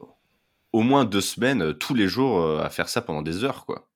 au 0.72 0.82
moins 0.82 1.04
deux 1.04 1.20
semaines, 1.20 1.74
tous 1.74 1.94
les 1.94 2.06
jours, 2.06 2.60
à 2.60 2.70
faire 2.70 2.88
ça 2.88 3.02
pendant 3.02 3.22
des 3.22 3.42
heures, 3.42 3.66
quoi. 3.66 3.88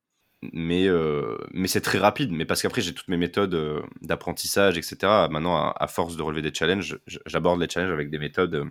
Mais, 0.53 0.87
euh, 0.87 1.37
mais 1.53 1.67
c'est 1.69 1.81
très 1.81 1.99
rapide. 1.99 2.31
Mais 2.31 2.45
parce 2.45 2.63
qu'après, 2.63 2.81
j'ai 2.81 2.95
toutes 2.95 3.09
mes 3.09 3.17
méthodes 3.17 3.55
euh, 3.55 3.83
d'apprentissage, 4.03 4.79
etc. 4.79 4.97
Maintenant, 5.31 5.57
à, 5.57 5.75
à 5.79 5.87
force 5.89 6.17
de 6.17 6.23
relever 6.23 6.43
des 6.43 6.55
challenges, 6.55 6.99
j'aborde 7.27 7.61
les 7.61 7.69
challenges 7.69 7.93
avec 7.93 8.09
des 8.11 8.19
méthodes 8.19 8.55
euh, 8.55 8.65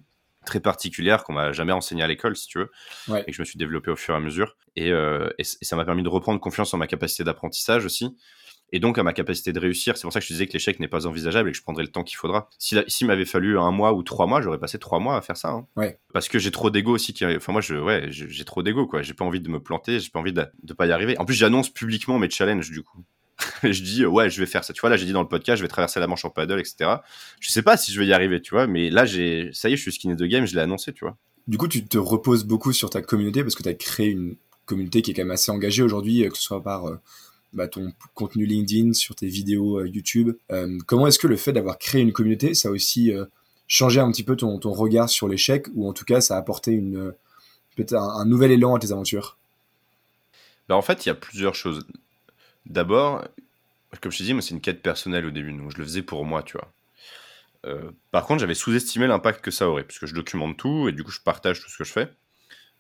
très 0.46 0.62
particulières 0.62 1.24
qu'on 1.26 1.34
m'a 1.34 1.52
jamais 1.52 1.74
enseignées 1.74 2.04
à 2.04 2.08
l'école, 2.08 2.38
si 2.38 2.48
tu 2.48 2.60
veux, 2.60 2.72
Ouais. 3.10 3.22
et 3.28 3.32
que 3.32 3.34
je 3.36 3.42
me 3.42 3.46
suis 3.46 3.58
développé 3.58 3.92
au 3.92 3.98
fur 3.98 4.14
et 4.14 4.18
à 4.18 4.22
mesure. 4.22 4.56
Et, 4.78 4.90
et 4.90 5.44
c- 5.44 5.58
et 5.62 5.66
ça 5.66 5.76
m'a 5.76 5.84
permis 5.84 6.04
de 6.04 6.10
reprendre 6.10 6.40
confiance 6.40 6.74
en 6.74 6.78
ma 6.78 6.88
capacité 6.88 7.26
d'apprentissage 7.26 7.84
aussi. 7.84 8.16
Et 8.74 8.80
donc 8.80 8.98
à 8.98 9.04
ma 9.04 9.14
capacité 9.14 9.54
de 9.54 9.60
réussir. 9.60 9.96
C'est 9.96 10.02
pour 10.04 10.12
ça 10.12 10.20
que 10.20 10.24
je 10.26 10.28
te 10.30 10.34
disais 10.34 10.46
que 10.48 10.54
l'échec 10.54 10.80
n'est 10.80 10.90
pas 10.90 11.08
envisageable 11.08 11.48
et 11.50 11.52
que 11.54 11.58
je 11.58 11.64
prendrai 11.64 11.84
le 11.84 11.90
temps 11.90 12.04
qu'il 12.04 12.18
faudra. 12.18 12.50
Si 12.60 12.76
S'il 12.88 13.08
m'avait 13.08 13.26
fallu 13.26 13.58
un 13.58 13.72
mois 13.72 13.94
ou 13.94 14.04
trois 14.04 14.28
mois, 14.28 14.42
j'aurais 14.42 14.60
passé 14.60 14.78
trois 14.78 15.00
mois 15.00 15.16
à 15.18 15.22
faire 15.22 15.38
ça. 15.38 15.50
hein. 15.52 15.68
Ouais. 15.78 16.00
Parce 16.14 16.28
que 16.28 16.38
j'ai 16.38 16.52
trop 16.52 16.70
d'ego 16.70 16.94
aussi. 16.94 17.14
Qui... 17.14 17.26
Enfin 17.26 17.54
moi, 17.54 17.62
je, 17.62 17.76
ouais, 17.76 18.08
j'ai 18.10 18.44
trop 18.46 18.64
d'ego 18.64 18.86
quoi. 18.86 19.02
J'ai 19.04 19.14
pas 19.14 19.24
envie 19.24 19.40
de 19.40 19.50
me 19.50 19.60
planter. 19.62 20.00
J'ai 20.00 20.10
pas 20.10 20.20
envie 20.20 20.34
de, 20.34 20.46
de 20.64 20.74
pas 20.74 20.86
y 20.86 20.92
arriver. 20.92 21.18
En 21.18 21.24
plus, 21.26 21.36
j'annonce 21.36 21.70
publiquement 21.70 22.20
mes 22.20 22.30
challenges 22.30 22.70
du 22.70 22.84
coup. 22.84 23.04
je 23.64 23.84
dis 23.84 24.06
ouais, 24.06 24.30
je 24.30 24.40
vais 24.40 24.48
faire 24.48 24.64
ça. 24.64 24.74
Tu 24.74 24.82
vois 24.82 24.90
là, 24.90 24.98
j'ai 24.98 25.06
dit 25.06 25.14
dans 25.14 25.22
le 25.22 25.28
podcast, 25.28 25.58
je 25.60 25.62
vais 25.64 25.68
traverser 25.70 26.00
la 26.00 26.08
Manche 26.08 26.26
en 26.26 26.30
paddle, 26.30 26.60
etc. 26.60 26.96
Je 27.40 27.52
sais 27.52 27.62
pas 27.62 27.78
si 27.78 27.94
je 27.94 28.00
vais 28.00 28.08
y 28.08 28.14
arriver, 28.14 28.42
tu 28.42 28.54
vois. 28.54 28.68
Mais 28.68 28.90
là, 28.90 29.06
j'ai, 29.06 29.50
ça 29.54 29.70
y 29.70 29.74
est, 29.74 29.78
je 29.78 29.82
suis 29.84 29.92
skinny 29.94 30.16
de 30.16 30.26
game. 30.26 30.46
Je 30.46 30.56
l'ai 30.56 30.62
annoncé, 30.62 30.92
tu 30.92 31.06
vois. 31.06 31.16
Du 31.48 31.58
coup, 31.58 31.68
tu 31.70 31.86
te 31.86 31.98
reposes 31.98 32.44
beaucoup 32.44 32.74
sur 32.74 32.90
ta 32.90 33.02
communauté 33.02 33.44
parce 33.44 33.56
que 33.56 33.64
tu 33.64 33.70
as 33.70 33.76
créé 33.76 34.08
une 34.10 34.36
communauté 34.66 35.02
qui 35.02 35.12
est 35.12 35.14
quand 35.14 35.22
même 35.22 35.32
assez 35.32 35.50
engagée 35.52 35.82
aujourd'hui, 35.84 36.26
euh, 36.26 36.30
que 36.30 36.36
ce 36.36 36.44
soit 36.44 36.62
par 36.62 36.88
euh, 36.90 37.00
bah, 37.58 37.68
ton 37.68 37.92
contenu 38.14 38.46
LinkedIn, 38.46 38.94
sur 38.94 39.16
tes 39.16 39.26
vidéos 39.26 39.80
euh, 39.80 39.88
YouTube. 39.88 40.38
Euh, 40.52 40.78
comment 40.86 41.08
est-ce 41.08 41.18
que 41.18 41.26
le 41.26 41.38
fait 41.38 41.54
d'avoir 41.54 41.80
créé 41.80 42.02
une 42.02 42.14
communauté, 42.14 42.54
ça 42.54 42.70
a 42.70 42.72
aussi 42.72 43.12
euh, 43.12 43.26
changé 43.68 44.00
un 44.00 44.12
petit 44.12 44.24
peu 44.24 44.36
ton, 44.36 44.60
ton 44.60 44.72
regard 44.72 45.10
sur 45.10 45.28
l'échec, 45.28 45.66
ou 45.74 45.90
en 45.90 45.94
tout 45.94 46.06
cas, 46.06 46.22
ça 46.22 46.36
a 46.36 46.38
apporté 46.38 46.80
un, 46.80 48.26
nouvel 48.26 48.52
élan 48.52 48.76
à 48.76 48.80
tes 48.80 48.92
aventures? 48.92 49.38
Bah, 50.70 50.76
en 50.76 50.84
fait, 50.84 51.06
il 51.06 51.10
y 51.10 51.12
a 51.12 51.16
plusieurs 51.16 51.56
choses. 51.56 51.88
D'abord, 52.68 53.24
comme 54.02 54.12
je 54.12 54.20
te 54.20 54.24
dis, 54.24 54.34
moi, 54.34 54.44
c'est 54.44 54.54
une 54.54 54.62
quête 54.62 54.84
personnelle 54.84 55.26
au 55.26 55.32
début, 55.32 55.52
donc 55.52 55.72
je 55.72 55.80
le 55.80 55.84
faisais 55.84 56.04
pour 56.04 56.24
moi, 56.26 56.44
tu 56.44 56.58
vois. 56.58 56.72
Par 58.12 58.26
contre, 58.26 58.40
j'avais 58.40 58.54
sous-estimé 58.54 59.08
l'impact 59.08 59.42
que 59.42 59.52
ça 59.52 59.68
aurait, 59.68 59.84
parce 59.84 60.00
que 60.00 60.06
je 60.06 60.14
documente 60.14 60.56
tout 60.56 60.88
et 60.88 60.94
du 60.94 61.04
coup, 61.04 61.12
je 61.12 61.20
partage 61.20 61.60
tout 61.60 61.70
ce 61.70 61.78
que 61.78 61.84
je 61.84 61.92
fais. 61.92 62.08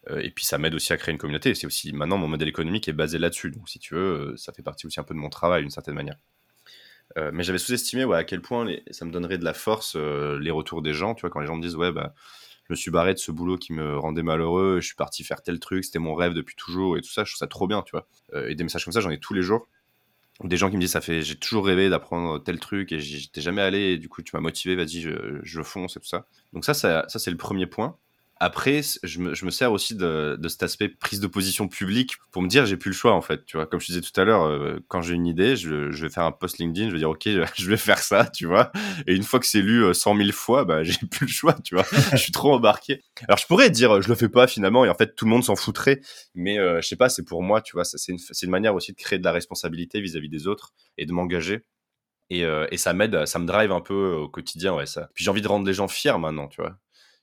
Euh, 0.09 0.19
et 0.19 0.31
puis, 0.31 0.45
ça 0.45 0.57
m'aide 0.57 0.75
aussi 0.75 0.93
à 0.93 0.97
créer 0.97 1.11
une 1.11 1.17
communauté. 1.17 1.53
C'est 1.55 1.67
aussi 1.67 1.93
maintenant 1.93 2.17
mon 2.17 2.27
modèle 2.27 2.47
économique 2.47 2.87
est 2.87 2.93
basé 2.93 3.17
là-dessus. 3.17 3.51
Donc, 3.51 3.69
si 3.69 3.79
tu 3.79 3.95
veux, 3.95 4.31
euh, 4.31 4.37
ça 4.37 4.53
fait 4.53 4.63
partie 4.63 4.87
aussi 4.87 4.99
un 4.99 5.03
peu 5.03 5.13
de 5.13 5.19
mon 5.19 5.29
travail 5.29 5.61
d'une 5.61 5.71
certaine 5.71 5.95
manière. 5.95 6.17
Euh, 7.17 7.31
mais 7.33 7.43
j'avais 7.43 7.57
sous-estimé 7.57 8.03
à 8.13 8.23
quel 8.23 8.41
point 8.41 8.67
ça 8.91 9.05
me 9.05 9.11
donnerait 9.11 9.37
de 9.37 9.45
la 9.45 9.53
force 9.53 9.95
les 9.95 10.51
retours 10.51 10.81
des 10.81 10.93
gens. 10.93 11.15
Tu 11.15 11.21
vois, 11.21 11.29
quand 11.29 11.39
les 11.39 11.47
gens 11.47 11.55
me 11.55 11.61
disent 11.61 11.75
ouais 11.75 11.91
bah 11.91 12.13
je 12.67 12.73
me 12.73 12.75
suis 12.75 12.91
barré 12.91 13.13
de 13.13 13.19
ce 13.19 13.31
boulot 13.31 13.57
qui 13.57 13.71
me 13.71 13.97
rendait 13.97 14.23
malheureux, 14.23 14.79
je 14.81 14.87
suis 14.87 14.95
parti 14.95 15.23
faire 15.23 15.41
tel 15.41 15.57
truc, 15.57 15.85
c'était 15.85 15.99
mon 15.99 16.15
rêve 16.15 16.33
depuis 16.33 16.55
toujours 16.57 16.97
et 16.97 17.01
tout 17.01 17.09
ça, 17.09 17.23
je 17.23 17.31
trouve 17.31 17.39
ça 17.39 17.47
trop 17.47 17.65
bien, 17.65 17.81
tu 17.81 17.91
vois. 17.91 18.07
Et 18.49 18.55
des 18.55 18.63
messages 18.65 18.83
comme 18.83 18.91
ça, 18.91 18.99
j'en 18.99 19.09
ai 19.09 19.19
tous 19.19 19.33
les 19.33 19.41
jours. 19.41 19.69
Ou 20.41 20.49
Des 20.49 20.57
gens 20.57 20.69
qui 20.69 20.75
me 20.75 20.81
disent 20.81 20.91
ça 20.91 21.01
fait 21.01 21.21
j'ai 21.21 21.37
toujours 21.37 21.65
rêvé 21.65 21.89
d'apprendre 21.89 22.43
tel 22.43 22.59
truc 22.59 22.91
et 22.91 22.99
j'étais 22.99 23.41
jamais 23.41 23.61
allé 23.61 23.93
et 23.93 23.97
du 23.97 24.09
coup 24.09 24.21
tu 24.21 24.35
m'as 24.35 24.41
motivé, 24.41 24.75
vas-y 24.75 24.99
je, 25.01 25.39
je 25.41 25.61
fonce 25.61 25.95
et 25.95 25.99
tout 26.01 26.07
ça. 26.07 26.27
Donc 26.51 26.65
ça, 26.65 26.73
ça, 26.73 27.05
ça 27.07 27.19
c'est 27.19 27.31
le 27.31 27.37
premier 27.37 27.67
point. 27.67 27.97
Après, 28.39 28.81
je 29.03 29.19
me, 29.19 29.33
je 29.33 29.45
me 29.45 29.51
sers 29.51 29.71
aussi 29.71 29.95
de, 29.95 30.37
de, 30.39 30.47
cet 30.47 30.63
aspect 30.63 30.89
prise 30.89 31.19
de 31.19 31.27
position 31.27 31.67
publique 31.67 32.13
pour 32.31 32.41
me 32.41 32.47
dire 32.47 32.65
j'ai 32.65 32.77
plus 32.77 32.89
le 32.89 32.95
choix 32.95 33.13
en 33.13 33.21
fait. 33.21 33.45
Tu 33.45 33.57
vois, 33.57 33.65
comme 33.65 33.79
je 33.79 33.87
disais 33.87 34.01
tout 34.01 34.19
à 34.19 34.23
l'heure, 34.23 34.43
euh, 34.43 34.79
quand 34.87 35.01
j'ai 35.01 35.13
une 35.13 35.25
idée, 35.25 35.55
je, 35.55 35.91
je, 35.91 36.05
vais 36.05 36.09
faire 36.11 36.23
un 36.23 36.31
post 36.31 36.57
LinkedIn, 36.59 36.87
je 36.87 36.93
vais 36.93 36.99
dire 36.99 37.09
ok, 37.09 37.23
je 37.55 37.69
vais 37.69 37.77
faire 37.77 37.99
ça, 37.99 38.25
tu 38.25 38.45
vois. 38.45 38.71
Et 39.07 39.15
une 39.15 39.23
fois 39.23 39.39
que 39.39 39.45
c'est 39.45 39.61
lu 39.61 39.93
100 39.93 40.15
euh, 40.15 40.17
000 40.17 40.31
fois, 40.31 40.65
bah 40.65 40.83
j'ai 40.83 40.97
plus 41.11 41.25
le 41.25 41.31
choix, 41.31 41.53
tu 41.63 41.75
vois. 41.75 41.85
je 42.11 42.17
suis 42.17 42.31
trop 42.31 42.53
embarqué. 42.53 43.01
Alors 43.27 43.37
je 43.37 43.45
pourrais 43.47 43.69
dire 43.69 44.01
je 44.01 44.07
le 44.09 44.15
fais 44.15 44.29
pas 44.29 44.47
finalement 44.47 44.85
et 44.85 44.89
en 44.89 44.95
fait 44.95 45.15
tout 45.15 45.25
le 45.25 45.31
monde 45.31 45.43
s'en 45.43 45.55
foutrait, 45.55 46.01
mais 46.35 46.59
euh, 46.59 46.81
je 46.81 46.87
sais 46.87 46.95
pas, 46.95 47.09
c'est 47.09 47.23
pour 47.23 47.43
moi, 47.43 47.61
tu 47.61 47.73
vois. 47.73 47.85
C'est 47.85 48.11
une, 48.11 48.19
une 48.41 48.49
manière 48.49 48.75
aussi 48.75 48.91
de 48.91 48.97
créer 48.97 49.19
de 49.19 49.23
la 49.23 49.31
responsabilité 49.31 50.01
vis-à-vis 50.01 50.29
des 50.29 50.47
autres 50.47 50.73
et 50.97 51.05
de 51.05 51.11
m'engager. 51.11 51.63
Et, 52.29 52.43
euh, 52.43 52.67
et, 52.71 52.77
ça 52.77 52.93
m'aide, 52.93 53.25
ça 53.25 53.39
me 53.39 53.45
drive 53.45 53.71
un 53.71 53.79
peu 53.79 54.13
au 54.13 54.27
quotidien, 54.27 54.75
ouais, 54.75 54.85
ça. 54.85 55.09
Puis 55.13 55.23
j'ai 55.23 55.29
envie 55.29 55.41
de 55.41 55.47
rendre 55.47 55.65
les 55.65 55.73
gens 55.73 55.87
fiers 55.87 56.17
maintenant, 56.19 56.47
tu 56.47 56.61
vois 56.61 56.77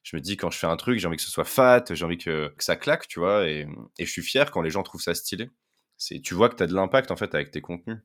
je 0.05 0.17
me 0.17 0.21
dis 0.21 0.37
quand 0.37 0.51
je 0.51 0.59
fais 0.59 0.67
un 0.67 0.77
truc, 0.77 0.99
j'ai 1.01 1.09
envie 1.09 1.17
que 1.17 1.23
ce 1.23 1.31
soit 1.31 1.45
fat, 1.45 1.85
j'ai 1.91 2.05
envie 2.05 2.19
que, 2.19 2.49
que, 2.49 2.63
ça 2.63 2.77
claque, 2.77 3.09
tu 3.09 3.19
vois, 3.19 3.49
et, 3.49 3.67
et, 3.99 4.05
je 4.05 4.11
suis 4.11 4.23
fier 4.23 4.51
quand 4.51 4.61
les 4.61 4.71
gens 4.71 4.83
trouvent 4.83 5.03
ça 5.03 5.15
stylé. 5.15 5.51
C'est, 5.97 6.21
tu 6.21 6.35
vois 6.35 6.51
que 6.51 6.57
tu 6.57 6.63
as 6.63 6.67
de 6.67 6.75
l'impact 6.75 7.11
en 7.11 7.17
fait 7.17 7.35
avec 7.35 7.51
tes 7.51 7.63
contenus. 7.63 7.97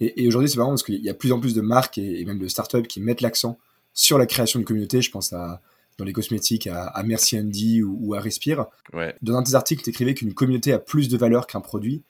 Et, 0.00 0.22
et 0.22 0.28
aujourd'hui, 0.28 0.48
c'est 0.48 0.56
marrant 0.56 0.70
parce 0.70 0.84
qu'il 0.84 1.02
y 1.02 1.10
a 1.10 1.14
plus 1.14 1.32
en 1.32 1.40
plus 1.40 1.52
de 1.52 1.60
marques 1.60 1.98
et, 1.98 2.24
même 2.24 2.38
de 2.38 2.46
startups 2.46 2.84
qui 2.84 3.00
mettent 3.00 3.20
l'accent 3.20 3.58
sur 3.92 4.18
la 4.18 4.26
création 4.26 4.60
de 4.60 4.64
communauté. 4.64 5.02
Je 5.02 5.10
pense 5.10 5.32
à 5.32 5.60
dans 5.98 6.04
les 6.04 6.12
cosmétiques 6.12 6.68
à, 6.68 6.86
à 6.86 7.02
Merci 7.02 7.38
Andy 7.38 7.82
ou, 7.82 7.98
ou, 8.00 8.14
à 8.14 8.20
Respire. 8.20 8.66
Ouais. 8.92 9.14
Dans 9.20 9.36
un 9.36 9.42
de 9.42 9.48
tes 9.48 9.54
articles, 9.54 9.82
tu 9.82 9.90
écrivais 9.90 10.14
qu'une 10.14 10.32
communauté 10.32 10.72
a 10.72 10.78
plus 10.78 11.08
de 11.08 11.16
valeur 11.18 11.46
qu'un 11.46 11.60
produit. 11.60 12.02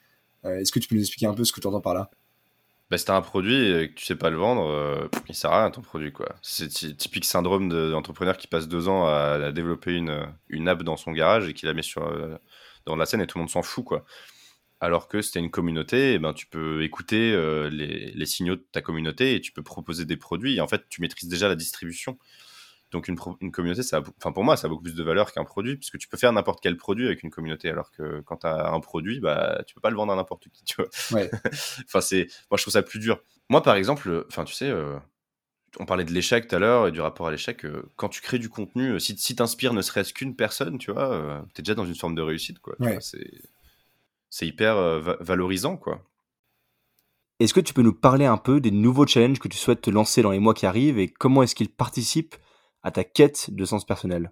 Euh, 0.45 0.59
est-ce 0.59 0.71
que 0.71 0.79
tu 0.79 0.87
peux 0.87 0.95
nous 0.95 1.01
expliquer 1.01 1.25
un 1.25 1.33
peu 1.33 1.43
ce 1.43 1.51
que 1.51 1.59
tu 1.59 1.67
entends 1.67 1.81
par 1.81 1.93
là? 1.93 2.09
Bah, 2.93 2.99
si 2.99 3.05
t'as 3.05 3.15
un 3.15 3.21
produit 3.21 3.71
et 3.71 3.89
que 3.89 3.95
tu 3.95 4.05
sais 4.05 4.15
pas 4.15 4.29
le 4.29 4.37
vendre, 4.37 4.69
euh, 4.69 5.07
il 5.27 5.33
sert 5.33 5.51
à 5.51 5.61
rien 5.61 5.71
ton 5.71 5.81
produit. 5.81 6.11
quoi. 6.11 6.35
C'est 6.43 6.67
typique 6.95 7.25
syndrome 7.25 7.67
d'entrepreneur 7.67 8.37
qui 8.37 8.45
passe 8.45 8.67
deux 8.67 8.87
ans 8.87 9.07
à, 9.07 9.51
développer 9.51 9.95
une, 9.95 10.27
une 10.47 10.67
app 10.67 10.83
dans 10.83 10.95
son 10.95 11.11
garage 11.11 11.49
et 11.49 11.55
qui 11.55 11.65
la 11.65 11.73
met 11.73 11.81
sur, 11.81 12.03
euh, 12.03 12.37
dans 12.85 12.95
la 12.95 13.07
scène 13.07 13.21
et 13.21 13.25
tout 13.25 13.39
le 13.39 13.41
monde 13.41 13.49
s'en 13.49 13.63
fout. 13.63 13.83
quoi. 13.83 14.05
Alors 14.79 15.07
que 15.07 15.23
si 15.23 15.31
t'as 15.31 15.39
une 15.39 15.49
communauté, 15.49 16.13
eh 16.13 16.19
ben, 16.19 16.33
tu 16.33 16.45
peux 16.45 16.83
écouter 16.83 17.33
euh, 17.33 17.67
les, 17.71 18.11
les, 18.11 18.25
signaux 18.27 18.57
de 18.57 18.65
ta 18.71 18.81
communauté 18.81 19.33
et 19.33 19.41
tu 19.41 19.51
peux 19.51 19.63
proposer 19.63 20.05
des 20.05 20.17
produits. 20.17 20.57
Et 20.57 20.61
en 20.61 20.67
fait, 20.67 20.83
tu 20.87 21.01
maîtrises 21.01 21.29
déjà 21.29 21.47
la 21.47 21.55
distribution. 21.55 22.19
Donc 22.93 23.07
une, 23.07 23.17
une, 23.41 23.51
communauté, 23.51 23.83
ça 23.83 24.01
enfin 24.17 24.31
pour 24.31 24.43
moi, 24.43 24.55
ça 24.55 24.67
a 24.67 24.69
beaucoup 24.69 24.83
plus 24.83 24.95
de 24.95 25.03
valeur 25.03 25.33
qu'un 25.33 25.43
produit, 25.43 25.75
puisque 25.75 25.97
tu 25.97 26.07
peux 26.07 26.17
faire 26.17 26.31
n'importe 26.31 26.59
quel 26.61 26.77
produit 26.77 27.05
avec 27.05 27.23
une 27.23 27.31
communauté, 27.31 27.69
alors 27.69 27.91
que 27.91 28.21
quand 28.21 28.37
tu 28.37 28.47
as 28.47 28.71
un 28.71 28.79
produit, 28.79 29.19
bah, 29.19 29.63
tu 29.67 29.73
peux 29.73 29.81
pas 29.81 29.89
le 29.89 29.95
vendre 29.95 30.13
à 30.13 30.15
n'importe 30.15 30.47
qui, 30.49 30.63
tu 30.63 30.75
vois. 30.77 30.87
Ouais. 31.11 31.29
enfin, 31.85 32.01
c'est, 32.01 32.27
moi, 32.49 32.57
je 32.57 32.63
trouve 32.63 32.73
ça 32.73 32.83
plus 32.83 32.99
dur. 32.99 33.19
Moi, 33.49 33.61
par 33.61 33.75
exemple, 33.75 34.25
enfin, 34.29 34.45
tu 34.45 34.53
sais, 34.53 34.69
euh, 34.69 34.97
on 35.79 35.85
parlait 35.85 36.05
de 36.05 36.11
l'échec 36.11 36.47
tout 36.47 36.55
à 36.55 36.59
l'heure 36.59 36.87
et 36.87 36.91
du 36.91 37.01
rapport 37.01 37.27
à 37.27 37.31
l'échec. 37.31 37.65
Euh, 37.65 37.83
quand 37.95 38.09
tu 38.09 38.21
crées 38.21 38.39
du 38.39 38.49
contenu, 38.49 38.91
euh, 38.91 38.99
si, 38.99 39.17
si 39.17 39.35
t'inspires 39.35 39.73
ne 39.73 39.81
serait-ce 39.81 40.13
qu'une 40.13 40.35
personne, 40.35 40.77
tu 40.77 40.91
vois, 40.91 41.11
euh, 41.11 41.41
tu 41.53 41.61
es 41.61 41.63
déjà 41.63 41.75
dans 41.75 41.85
une 41.85 41.95
forme 41.95 42.15
de 42.15 42.21
réussite, 42.21 42.59
quoi. 42.59 42.75
Ouais. 42.79 42.99
C'est 44.29 44.47
hyper 44.47 44.75
va 44.99 45.17
valorisant, 45.19 45.77
quoi. 45.77 46.03
Est-ce 47.39 47.53
que 47.53 47.59
tu 47.59 47.73
peux 47.73 47.81
nous 47.81 47.93
parler 47.93 48.25
un 48.25 48.37
peu 48.37 48.59
des 48.59 48.71
nouveaux 48.71 49.05
challenges 49.05 49.39
que 49.39 49.47
tu 49.47 49.57
souhaites 49.57 49.81
te 49.81 49.89
lancer 49.89 50.21
dans 50.21 50.31
les 50.31 50.39
mois 50.39 50.53
qui 50.53 50.65
arrivent 50.65 50.97
et 50.97 51.07
comment 51.07 51.43
est-ce 51.43 51.55
qu'ils 51.55 51.69
participent 51.69 52.35
à 52.83 52.91
ta 52.91 53.03
quête 53.03 53.49
de 53.49 53.65
sens 53.65 53.85
personnel 53.85 54.31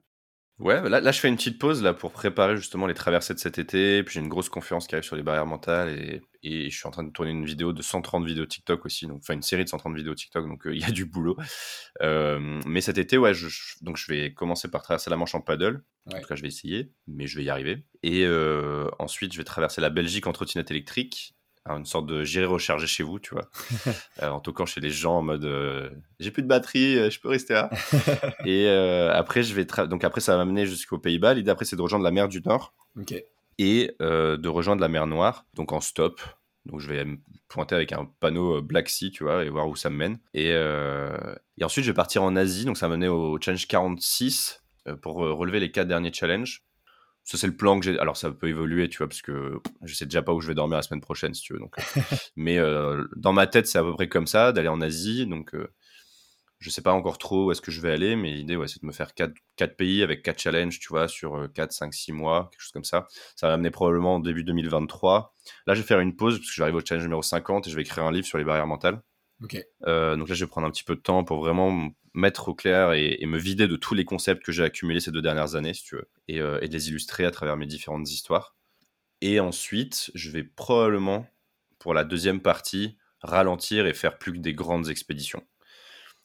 Ouais, 0.62 0.88
là, 0.88 1.02
là, 1.02 1.12
je 1.12 1.20
fais 1.20 1.28
une 1.28 1.38
petite 1.38 1.58
pause 1.58 1.82
là 1.82 1.92
pour 1.96 2.12
préparer 2.12 2.56
justement 2.56 2.86
les 2.86 2.94
traversées 2.94 3.34
de 3.34 3.40
cet 3.40 3.58
été. 3.58 4.04
Puis 4.04 4.14
j'ai 4.14 4.20
une 4.20 4.28
grosse 4.28 4.48
conférence 4.48 4.86
qui 4.86 4.94
arrive 4.94 5.04
sur 5.04 5.16
les 5.16 5.24
barrières 5.24 5.48
mentales 5.48 5.90
et, 5.90 6.22
et, 6.44 6.70
je 6.70 6.78
suis 6.78 6.88
en 6.88 6.92
train 6.92 7.04
de 7.04 7.10
tourner 7.10 7.32
une 7.32 7.46
vidéo 7.46 7.74
de 7.74 7.82
130 7.82 8.26
vidéos 8.26 8.46
TikTok 8.46 8.86
aussi, 8.86 9.08
donc 9.08 9.22
enfin 9.22 9.34
une 9.34 9.42
série 9.42 9.64
de 9.64 9.70
130 9.70 9.96
vidéos 9.96 10.14
TikTok, 10.14 10.48
donc 10.48 10.62
il 10.66 10.72
euh, 10.72 10.76
y 10.76 10.84
a 10.84 10.92
du 10.92 11.06
boulot. 11.06 11.36
Euh, 12.04 12.62
mais 12.68 12.82
cet 12.82 13.00
été, 13.00 13.18
ouais, 13.18 13.34
je, 13.34 13.48
donc 13.82 13.98
je 13.98 14.06
vais 14.12 14.34
commencer 14.36 14.70
par 14.70 14.84
traverser 14.84 15.10
la 15.10 15.18
Manche 15.18 15.34
en 15.34 15.42
paddle. 15.42 15.84
Ouais. 16.06 16.18
En 16.18 16.22
tout 16.22 16.28
cas, 16.28 16.36
je 16.36 16.44
vais 16.44 16.48
essayer, 16.48 16.92
mais 17.08 17.26
je 17.26 17.38
vais 17.38 17.44
y 17.44 17.50
arriver. 17.50 17.84
Et 18.04 18.26
euh, 18.26 18.88
ensuite, 19.00 19.34
je 19.34 19.40
vais 19.40 19.44
traverser 19.44 19.82
la 19.82 19.90
Belgique 19.90 20.28
en 20.28 20.32
trottinette 20.32 20.70
électrique 20.70 21.36
une 21.68 21.86
sorte 21.86 22.08
de 22.08 22.24
j'irai 22.24 22.46
recharger 22.46 22.88
chez 22.88 23.04
vous, 23.04 23.20
tu 23.20 23.34
vois, 23.34 23.50
euh, 24.24 24.30
en 24.30 24.40
toquant 24.40 24.66
chez 24.66 24.82
les 24.82 24.90
gens 24.90 25.18
en 25.18 25.22
mode 25.22 25.46
euh, 25.46 25.90
j'ai 26.20 26.32
plus 26.32 26.44
de 26.44 26.48
batterie, 26.48 26.98
euh, 26.98 27.10
je 27.10 27.20
peux 27.20 27.30
rester 27.30 27.54
là. 27.54 27.70
et 28.46 28.68
euh, 28.68 29.14
après, 29.14 29.44
je 29.44 29.54
vais 29.54 29.66
donc 29.88 30.04
après 30.04 30.22
ça 30.22 30.36
va 30.36 30.44
m'amener 30.44 30.66
jusqu'aux 30.66 30.98
Pays-Bas. 30.98 31.34
L'idée 31.34 31.52
après, 31.52 31.66
c'est 31.66 31.76
de 31.76 31.82
rejoindre 31.82 32.04
la 32.04 32.12
mer 32.12 32.28
du 32.28 32.42
Nord 32.42 32.74
okay. 33.00 33.26
et 33.58 33.96
de 34.00 34.48
rejoindre 34.48 34.82
la 34.82 34.88
mer 34.88 35.08
Noire, 35.08 35.46
donc 35.54 35.72
en 35.72 35.82
stop. 35.82 36.22
Donc 36.66 36.80
je 36.80 36.88
vais 36.88 37.06
me 37.06 37.18
pointer 37.48 37.74
avec 37.74 37.92
un 37.92 38.08
panneau 38.20 38.62
Black 38.62 38.88
Sea, 38.88 39.10
tu 39.10 39.24
vois, 39.24 39.44
et 39.44 39.50
voir 39.50 39.68
où 39.68 39.76
ça 39.76 39.90
me 39.90 39.98
mène. 39.98 40.20
Et, 40.34 40.50
et 40.50 41.64
ensuite, 41.64 41.86
je 41.86 41.92
vais 41.92 41.96
partir 41.96 42.24
en 42.24 42.36
Asie, 42.36 42.66
donc 42.66 42.78
ça 42.78 42.88
va 42.88 42.96
mener 42.96 43.08
au 43.08 43.40
Challenge 43.40 43.68
46 43.68 44.64
pour 45.02 45.16
relever 45.16 45.60
les 45.60 45.72
quatre 45.72 45.88
derniers 45.88 46.14
challenges 46.14 46.64
ça 47.24 47.38
c'est 47.38 47.48
le 47.48 47.56
plan 47.56 47.80
que 47.80 47.86
j'ai. 47.86 48.00
Alors 48.00 48.18
ça 48.18 48.32
peut 48.32 48.48
évoluer 48.48 48.90
tu 48.90 48.98
vois 48.98 49.08
parce 49.08 49.22
que 49.22 49.60
je 49.84 49.94
sais 49.94 50.06
déjà 50.06 50.22
pas 50.22 50.34
où 50.34 50.42
je 50.42 50.48
vais 50.48 50.56
dormir 50.56 50.78
la 50.78 50.82
semaine 50.82 51.02
prochaine 51.02 51.34
si 51.34 51.42
tu 51.42 51.54
veux 51.54 51.60
donc 51.60 51.76
mais 52.36 52.58
euh, 52.58 53.04
dans 53.16 53.34
ma 53.34 53.48
tête 53.48 53.68
c'est 53.68 53.78
à 53.78 53.84
peu 53.84 53.94
près 53.94 54.10
comme 54.10 54.28
ça 54.28 54.52
d'aller 54.52 54.68
en 54.68 54.82
Asie 54.82 55.28
donc 55.28 55.54
euh, 55.54 55.72
je 56.60 56.70
sais 56.70 56.82
pas 56.82 56.94
encore 56.94 57.18
trop 57.18 57.48
où 57.48 57.52
est-ce 57.52 57.62
que 57.62 57.72
je 57.72 57.82
vais 57.82 57.92
aller 57.92 58.16
mais 58.16 58.34
l'idée 58.34 58.56
ouais, 58.56 58.68
c'est 58.68 58.82
de 58.82 58.88
me 58.88 58.92
faire 58.92 59.14
quatre, 59.14 59.34
quatre 59.56 59.78
pays 59.78 60.04
avec 60.04 60.24
quatre 60.24 60.40
challenges 60.40 60.80
tu 60.80 60.90
vois 60.90 61.08
sur 61.08 61.48
4 61.54 61.72
5 61.72 61.94
6 61.94 62.12
mois 62.12 62.50
quelque 62.52 62.62
chose 62.62 62.72
comme 62.72 62.84
ça. 62.84 63.08
Ça 63.36 63.48
va 63.48 63.54
m'amener 63.54 63.72
probablement 63.72 64.16
en 64.16 64.20
début 64.20 64.44
2023 64.44 65.34
là 65.68 65.74
je 65.74 65.82
vais 65.82 65.88
faire 65.88 66.00
une 66.00 66.16
pause 66.16 66.38
parce 66.40 66.50
que 66.50 66.56
j'arrive 66.56 66.76
au 66.76 66.82
challenge 66.86 67.06
numéro 67.06 67.22
50 67.22 67.68
et 67.68 67.70
je 67.70 67.76
vais 67.76 67.84
écrire 67.84 68.04
un 68.04 68.12
livre 68.12 68.28
sur 68.28 68.38
les 68.38 68.44
barrières 68.44 68.68
mentales 68.68 69.02
okay. 69.44 69.66
euh, 69.88 70.16
donc 70.16 70.30
là 70.30 70.36
je 70.36 70.44
vais 70.46 70.50
prendre 70.50 70.68
un 70.68 70.72
petit 70.72 70.84
peu 70.84 70.96
de 70.96 71.02
temps 71.02 71.24
pour 71.24 71.40
vraiment 71.40 71.92
mettre 72.14 72.50
au 72.50 72.56
clair 72.56 72.94
et, 72.94 73.18
et, 73.20 73.26
me 73.26 73.38
vider 73.38 73.68
de 73.68 73.76
tous 73.76 73.94
les 73.94 74.06
concepts 74.06 74.44
que 74.44 74.52
j'ai 74.52 74.64
accumulés 74.64 75.00
ces 75.00 75.12
deux 75.12 75.22
dernières 75.22 75.56
années, 75.56 75.74
si 75.74 75.84
tu 75.84 75.96
veux, 75.96 76.10
et, 76.28 76.42
euh, 76.42 76.60
et, 76.62 76.68
de 76.68 76.74
les 76.74 76.90
illustrer 76.90 77.26
à 77.26 77.32
travers 77.32 77.56
mes 77.58 77.66
différentes 77.66 78.10
histoires. 78.10 78.56
Et 79.22 79.40
ensuite, 79.40 80.12
je 80.16 80.30
vais 80.30 80.44
probablement, 80.44 81.26
pour 81.80 81.94
la 81.94 82.04
deuxième 82.04 82.42
partie, 82.42 82.98
ralentir 83.22 83.86
et 83.86 83.94
faire 83.94 84.18
plus 84.18 84.34
que 84.34 84.40
des 84.40 84.54
grandes 84.54 84.90
expéditions. 84.90 85.46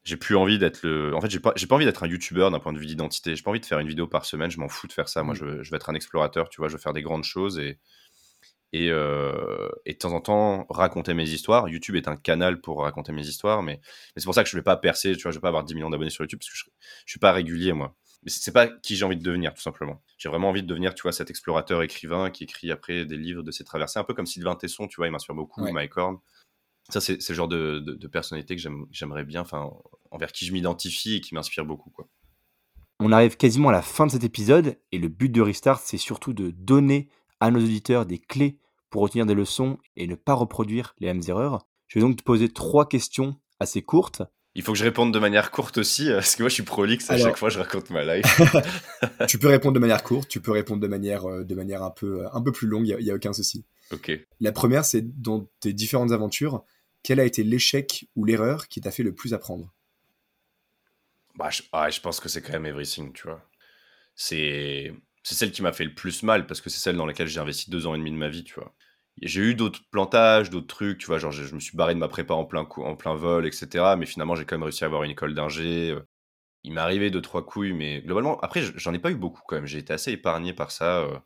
J'ai 0.02 0.16
plus 0.16 0.36
envie 0.36 0.58
d'être 0.58 0.82
le. 0.84 1.14
En 1.16 1.20
fait, 1.20 1.28
j'ai 1.30 1.40
pas, 1.40 1.52
pas 1.52 1.74
envie 1.74 1.84
d'être 1.84 2.04
un 2.04 2.06
youtubeur 2.06 2.50
d'un 2.52 2.60
point 2.60 2.72
de 2.72 2.78
vue 2.78 2.86
d'identité. 2.86 3.34
J'ai 3.34 3.42
pas 3.42 3.50
envie 3.50 3.60
de 3.60 3.66
faire 3.66 3.80
une 3.80 3.88
vidéo 3.88 4.06
par 4.06 4.24
semaine. 4.24 4.52
Je 4.52 4.60
m'en 4.60 4.68
fous 4.68 4.86
de 4.86 4.92
faire 4.92 5.08
ça. 5.08 5.24
Moi, 5.24 5.34
Mmh. 5.34 5.38
je, 5.38 5.62
je, 5.64 5.70
vais 5.70 5.76
être 5.76 5.90
un 5.90 5.94
explorateur. 5.94 6.48
Tu 6.48 6.60
vois, 6.60 6.68
je 6.68 6.74
veux 6.74 6.78
faire 6.78 6.92
des 6.92 7.02
grandes 7.02 7.24
choses 7.24 7.58
et 7.58 7.80
et, 8.72 8.90
euh, 8.90 9.68
et, 9.84 9.92
de 9.94 9.98
temps 9.98 10.12
en 10.12 10.20
temps 10.20 10.66
raconter 10.68 11.14
mes 11.14 11.28
histoires. 11.28 11.68
YouTube 11.68 11.96
est 11.96 12.08
un 12.08 12.16
canal 12.16 12.60
pour 12.60 12.82
raconter 12.82 13.12
mes 13.12 13.26
histoires, 13.26 13.62
mais, 13.62 13.80
mais 13.82 14.20
c'est 14.20 14.24
pour 14.24 14.34
ça 14.34 14.42
que 14.42 14.50
je 14.50 14.56
ne 14.56 14.60
vais 14.60 14.64
pas 14.64 14.76
percer, 14.76 15.16
tu 15.16 15.22
vois, 15.22 15.30
je 15.30 15.36
vais 15.36 15.42
pas 15.42 15.48
avoir 15.48 15.64
10 15.64 15.74
millions 15.74 15.90
d'abonnés 15.90 16.10
sur 16.10 16.24
YouTube 16.24 16.40
parce 16.40 16.50
que 16.50 16.56
je, 16.56 16.64
je 17.06 17.10
suis 17.10 17.20
pas 17.20 17.32
régulier, 17.32 17.72
moi. 17.72 17.94
Mais 18.22 18.30
c'est 18.30 18.52
pas 18.52 18.66
qui 18.66 18.96
j'ai 18.96 19.04
envie 19.04 19.16
de 19.16 19.22
devenir, 19.22 19.54
tout 19.54 19.62
simplement. 19.62 20.02
J'ai 20.18 20.28
vraiment 20.28 20.48
envie 20.48 20.62
de 20.62 20.66
devenir, 20.66 20.94
tu 20.94 21.02
vois, 21.02 21.12
cet 21.12 21.30
explorateur 21.30 21.82
écrivain 21.82 22.30
qui 22.30 22.44
écrit 22.44 22.70
après 22.72 23.04
des 23.04 23.16
livres 23.16 23.42
de 23.42 23.50
ses 23.50 23.64
traversées, 23.64 23.98
un 23.98 24.04
peu 24.04 24.14
comme 24.14 24.26
Sylvain 24.26 24.56
Tesson, 24.56 24.88
tu 24.88 24.96
vois, 24.96 25.06
il 25.06 25.12
m'inspire 25.12 25.34
beaucoup, 25.34 25.62
Ouais. 25.62 25.72
Mike 25.72 25.96
Horn. 25.96 26.18
Ça, 26.88 27.00
c'est 27.00 27.18
le 27.28 27.34
genre 27.34 27.48
de, 27.48 27.80
de, 27.80 27.94
de 27.94 28.08
personnalité 28.08 28.54
que 28.56 28.62
j'aimerais 28.90 29.24
bien, 29.24 29.40
enfin, 29.40 29.72
envers 30.12 30.30
qui 30.30 30.46
je 30.46 30.52
m'identifie 30.52 31.16
et 31.16 31.20
qui 31.20 31.34
m'inspire 31.34 31.64
beaucoup, 31.64 31.90
quoi. 31.90 32.08
On 32.98 33.12
arrive 33.12 33.36
quasiment 33.36 33.68
à 33.68 33.72
la 33.72 33.82
fin 33.82 34.06
de 34.06 34.12
cet 34.12 34.24
épisode 34.24 34.78
et 34.90 34.98
le 34.98 35.08
but 35.08 35.28
de 35.28 35.42
Restart, 35.42 35.80
c'est 35.80 35.98
surtout 35.98 36.32
de 36.32 36.50
donner 36.50 37.10
à 37.40 37.50
nos 37.50 37.60
auditeurs 37.60 38.06
des 38.06 38.18
clés 38.18 38.58
pour 38.90 39.02
retenir 39.02 39.26
des 39.26 39.34
leçons 39.34 39.78
et 39.96 40.06
ne 40.06 40.14
pas 40.14 40.34
reproduire 40.34 40.94
les 40.98 41.08
mêmes 41.08 41.22
erreurs. 41.28 41.66
Je 41.88 41.98
vais 41.98 42.04
donc 42.04 42.16
te 42.16 42.22
poser 42.22 42.48
trois 42.48 42.88
questions 42.88 43.36
assez 43.60 43.82
courtes. 43.82 44.22
Il 44.54 44.62
faut 44.62 44.72
que 44.72 44.78
je 44.78 44.84
réponde 44.84 45.12
de 45.12 45.18
manière 45.18 45.50
courte 45.50 45.76
aussi, 45.76 46.08
parce 46.08 46.34
que 46.34 46.42
moi 46.42 46.48
je 46.48 46.54
suis 46.54 46.62
prolixe 46.62 47.10
à 47.10 47.14
Alors... 47.14 47.26
chaque 47.26 47.36
fois 47.36 47.50
je 47.50 47.58
raconte 47.58 47.90
ma 47.90 48.04
life. 48.04 48.40
tu 49.28 49.38
peux 49.38 49.48
répondre 49.48 49.74
de 49.74 49.80
manière 49.80 50.02
courte, 50.02 50.28
tu 50.28 50.40
peux 50.40 50.52
répondre 50.52 50.80
de 50.80 50.88
manière, 50.88 51.28
euh, 51.28 51.44
de 51.44 51.54
manière 51.54 51.82
un, 51.82 51.90
peu, 51.90 52.24
un 52.32 52.42
peu 52.42 52.52
plus 52.52 52.66
longue, 52.66 52.88
il 52.88 52.96
n'y 52.96 53.10
a, 53.10 53.12
a, 53.12 53.16
aucun 53.16 53.34
souci. 53.34 53.66
Ok. 53.92 54.10
La 54.40 54.52
première, 54.52 54.84
c'est 54.84 55.02
dans 55.20 55.46
tes 55.60 55.74
différentes 55.74 56.12
aventures, 56.12 56.64
quel 57.02 57.20
a 57.20 57.24
été 57.24 57.44
l'échec 57.44 58.08
ou 58.16 58.24
l'erreur 58.24 58.66
qui 58.68 58.80
t'a 58.80 58.90
fait 58.90 59.02
le 59.02 59.14
plus 59.14 59.34
apprendre? 59.34 59.72
Bah, 61.36 61.50
je, 61.50 61.62
ah, 61.72 61.90
je 61.90 62.00
pense 62.00 62.18
que 62.18 62.28
c'est 62.28 62.40
quand 62.40 62.54
même 62.54 62.66
Everything, 62.66 63.12
tu 63.12 63.24
vois. 63.24 63.42
C'est 64.14 64.94
c'est 65.26 65.34
celle 65.34 65.52
qui 65.52 65.62
m'a 65.62 65.72
fait 65.72 65.84
le 65.84 65.94
plus 65.94 66.22
mal 66.22 66.46
parce 66.46 66.60
que 66.60 66.70
c'est 66.70 66.78
celle 66.80 66.96
dans 66.96 67.06
laquelle 67.06 67.28
j'ai 67.28 67.40
investi 67.40 67.70
deux 67.70 67.86
ans 67.86 67.94
et 67.94 67.98
demi 67.98 68.10
de 68.12 68.16
ma 68.16 68.28
vie, 68.28 68.44
tu 68.44 68.54
vois. 68.54 68.74
J'ai 69.22 69.40
eu 69.40 69.54
d'autres 69.54 69.80
plantages, 69.90 70.50
d'autres 70.50 70.66
trucs, 70.66 70.98
tu 70.98 71.06
vois, 71.06 71.18
genre 71.18 71.32
je, 71.32 71.44
je, 71.44 71.54
me 71.54 71.60
suis 71.60 71.76
barré 71.76 71.94
de 71.94 71.98
ma 71.98 72.08
prépa 72.08 72.34
en 72.34 72.44
plein, 72.44 72.64
coup, 72.66 72.82
en 72.84 72.96
plein 72.96 73.14
vol, 73.14 73.46
etc. 73.46 73.96
Mais 73.96 74.06
finalement, 74.06 74.34
j'ai 74.36 74.44
quand 74.44 74.56
même 74.56 74.62
réussi 74.64 74.84
à 74.84 74.86
avoir 74.88 75.02
une 75.04 75.10
école 75.12 75.34
d'ingé. 75.34 75.90
euh. 75.92 76.00
Il 76.64 76.72
m'est 76.74 76.80
arrivé 76.80 77.10
deux, 77.10 77.22
trois 77.22 77.44
couilles, 77.46 77.72
mais 77.72 78.02
globalement, 78.02 78.40
après, 78.40 78.62
j'en 78.76 78.92
ai 78.94 78.98
pas 78.98 79.10
eu 79.10 79.16
beaucoup 79.16 79.42
quand 79.48 79.56
même. 79.56 79.66
J'ai 79.66 79.78
été 79.78 79.92
assez 79.92 80.12
épargné 80.12 80.52
par 80.54 80.70
ça. 80.72 81.00
euh. 81.02 81.18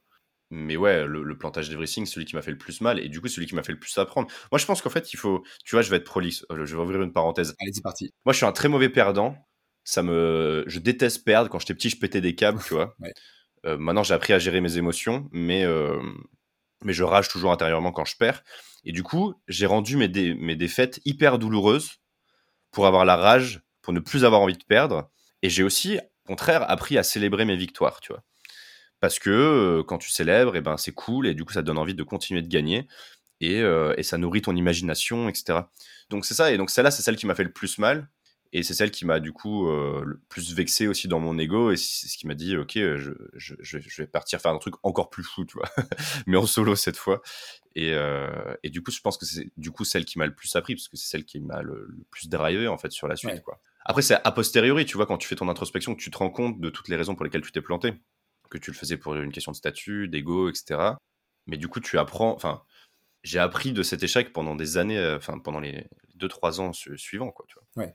Mais 0.50 0.76
ouais, 0.76 1.06
le, 1.06 1.22
le 1.22 1.38
plantage 1.38 1.68
d'Everything, 1.68 2.06
celui 2.06 2.26
qui 2.26 2.34
m'a 2.36 2.42
fait 2.42 2.50
le 2.50 2.58
plus 2.58 2.80
mal, 2.80 2.98
et 2.98 3.08
du 3.08 3.20
coup, 3.20 3.28
celui 3.28 3.46
qui 3.46 3.54
m'a 3.54 3.62
fait 3.62 3.72
le 3.72 3.78
plus 3.78 3.96
apprendre. 3.98 4.28
Moi, 4.50 4.58
je 4.58 4.66
pense 4.66 4.82
qu'en 4.82 4.90
fait, 4.90 5.12
il 5.12 5.16
faut. 5.18 5.44
Tu 5.64 5.76
vois, 5.76 5.82
je 5.82 5.90
vais 5.90 5.96
être 5.98 6.04
prolixe. 6.04 6.44
Euh, 6.52 6.66
Je 6.66 6.76
vais 6.76 6.82
ouvrir 6.82 7.02
une 7.02 7.12
parenthèse. 7.12 7.54
Allez, 7.60 7.72
c'est 7.72 7.82
parti. 7.82 8.12
Moi, 8.24 8.32
je 8.32 8.38
suis 8.38 8.46
un 8.46 8.52
très 8.52 8.68
mauvais 8.68 8.88
perdant. 8.88 9.36
Ça 9.84 10.02
me. 10.02 10.64
Je 10.66 10.78
déteste 10.80 11.24
perdre. 11.24 11.50
Quand 11.50 11.60
j'étais 11.60 11.74
petit, 11.74 11.90
je 11.90 11.98
pétais 11.98 12.20
des 12.20 12.34
câbles, 12.34 12.60
tu 12.66 12.74
vois. 12.74 12.94
ouais. 13.00 13.12
Euh, 13.66 13.76
maintenant, 13.76 14.02
j'ai 14.02 14.14
appris 14.14 14.32
à 14.32 14.38
gérer 14.38 14.60
mes 14.60 14.78
émotions, 14.78 15.28
mais, 15.32 15.64
euh, 15.64 16.00
mais 16.82 16.92
je 16.92 17.04
rage 17.04 17.28
toujours 17.28 17.52
intérieurement 17.52 17.92
quand 17.92 18.04
je 18.04 18.16
perds. 18.16 18.42
Et 18.84 18.92
du 18.92 19.02
coup, 19.02 19.34
j'ai 19.48 19.66
rendu 19.66 19.96
mes, 19.96 20.08
dé 20.08 20.34
mes 20.34 20.56
défaites 20.56 21.00
hyper 21.04 21.38
douloureuses 21.38 21.98
pour 22.70 22.86
avoir 22.86 23.04
la 23.04 23.16
rage, 23.16 23.60
pour 23.82 23.92
ne 23.92 24.00
plus 24.00 24.24
avoir 24.24 24.40
envie 24.40 24.56
de 24.56 24.64
perdre. 24.64 25.10
Et 25.42 25.50
j'ai 25.50 25.62
aussi, 25.62 25.98
au 26.24 26.28
contraire, 26.28 26.68
appris 26.70 26.96
à 26.96 27.02
célébrer 27.02 27.44
mes 27.44 27.56
victoires, 27.56 28.00
tu 28.00 28.12
vois. 28.12 28.22
Parce 29.00 29.18
que 29.18 29.30
euh, 29.30 29.82
quand 29.82 29.98
tu 29.98 30.10
célèbres, 30.10 30.56
eh 30.56 30.60
ben, 30.60 30.76
c'est 30.76 30.92
cool 30.92 31.26
et 31.26 31.34
du 31.34 31.44
coup, 31.44 31.52
ça 31.52 31.62
donne 31.62 31.78
envie 31.78 31.94
de 31.94 32.02
continuer 32.02 32.42
de 32.42 32.48
gagner 32.48 32.86
et, 33.42 33.60
et 33.96 34.02
ça 34.02 34.18
nourrit 34.18 34.42
ton 34.42 34.54
imagination, 34.54 35.30
etc. 35.30 35.60
Donc 36.10 36.26
c'est 36.26 36.34
ça. 36.34 36.52
Et 36.52 36.58
donc 36.58 36.68
celle-là, 36.68 36.90
c'est 36.90 37.00
celle 37.00 37.16
qui 37.16 37.24
m'a 37.26 37.34
fait 37.34 37.42
le 37.42 37.52
plus 37.52 37.78
mal. 37.78 38.10
Et 38.52 38.64
c'est 38.64 38.74
celle 38.74 38.90
qui 38.90 39.04
m'a 39.04 39.20
du 39.20 39.32
coup 39.32 39.68
euh, 39.68 40.02
le 40.04 40.18
plus 40.28 40.54
vexé 40.54 40.88
aussi 40.88 41.06
dans 41.06 41.20
mon 41.20 41.38
ego. 41.38 41.70
Et 41.70 41.76
c'est 41.76 42.08
ce 42.08 42.18
qui 42.18 42.26
m'a 42.26 42.34
dit, 42.34 42.56
ok, 42.56 42.72
je, 42.74 43.12
je, 43.34 43.54
je, 43.60 44.02
vais 44.02 44.08
partir 44.08 44.40
faire 44.40 44.52
un 44.52 44.58
truc 44.58 44.74
encore 44.82 45.08
plus 45.08 45.22
fou, 45.22 45.44
tu 45.44 45.56
vois, 45.56 45.68
mais 46.26 46.36
en 46.36 46.46
solo 46.46 46.74
cette 46.74 46.96
fois. 46.96 47.22
Et, 47.76 47.92
euh, 47.94 48.54
et 48.64 48.70
du 48.70 48.82
coup, 48.82 48.90
je 48.90 49.00
pense 49.00 49.16
que 49.16 49.26
c'est 49.26 49.52
du 49.56 49.70
coup 49.70 49.84
celle 49.84 50.04
qui 50.04 50.18
m'a 50.18 50.26
le 50.26 50.34
plus 50.34 50.54
appris, 50.56 50.74
parce 50.74 50.88
que 50.88 50.96
c'est 50.96 51.08
celle 51.08 51.24
qui 51.24 51.38
m'a 51.38 51.62
le, 51.62 51.88
plus 52.10 52.28
drivé 52.28 52.66
en 52.66 52.78
fait 52.78 52.90
sur 52.90 53.06
la 53.06 53.16
suite, 53.16 53.42
quoi. 53.42 53.60
Après, 53.84 54.02
c'est 54.02 54.18
a 54.22 54.32
posteriori, 54.32 54.84
tu 54.84 54.96
vois, 54.96 55.06
quand 55.06 55.16
tu 55.16 55.26
fais 55.26 55.36
ton 55.36 55.48
introspection, 55.48 55.94
tu 55.94 56.10
te 56.10 56.18
rends 56.18 56.30
compte 56.30 56.60
de 56.60 56.68
toutes 56.68 56.88
les 56.88 56.96
raisons 56.96 57.14
pour 57.14 57.24
lesquelles 57.24 57.40
tu 57.42 57.52
t'es 57.52 57.62
planté, 57.62 57.94
que 58.50 58.58
tu 58.58 58.70
le 58.70 58.76
faisais 58.76 58.96
pour 58.96 59.14
une 59.14 59.32
question 59.32 59.52
de 59.52 59.56
statut, 59.56 60.08
d'ego, 60.08 60.50
etc. 60.50 60.80
Mais 61.46 61.56
du 61.56 61.68
coup, 61.68 61.80
tu 61.80 61.98
apprends, 61.98 62.34
enfin, 62.34 62.62
j'ai 63.22 63.38
appris 63.38 63.72
de 63.72 63.82
cet 63.82 64.02
échec 64.02 64.32
pendant 64.32 64.54
des 64.54 64.76
années, 64.76 64.98
euh, 64.98 65.16
enfin, 65.16 65.38
pendant 65.38 65.60
les 65.60 65.86
2-3 66.18 66.60
ans 66.60 66.72
suivants, 66.72 67.30
quoi, 67.30 67.46
tu 67.48 67.54
vois. 67.54 67.84
Ouais. 67.84 67.94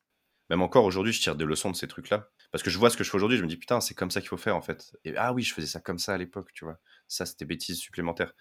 Même 0.49 0.61
encore 0.61 0.85
aujourd'hui, 0.85 1.11
je 1.11 1.21
tire 1.21 1.35
des 1.35 1.45
leçons 1.45 1.71
de 1.71 1.75
ces 1.75 1.87
trucs-là. 1.87 2.29
Parce 2.51 2.63
que 2.63 2.69
je 2.69 2.77
vois 2.77 2.89
ce 2.89 2.97
que 2.97 3.03
je 3.03 3.09
fais 3.09 3.15
aujourd'hui, 3.15 3.37
je 3.37 3.43
me 3.43 3.47
dis, 3.47 3.57
putain, 3.57 3.81
c'est 3.81 3.95
comme 3.95 4.11
ça 4.11 4.21
qu'il 4.21 4.29
faut 4.29 4.37
faire, 4.37 4.55
en 4.55 4.61
fait. 4.61 4.93
Et 5.03 5.13
ah 5.17 5.33
oui, 5.33 5.43
je 5.43 5.53
faisais 5.53 5.67
ça 5.67 5.79
comme 5.79 5.99
ça 5.99 6.13
à 6.13 6.17
l'époque, 6.17 6.49
tu 6.53 6.65
vois. 6.65 6.77
Ça, 7.07 7.25
c'était 7.25 7.45
bêtise 7.45 7.77
supplémentaire. 7.77 8.33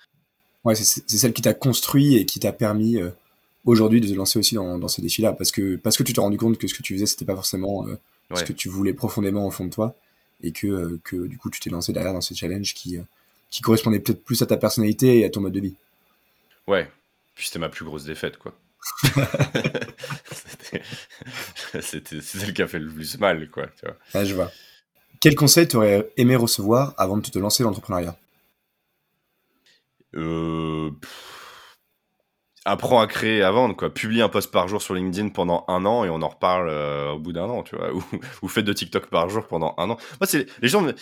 Ouais, 0.64 0.75
c'est 0.75 1.09
celle 1.09 1.33
qui 1.33 1.43
t'a 1.43 1.55
construit 1.55 2.17
et 2.17 2.27
qui 2.27 2.40
t'a 2.40 2.53
permis 2.53 3.01
euh, 3.01 3.11
aujourd'hui 3.64 4.01
de 4.01 4.09
te 4.09 4.14
lancer 4.14 4.38
aussi 4.38 4.55
dans, 4.55 4.79
dans 4.79 4.88
ces 4.88 5.03
défis-là. 5.03 5.33
Parce 5.33 5.51
que, 5.51 5.77
parce 5.77 5.97
que 5.97 6.03
tu 6.03 6.12
t'es 6.12 6.21
rendu 6.21 6.37
compte 6.37 6.59
que 6.59 6.69
ce 6.69 6.75
que 6.75 6.83
tu 6.83 6.95
faisais, 6.95 7.07
c'était 7.07 7.25
pas 7.25 7.35
forcément 7.35 7.87
euh, 7.87 7.99
ce 8.35 8.45
que 8.45 8.53
tu 8.53 8.69
voulais 8.69 8.95
profondément 8.95 9.47
au 9.47 9.51
fond 9.51 9.64
de 9.64 9.71
toi. 9.71 9.95
Et 10.43 10.53
que, 10.53 10.67
euh, 10.67 11.01
que 11.05 11.27
du 11.27 11.38
coup, 11.38 11.49
tu 11.51 11.61
t'es 11.61 11.71
lancé 11.71 11.93
derrière 11.93 12.12
dans 12.12 12.21
ces 12.21 12.35
challenges 12.35 12.75
qui, 12.75 12.99
qui 13.51 13.62
correspondaient 13.62 14.01
peut-être 14.01 14.25
plus 14.25 14.43
à 14.43 14.47
ta 14.47 14.59
personnalité 14.59 15.21
et 15.21 15.25
à 15.25 15.31
ton 15.31 15.40
mode 15.40 15.53
de 15.53 15.61
vie. 15.61 15.75
Ouais. 16.67 16.90
Puis 17.35 17.47
c'était 17.47 17.59
ma 17.59 17.69
plus 17.69 17.85
grosse 17.85 18.05
défaite, 18.05 18.37
quoi. 18.37 18.55
C'était 21.80 22.20
celle 22.20 22.52
qui 22.52 22.62
a 22.62 22.66
fait 22.66 22.78
le 22.78 22.88
plus 22.88 23.18
mal, 23.18 23.50
quoi. 23.50 23.66
Tu 23.78 23.87
vois. 23.87 23.96
Ah, 24.14 24.24
je 24.24 24.34
vois. 24.34 24.50
Quel 25.20 25.34
conseil 25.34 25.68
tu 25.68 25.76
aurais 25.76 26.10
aimé 26.16 26.37
recevoir 26.37 26.94
avant 26.98 27.16
de 27.16 27.22
te 27.22 27.38
lancer 27.38 27.62
dans 27.62 27.70
l'entrepreneuriat? 27.70 28.16
Euh... 30.16 30.90
Apprends 32.66 33.00
à 33.00 33.06
créer 33.06 33.42
à 33.42 33.50
vendre, 33.50 33.76
quoi. 33.76 33.92
Publie 33.92 34.22
un 34.22 34.28
post 34.28 34.50
par 34.50 34.68
jour 34.68 34.80
sur 34.80 34.94
LinkedIn 34.94 35.30
pendant 35.30 35.64
un 35.68 35.84
an 35.84 36.04
et 36.04 36.10
on 36.10 36.22
en 36.22 36.28
reparle 36.28 36.68
euh, 36.70 37.10
au 37.12 37.18
bout 37.18 37.32
d'un 37.32 37.44
an, 37.44 37.62
tu 37.62 37.76
vois. 37.76 37.92
Ou, 37.94 38.02
ou 38.42 38.48
faites 38.48 38.64
de 38.64 38.72
TikTok 38.72 39.06
par 39.06 39.28
jour 39.28 39.46
pendant 39.46 39.74
un 39.76 39.90
an. 39.90 39.96
Moi, 40.20 40.26
c'est 40.26 40.46
les 40.62 40.68
gens 40.68 40.80
me 40.80 40.94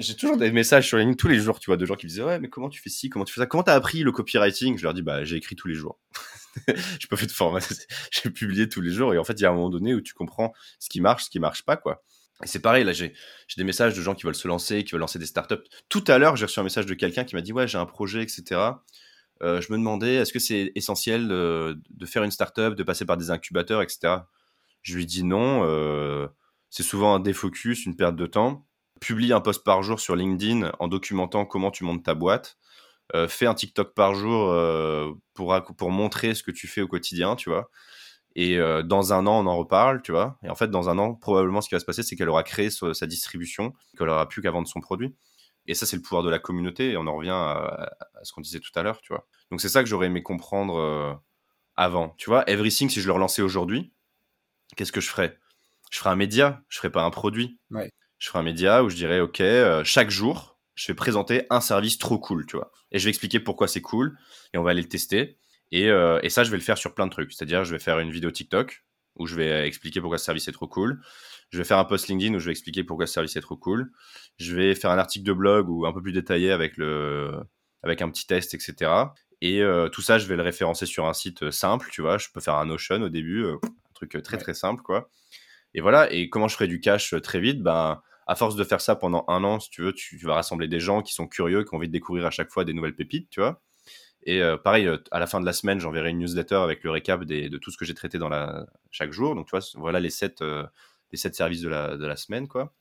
j'ai 0.00 0.14
toujours 0.14 0.38
des 0.38 0.50
messages 0.50 0.88
sur 0.88 0.96
LinkedIn 0.96 1.16
tous 1.16 1.28
les 1.28 1.38
jours, 1.38 1.60
tu 1.60 1.68
vois, 1.68 1.76
de 1.76 1.84
gens 1.84 1.94
qui 1.94 2.06
me 2.06 2.08
disaient 2.08 2.24
ouais, 2.24 2.38
mais 2.40 2.48
comment 2.48 2.70
tu 2.70 2.80
fais 2.80 2.88
ci, 2.88 3.10
comment 3.10 3.26
tu 3.26 3.34
fais 3.34 3.42
ça, 3.42 3.46
comment 3.46 3.62
t'as 3.62 3.74
appris 3.74 4.02
le 4.02 4.12
copywriting? 4.12 4.78
Je 4.78 4.82
leur 4.82 4.94
dis 4.94 5.02
bah 5.02 5.24
j'ai 5.24 5.36
écrit 5.36 5.56
tous 5.56 5.68
les 5.68 5.74
jours. 5.74 5.98
j'ai 6.68 7.08
pas 7.08 7.16
fait 7.16 7.26
de 7.26 7.32
formation, 7.32 7.74
j'ai 8.10 8.30
publié 8.30 8.68
tous 8.68 8.80
les 8.80 8.90
jours 8.90 9.14
et 9.14 9.18
en 9.18 9.24
fait 9.24 9.34
il 9.34 9.42
y 9.42 9.46
a 9.46 9.50
un 9.50 9.54
moment 9.54 9.70
donné 9.70 9.94
où 9.94 10.00
tu 10.00 10.14
comprends 10.14 10.52
ce 10.78 10.88
qui 10.88 11.00
marche, 11.00 11.24
ce 11.24 11.30
qui 11.30 11.38
marche 11.38 11.62
pas 11.62 11.76
quoi. 11.76 12.02
Et 12.42 12.46
c'est 12.46 12.60
pareil, 12.60 12.84
là 12.84 12.92
j'ai 12.92 13.12
des 13.56 13.64
messages 13.64 13.94
de 13.94 14.00
gens 14.00 14.14
qui 14.14 14.24
veulent 14.24 14.34
se 14.34 14.48
lancer, 14.48 14.84
qui 14.84 14.92
veulent 14.92 15.00
lancer 15.00 15.18
des 15.18 15.26
startups. 15.26 15.62
Tout 15.88 16.04
à 16.06 16.18
l'heure 16.18 16.36
j'ai 16.36 16.46
reçu 16.46 16.60
un 16.60 16.64
message 16.64 16.86
de 16.86 16.94
quelqu'un 16.94 17.24
qui 17.24 17.34
m'a 17.34 17.42
dit 17.42 17.52
ouais 17.52 17.68
j'ai 17.68 17.78
un 17.78 17.86
projet 17.86 18.22
etc. 18.22 18.60
Euh, 19.42 19.60
je 19.60 19.72
me 19.72 19.78
demandais 19.78 20.14
est-ce 20.14 20.32
que 20.32 20.38
c'est 20.38 20.72
essentiel 20.74 21.28
de, 21.28 22.06
faire 22.06 22.24
une 22.24 22.30
startup, 22.30 22.74
de 22.74 22.82
passer 22.82 23.04
par 23.04 23.16
des 23.16 23.30
incubateurs 23.30 23.82
etc. 23.82 24.18
Je 24.82 24.96
lui 24.96 25.06
dis 25.06 25.24
non, 25.24 25.64
euh, 25.64 26.28
c'est 26.70 26.82
souvent 26.82 27.14
un 27.14 27.20
défocus, 27.20 27.86
une 27.86 27.96
perte 27.96 28.16
de 28.16 28.26
temps 28.26 28.66
publie 29.00 29.32
un 29.32 29.40
post 29.40 29.64
par 29.64 29.82
jour 29.82 29.98
sur 29.98 30.14
LinkedIn 30.14 30.72
en 30.78 30.88
documentant 30.88 31.44
comment 31.46 31.70
tu 31.70 31.84
montes 31.84 32.04
ta 32.04 32.14
boîte. 32.14 32.58
Euh, 33.14 33.28
fais 33.28 33.46
un 33.46 33.54
TikTok 33.54 33.94
par 33.94 34.14
jour 34.14 34.50
euh, 34.50 35.12
pour, 35.34 35.54
pour 35.76 35.90
montrer 35.90 36.34
ce 36.34 36.42
que 36.42 36.50
tu 36.50 36.68
fais 36.68 36.80
au 36.80 36.88
quotidien, 36.88 37.36
tu 37.36 37.50
vois. 37.50 37.70
Et 38.36 38.58
euh, 38.58 38.82
dans 38.82 39.12
un 39.12 39.26
an, 39.26 39.44
on 39.44 39.46
en 39.48 39.56
reparle, 39.56 40.02
tu 40.02 40.12
vois. 40.12 40.38
Et 40.44 40.50
en 40.50 40.54
fait, 40.54 40.70
dans 40.70 40.88
un 40.88 40.98
an, 40.98 41.14
probablement, 41.14 41.60
ce 41.60 41.68
qui 41.68 41.74
va 41.74 41.80
se 41.80 41.84
passer, 41.84 42.02
c'est 42.02 42.14
qu'elle 42.16 42.28
aura 42.28 42.42
créé 42.42 42.70
sa 42.70 43.06
distribution, 43.06 43.72
qu'elle 43.98 44.08
aura 44.08 44.28
plus 44.28 44.42
qu'à 44.42 44.50
vendre 44.50 44.68
son 44.68 44.80
produit. 44.80 45.16
Et 45.66 45.74
ça, 45.74 45.86
c'est 45.86 45.96
le 45.96 46.02
pouvoir 46.02 46.22
de 46.22 46.30
la 46.30 46.38
communauté. 46.38 46.92
Et 46.92 46.96
on 46.96 47.06
en 47.06 47.16
revient 47.16 47.30
à, 47.30 47.90
ce 48.22 48.32
qu'on 48.32 48.40
disait 48.40 48.60
tout 48.60 48.70
à 48.76 48.82
l'heure, 48.82 49.00
tu 49.00 49.12
vois. 49.12 49.26
Donc, 49.50 49.60
c'est 49.60 49.68
ça 49.68 49.82
que 49.82 49.88
j'aurais 49.88 50.06
aimé 50.06 50.22
comprendre 50.22 51.20
avant. 51.76 52.14
Tu 52.18 52.30
vois, 52.30 52.48
Everything, 52.48 52.88
si 52.88 53.00
je 53.00 53.06
le 53.06 53.12
relançais 53.12 53.42
aujourd'hui, 53.42 53.92
qu'est-ce 54.76 54.92
que 54.92 55.00
je 55.00 55.10
ferais? 55.10 55.38
Je 55.90 55.98
ferais 55.98 56.10
un 56.10 56.16
média, 56.16 56.62
je 56.68 56.78
ferais 56.78 56.90
pas 56.90 57.02
un 57.02 57.10
produit. 57.10 57.58
Ouais 57.70 57.90
je 58.20 58.28
ferai 58.28 58.40
un 58.40 58.42
média 58.42 58.84
où 58.84 58.90
je 58.90 58.96
dirais, 58.96 59.20
OK, 59.20 59.42
chaque 59.82 60.10
jour, 60.10 60.59
je 60.80 60.86
vais 60.86 60.94
présenter 60.96 61.44
un 61.50 61.60
service 61.60 61.98
trop 61.98 62.18
cool, 62.18 62.46
tu 62.46 62.56
vois. 62.56 62.72
Et 62.90 62.98
je 62.98 63.04
vais 63.04 63.10
expliquer 63.10 63.38
pourquoi 63.38 63.68
c'est 63.68 63.82
cool 63.82 64.16
et 64.54 64.58
on 64.58 64.62
va 64.62 64.70
aller 64.70 64.80
le 64.80 64.88
tester. 64.88 65.36
Et, 65.72 65.90
euh, 65.90 66.18
et, 66.22 66.30
ça, 66.30 66.42
je 66.42 66.50
vais 66.50 66.56
le 66.56 66.62
faire 66.62 66.78
sur 66.78 66.94
plein 66.94 67.06
de 67.06 67.10
trucs. 67.12 67.30
C'est-à-dire, 67.32 67.64
je 67.64 67.72
vais 67.72 67.78
faire 67.78 67.98
une 67.98 68.10
vidéo 68.10 68.30
TikTok 68.30 68.82
où 69.16 69.26
je 69.26 69.34
vais 69.34 69.68
expliquer 69.68 70.00
pourquoi 70.00 70.16
ce 70.16 70.24
service 70.24 70.48
est 70.48 70.52
trop 70.52 70.68
cool. 70.68 71.02
Je 71.50 71.58
vais 71.58 71.64
faire 71.64 71.76
un 71.76 71.84
post 71.84 72.08
LinkedIn 72.08 72.34
où 72.34 72.38
je 72.38 72.46
vais 72.46 72.52
expliquer 72.52 72.82
pourquoi 72.82 73.06
ce 73.06 73.12
service 73.12 73.36
est 73.36 73.42
trop 73.42 73.58
cool. 73.58 73.92
Je 74.38 74.56
vais 74.56 74.74
faire 74.74 74.90
un 74.90 74.96
article 74.96 75.26
de 75.26 75.34
blog 75.34 75.68
ou 75.68 75.84
un 75.84 75.92
peu 75.92 76.00
plus 76.00 76.12
détaillé 76.12 76.50
avec, 76.50 76.78
le, 76.78 77.30
avec 77.82 78.00
un 78.00 78.08
petit 78.08 78.26
test, 78.26 78.54
etc. 78.54 78.90
Et 79.42 79.60
euh, 79.60 79.90
tout 79.90 80.00
ça, 80.00 80.16
je 80.16 80.26
vais 80.28 80.36
le 80.36 80.42
référencer 80.42 80.86
sur 80.86 81.06
un 81.06 81.12
site 81.12 81.50
simple, 81.50 81.90
tu 81.92 82.00
vois. 82.00 82.16
Je 82.16 82.28
peux 82.32 82.40
faire 82.40 82.54
un 82.54 82.64
Notion 82.64 83.02
au 83.02 83.10
début, 83.10 83.44
un 83.44 83.58
truc 83.92 84.16
très 84.24 84.38
très 84.38 84.54
simple, 84.54 84.82
quoi. 84.82 85.10
Et 85.74 85.82
voilà. 85.82 86.10
Et 86.10 86.30
comment 86.30 86.48
je 86.48 86.54
ferai 86.54 86.68
du 86.68 86.80
cash 86.80 87.14
très 87.22 87.40
vite? 87.40 87.62
Ben, 87.62 88.00
à 88.30 88.36
force 88.36 88.54
de 88.54 88.62
faire 88.62 88.80
ça 88.80 88.94
pendant 88.94 89.24
un 89.26 89.42
an, 89.42 89.58
si 89.58 89.70
tu 89.70 89.82
veux, 89.82 89.92
tu, 89.92 90.16
vas 90.18 90.34
rassembler 90.34 90.68
des 90.68 90.78
gens 90.78 91.02
qui 91.02 91.12
sont 91.12 91.26
curieux, 91.26 91.64
qui 91.64 91.74
ont 91.74 91.78
envie 91.78 91.88
de 91.88 91.92
découvrir 91.92 92.26
à 92.26 92.30
chaque 92.30 92.48
fois 92.52 92.64
des 92.64 92.72
nouvelles 92.72 92.94
pépites, 92.94 93.28
tu 93.28 93.40
vois. 93.40 93.60
Et 94.22 94.40
euh, 94.40 94.56
pareil, 94.56 94.86
euh, 94.86 94.98
à 95.10 95.18
la 95.18 95.26
fin 95.26 95.40
de 95.40 95.46
la 95.46 95.52
semaine, 95.52 95.80
j'enverrai 95.80 96.10
une 96.10 96.18
newsletter 96.18 96.54
avec 96.54 96.84
le 96.84 96.92
récap 96.92 97.24
de 97.24 97.58
tout 97.58 97.72
ce 97.72 97.76
que 97.76 97.84
j'ai 97.84 97.94
traité 97.94 98.18
dans 98.18 98.28
la, 98.28 98.66
chaque 98.92 99.10
jour. 99.10 99.34
Donc, 99.34 99.46
tu 99.46 99.50
vois, 99.50 99.66
voilà 99.74 99.98
les 99.98 100.10
sept, 100.10 100.42
euh, 100.42 100.64
les 101.10 101.18
sept 101.18 101.34
services 101.34 101.60
de 101.60 101.68
la, 101.68 101.96
de 101.96 102.06
la 102.06 102.14
semaine, 102.14 102.46
quoi. 102.46 102.72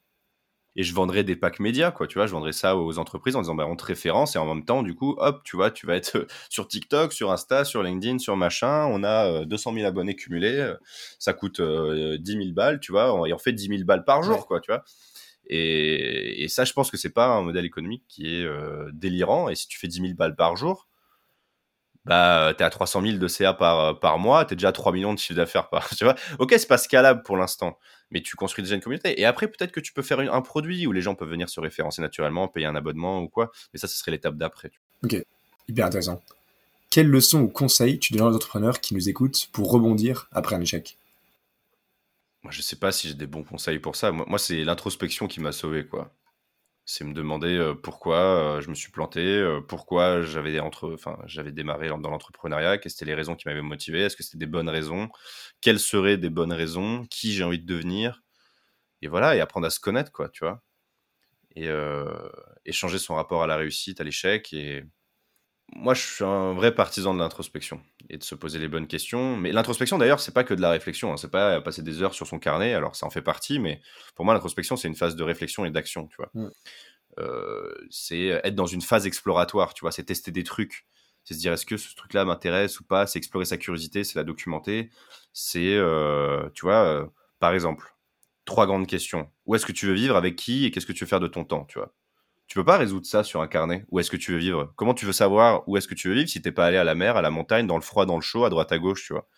Et 0.75 0.83
je 0.83 0.93
vendrai 0.93 1.23
des 1.23 1.35
packs 1.35 1.59
médias, 1.59 1.89
quoi. 1.89 2.05
Tu 2.05 2.19
vois, 2.19 2.27
je 2.27 2.31
vendrai 2.33 2.51
ça 2.51 2.77
aux 2.77 2.99
entreprises 2.99 3.35
en 3.35 3.41
disant, 3.41 3.55
bah, 3.55 3.65
on 3.65 3.75
te 3.75 3.85
référence 3.85 4.35
et 4.35 4.37
en 4.37 4.45
même 4.45 4.65
temps, 4.65 4.83
du 4.83 4.93
coup, 4.93 5.15
hop, 5.17 5.41
tu 5.43 5.55
vois, 5.55 5.71
tu 5.71 5.87
vas 5.87 5.95
être 5.95 6.27
sur 6.49 6.67
TikTok, 6.67 7.11
sur 7.11 7.31
Insta, 7.31 7.65
sur 7.65 7.81
LinkedIn, 7.81 8.19
sur 8.19 8.37
machin. 8.37 8.85
On 8.85 9.03
a 9.03 9.45
200 9.45 9.73
000 9.73 9.87
abonnés 9.87 10.15
cumulés. 10.15 10.75
Ça 11.17 11.33
coûte 11.33 11.59
10 11.59 12.21
000 12.23 12.53
balles, 12.53 12.79
tu 12.79 12.91
vois. 12.91 13.27
Et 13.27 13.33
on 13.33 13.39
fait 13.39 13.51
10 13.51 13.67
000 13.67 13.83
balles 13.83 14.05
par 14.05 14.21
jour, 14.21 14.45
quoi, 14.45 14.61
tu 14.61 14.71
vois. 14.71 14.83
Et, 15.49 16.45
ça, 16.47 16.63
je 16.63 16.73
pense 16.73 16.91
que 16.91 16.97
c'est 16.97 17.09
pas 17.09 17.27
un 17.27 17.41
modèle 17.41 17.65
économique 17.65 18.03
qui 18.07 18.35
est 18.35 18.43
euh, 18.43 18.89
délirant. 18.93 19.49
Et 19.49 19.55
si 19.55 19.67
tu 19.67 19.79
fais 19.79 19.87
10 19.87 20.01
000 20.01 20.13
balles 20.13 20.35
par 20.35 20.55
jour, 20.55 20.87
bah, 22.05 22.53
es 22.57 22.63
à 22.63 22.69
300 22.69 23.01
000 23.01 23.17
de 23.17 23.27
CA 23.27 23.53
par, 23.53 23.99
par 23.99 24.19
mois, 24.19 24.45
es 24.49 24.55
déjà 24.55 24.69
à 24.69 24.71
3 24.71 24.91
millions 24.91 25.13
de 25.13 25.19
chiffre 25.19 25.37
d'affaires 25.37 25.69
par, 25.69 25.89
tu 25.95 26.03
vois? 26.03 26.15
Ok, 26.37 26.53
c'est 26.57 26.67
pas 26.67 26.77
scalable 26.77 27.23
pour 27.23 27.37
l'instant, 27.37 27.77
mais 28.11 28.21
tu 28.21 28.35
construis 28.35 28.63
déjà 28.63 28.75
une 28.75 28.81
communauté. 28.81 29.19
Et 29.19 29.25
après, 29.25 29.47
peut-être 29.47 29.71
que 29.71 29.79
tu 29.79 29.93
peux 29.93 30.01
faire 30.01 30.19
un 30.19 30.41
produit 30.41 30.87
où 30.87 30.91
les 30.91 31.01
gens 31.01 31.15
peuvent 31.15 31.29
venir 31.29 31.49
se 31.49 31.59
référencer 31.59 32.01
naturellement, 32.01 32.47
payer 32.47 32.67
un 32.67 32.75
abonnement 32.75 33.21
ou 33.21 33.27
quoi. 33.27 33.51
Mais 33.73 33.79
ça, 33.79 33.87
ce 33.87 33.97
serait 33.97 34.11
l'étape 34.11 34.37
d'après. 34.37 34.71
Ok, 35.03 35.15
hyper 35.67 35.87
intéressant. 35.87 36.21
Quelles 36.89 37.09
leçons 37.09 37.41
ou 37.41 37.47
conseils 37.47 37.99
tu 37.99 38.13
donnes 38.13 38.27
aux 38.27 38.35
entrepreneurs 38.35 38.81
qui 38.81 38.95
nous 38.95 39.09
écoutent 39.09 39.49
pour 39.51 39.71
rebondir 39.71 40.27
après 40.31 40.55
un 40.55 40.61
échec? 40.61 40.97
Moi, 42.43 42.51
je 42.51 42.61
sais 42.61 42.77
pas 42.77 42.91
si 42.91 43.09
j'ai 43.09 43.15
des 43.15 43.27
bons 43.27 43.43
conseils 43.43 43.79
pour 43.79 43.95
ça. 43.95 44.11
Moi, 44.11 44.39
c'est 44.39 44.63
l'introspection 44.63 45.27
qui 45.27 45.41
m'a 45.41 45.51
sauvé, 45.51 45.85
quoi. 45.87 46.15
C'est 46.85 47.05
me 47.05 47.13
demander 47.13 47.55
euh, 47.57 47.75
pourquoi 47.75 48.57
euh, 48.57 48.61
je 48.61 48.69
me 48.69 48.75
suis 48.75 48.91
planté, 48.91 49.21
euh, 49.21 49.61
pourquoi 49.61 50.21
j'avais 50.23 50.59
entre, 50.59 50.93
enfin, 50.93 51.19
j'avais 51.25 51.51
démarré 51.53 51.89
dans 51.89 51.97
l'entrepreneuriat, 52.09 52.79
quelles 52.79 52.91
étaient 52.93 53.05
les 53.05 53.15
raisons 53.15 53.35
qui 53.35 53.47
m'avaient 53.47 53.61
motivé, 53.61 54.01
est-ce 54.01 54.17
que 54.17 54.23
c'était 54.23 54.39
des 54.39 54.47
bonnes 54.47 54.69
raisons, 54.69 55.09
quelles 55.61 55.79
seraient 55.79 56.17
des 56.17 56.29
bonnes 56.31 56.53
raisons, 56.53 57.05
qui 57.11 57.33
j'ai 57.33 57.43
envie 57.43 57.59
de 57.59 57.65
devenir, 57.67 58.23
et 59.01 59.09
voilà, 59.09 59.35
et 59.35 59.41
apprendre 59.41 59.67
à 59.67 59.71
se 59.71 59.79
connaître, 59.79 60.11
quoi, 60.11 60.29
tu 60.29 60.45
vois, 60.45 60.63
et, 61.55 61.69
et 62.65 62.71
changer 62.71 62.99
son 62.99 63.15
rapport 63.15 63.43
à 63.43 63.47
la 63.47 63.57
réussite, 63.57 64.01
à 64.01 64.03
l'échec, 64.03 64.53
et, 64.53 64.83
moi, 65.75 65.93
je 65.93 66.01
suis 66.01 66.23
un 66.23 66.53
vrai 66.53 66.73
partisan 66.73 67.13
de 67.13 67.19
l'introspection 67.19 67.81
et 68.09 68.17
de 68.17 68.23
se 68.23 68.35
poser 68.35 68.59
les 68.59 68.67
bonnes 68.67 68.87
questions. 68.87 69.37
Mais 69.37 69.51
l'introspection, 69.51 69.97
d'ailleurs, 69.97 70.19
c'est 70.19 70.33
pas 70.33 70.43
que 70.43 70.53
de 70.53 70.61
la 70.61 70.71
réflexion. 70.71 71.13
Hein. 71.13 71.17
C'est 71.17 71.31
pas 71.31 71.61
passer 71.61 71.83
des 71.83 72.01
heures 72.01 72.13
sur 72.13 72.27
son 72.27 72.39
carnet. 72.39 72.73
Alors, 72.73 72.95
ça 72.95 73.05
en 73.05 73.09
fait 73.09 73.21
partie, 73.21 73.59
mais 73.59 73.81
pour 74.15 74.25
moi, 74.25 74.33
l'introspection, 74.33 74.75
c'est 74.75 74.87
une 74.87 74.95
phase 74.95 75.15
de 75.15 75.23
réflexion 75.23 75.65
et 75.65 75.71
d'action. 75.71 76.07
Tu 76.07 76.17
vois, 76.17 76.29
mm. 76.33 76.49
euh, 77.19 77.73
c'est 77.89 78.25
être 78.43 78.55
dans 78.55 78.65
une 78.65 78.81
phase 78.81 79.05
exploratoire. 79.05 79.73
Tu 79.73 79.81
vois, 79.81 79.91
c'est 79.91 80.03
tester 80.03 80.31
des 80.31 80.43
trucs. 80.43 80.85
C'est 81.23 81.33
se 81.35 81.39
dire 81.39 81.53
est-ce 81.53 81.65
que 81.65 81.77
ce 81.77 81.95
truc-là 81.95 82.25
m'intéresse 82.25 82.79
ou 82.79 82.83
pas? 82.83 83.05
C'est 83.05 83.19
explorer 83.19 83.45
sa 83.45 83.57
curiosité, 83.57 84.03
c'est 84.03 84.17
la 84.17 84.23
documenter. 84.23 84.89
C'est, 85.33 85.75
euh, 85.75 86.49
tu 86.55 86.65
vois, 86.65 86.85
euh, 86.85 87.05
par 87.39 87.53
exemple, 87.53 87.93
trois 88.45 88.65
grandes 88.65 88.87
questions. 88.87 89.29
Où 89.45 89.55
est-ce 89.55 89.65
que 89.65 89.71
tu 89.71 89.85
veux 89.85 89.93
vivre? 89.93 90.15
Avec 90.15 90.35
qui? 90.35 90.65
Et 90.65 90.71
qu'est-ce 90.71 90.87
que 90.87 90.93
tu 90.93 91.03
veux 91.03 91.09
faire 91.09 91.19
de 91.19 91.27
ton 91.27 91.43
temps? 91.43 91.65
Tu 91.65 91.77
vois? 91.77 91.93
Tu 92.49 92.55
peux 92.55 92.65
pas 92.65 92.77
résoudre 92.77 93.05
ça 93.05 93.23
sur 93.23 93.41
un 93.41 93.47
carnet. 93.47 93.85
Où 93.89 93.99
est-ce 93.99 94.09
que 94.09 94.17
tu 94.17 94.31
veux 94.31 94.39
vivre? 94.39 94.73
Comment 94.75 94.95
tu 94.95 95.05
veux 95.05 95.13
savoir 95.13 95.63
où 95.69 95.77
est-ce 95.77 95.87
que 95.87 95.93
tu 95.93 96.09
veux 96.09 96.15
vivre 96.15 96.27
si 96.27 96.41
t'es 96.41 96.51
pas 96.51 96.65
allé 96.65 96.77
à 96.77 96.83
la 96.83 96.95
mer, 96.95 97.15
à 97.15 97.21
la 97.21 97.29
montagne, 97.29 97.67
dans 97.67 97.75
le 97.75 97.83
froid, 97.83 98.07
dans 98.07 98.15
le 98.15 98.21
chaud, 98.21 98.43
à 98.43 98.49
droite, 98.49 98.71
à 98.71 98.79
gauche, 98.79 99.05
tu 99.05 99.13
vois? 99.13 99.29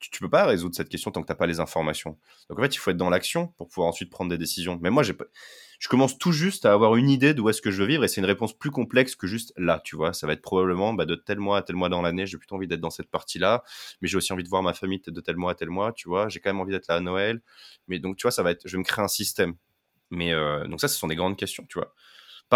Tu, 0.00 0.20
peux 0.20 0.28
pas 0.28 0.44
résoudre 0.44 0.74
cette 0.74 0.90
question 0.90 1.12
tant 1.12 1.22
que 1.22 1.28
t'as 1.28 1.36
pas 1.36 1.46
les 1.46 1.60
informations. 1.60 2.18
Donc 2.50 2.58
en 2.58 2.62
fait, 2.62 2.74
il 2.74 2.78
faut 2.78 2.90
être 2.90 2.98
dans 2.98 3.08
l'action 3.08 3.46
pour 3.56 3.68
pouvoir 3.68 3.88
ensuite 3.88 4.10
prendre 4.10 4.30
des 4.30 4.36
décisions. 4.36 4.78
Mais 4.82 4.90
moi, 4.90 5.02
je 5.02 5.12
commence 5.88 6.18
tout 6.18 6.32
juste 6.32 6.66
à 6.66 6.72
avoir 6.72 6.96
une 6.96 7.08
idée 7.08 7.32
d'où 7.34 7.48
est-ce 7.48 7.62
que 7.62 7.70
je 7.70 7.80
veux 7.80 7.86
vivre 7.86 8.04
et 8.04 8.08
c'est 8.08 8.20
une 8.20 8.26
réponse 8.26 8.52
plus 8.52 8.70
complexe 8.70 9.14
que 9.14 9.26
juste 9.26 9.54
là, 9.56 9.80
tu 9.82 9.96
vois. 9.96 10.12
Ça 10.12 10.26
va 10.26 10.34
être 10.34 10.42
probablement 10.42 10.92
bah, 10.92 11.06
de 11.06 11.14
tel 11.14 11.38
mois 11.38 11.58
à 11.58 11.62
tel 11.62 11.76
mois 11.76 11.88
dans 11.88 12.02
l'année, 12.02 12.26
j'ai 12.26 12.36
plutôt 12.36 12.56
envie 12.56 12.66
d'être 12.66 12.80
dans 12.80 12.90
cette 12.90 13.10
partie-là, 13.10 13.62
mais 14.02 14.08
j'ai 14.08 14.16
aussi 14.16 14.32
envie 14.32 14.44
de 14.44 14.48
voir 14.48 14.62
ma 14.62 14.74
famille 14.74 15.00
de 15.06 15.20
tel 15.20 15.36
mois 15.36 15.52
à 15.52 15.54
tel 15.54 15.70
mois, 15.70 15.92
tu 15.92 16.08
vois. 16.08 16.28
J'ai 16.28 16.40
quand 16.40 16.50
même 16.50 16.60
envie 16.60 16.72
d'être 16.72 16.88
là 16.88 16.96
à 16.96 17.00
Noël, 17.00 17.40
mais 17.86 18.00
donc 18.00 18.16
tu 18.16 18.22
vois, 18.22 18.32
ça 18.32 18.42
va 18.42 18.50
être, 18.50 18.66
je 18.66 18.72
vais 18.72 18.78
me 18.78 18.84
créer 18.84 19.04
un 19.04 19.08
système. 19.08 19.54
Mais 20.10 20.32
euh, 20.32 20.66
donc 20.66 20.80
ça, 20.80 20.88
ce 20.88 20.96
sont 20.98 21.08
des 21.08 21.16
grandes 21.16 21.36
questions, 21.36 21.64
tu 21.68 21.78
vois. 21.78 21.94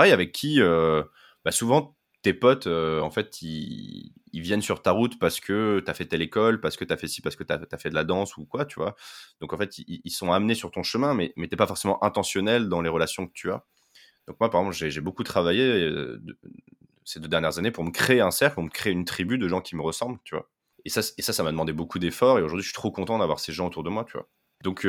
Avec 0.01 0.33
qui, 0.33 0.61
euh, 0.61 1.03
bah, 1.45 1.51
souvent 1.51 1.97
tes 2.23 2.35
potes, 2.35 2.67
euh, 2.67 3.01
en 3.01 3.11
fait, 3.11 3.43
ils, 3.43 4.13
viennent 4.33 4.63
sur 4.63 4.83
ta 4.83 4.93
route 4.93 5.19
parce 5.19 5.41
que 5.41 5.81
tu 5.85 5.91
as 5.91 5.95
fait 5.95 6.07
telle 6.07 6.23
école, 6.23 6.61
parce 6.61 6.77
que 6.77 6.85
tu 6.85 6.93
as 6.93 6.97
fait 6.97 7.09
ci, 7.09 7.21
parce 7.23 7.35
que 7.35 7.43
tu 7.43 7.53
as, 7.53 7.79
fait 7.79 7.91
de 7.91 7.95
la 7.95 8.05
danse 8.05 8.37
ou 8.37 8.45
quoi, 8.45 8.65
tu 8.65 8.79
vois. 8.79 8.95
Donc, 9.41 9.53
en 9.53 9.59
fait, 9.59 9.79
ils, 9.79 10.11
sont 10.11 10.31
amenés 10.33 10.55
sur 10.55 10.71
ton 10.71 10.83
chemin, 10.83 11.15
mais, 11.15 11.33
mais 11.37 11.49
tu 11.49 11.57
pas 11.57 11.67
forcément 11.67 12.03
intentionnel 12.05 12.69
dans 12.69 12.81
les 12.81 12.89
relations 12.89 13.27
que 13.27 13.33
tu 13.33 13.51
as. 13.51 13.65
Donc, 14.29 14.39
moi, 14.41 14.51
par 14.51 14.61
exemple, 14.61 14.77
j'ai 14.77 15.01
beaucoup 15.01 15.25
travaillé 15.25 15.63
euh, 15.63 16.23
ces 17.05 17.19
deux 17.19 17.29
dernières 17.29 17.59
années 17.59 17.71
pour 17.73 17.85
me 17.85 17.91
créer 17.91 18.21
un 18.21 18.31
cercle, 18.31 18.55
pour 18.55 18.65
me 18.65 18.71
créer 18.71 18.93
une 18.93 19.05
tribu 19.05 19.39
de 19.39 19.49
gens 19.49 19.61
qui 19.61 19.75
me 19.75 19.83
ressemblent, 19.83 20.19
tu 20.25 20.35
vois. 20.37 20.49
Et 20.85 20.91
ça, 20.91 21.03
ça, 21.03 21.33
ça 21.33 21.43
m'a 21.43 21.51
demandé 21.51 21.73
beaucoup 21.73 21.99
d'efforts. 21.99 22.39
Et 22.39 22.43
aujourd'hui, 22.43 22.63
je 22.63 22.69
suis 22.69 22.75
trop 22.75 22.93
content 22.93 23.19
d'avoir 23.19 23.41
ces 23.41 23.53
gens 23.53 23.67
autour 23.67 23.83
de 23.83 23.91
moi, 23.91 24.05
tu 24.05 24.13
vois. 24.13 24.29
Donc, 24.63 24.87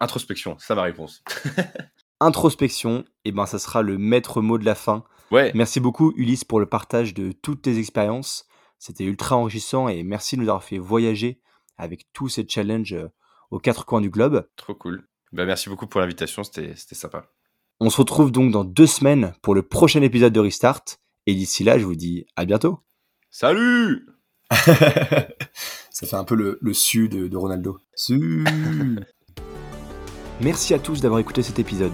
introspection, 0.00 0.56
c'est 0.58 0.74
ma 0.74 0.82
réponse. 0.82 1.22
introspection, 2.20 3.00
et 3.24 3.28
eh 3.30 3.32
ben, 3.32 3.46
ça 3.46 3.58
sera 3.58 3.82
le 3.82 3.98
maître 3.98 4.40
mot 4.40 4.58
de 4.58 4.64
la 4.64 4.74
fin. 4.74 5.04
Ouais. 5.30 5.52
Merci 5.54 5.80
beaucoup 5.80 6.12
Ulysse 6.16 6.44
pour 6.44 6.60
le 6.60 6.66
partage 6.66 7.14
de 7.14 7.32
toutes 7.32 7.62
tes 7.62 7.78
expériences. 7.78 8.46
C'était 8.78 9.04
ultra 9.04 9.36
enrichissant 9.36 9.88
et 9.88 10.02
merci 10.02 10.36
de 10.36 10.42
nous 10.42 10.48
avoir 10.48 10.64
fait 10.64 10.78
voyager 10.78 11.40
avec 11.76 12.06
tous 12.12 12.28
ces 12.28 12.46
challenges 12.48 12.94
euh, 12.94 13.08
aux 13.50 13.58
quatre 13.58 13.84
coins 13.84 14.00
du 14.00 14.10
globe. 14.10 14.48
Trop 14.56 14.74
cool. 14.74 15.08
Bah, 15.32 15.44
merci 15.44 15.68
beaucoup 15.68 15.86
pour 15.86 16.00
l'invitation, 16.00 16.42
c'était 16.44 16.74
sympa. 16.74 17.30
On 17.80 17.90
se 17.90 17.98
retrouve 17.98 18.32
donc 18.32 18.50
dans 18.50 18.64
deux 18.64 18.86
semaines 18.86 19.34
pour 19.42 19.54
le 19.54 19.62
prochain 19.62 20.02
épisode 20.02 20.32
de 20.32 20.40
Restart. 20.40 20.82
Et 21.26 21.34
d'ici 21.34 21.62
là, 21.62 21.78
je 21.78 21.84
vous 21.84 21.94
dis 21.94 22.26
à 22.36 22.44
bientôt. 22.44 22.80
Salut 23.30 24.06
Ça 25.90 26.06
fait 26.06 26.16
un 26.16 26.24
peu 26.24 26.34
le, 26.34 26.58
le 26.60 26.72
su 26.72 27.08
de, 27.08 27.28
de 27.28 27.36
Ronaldo. 27.36 27.80
Su 27.94 28.44
Merci 30.40 30.72
à 30.72 30.78
tous 30.78 31.00
d'avoir 31.00 31.18
écouté 31.18 31.42
cet 31.42 31.58
épisode. 31.58 31.92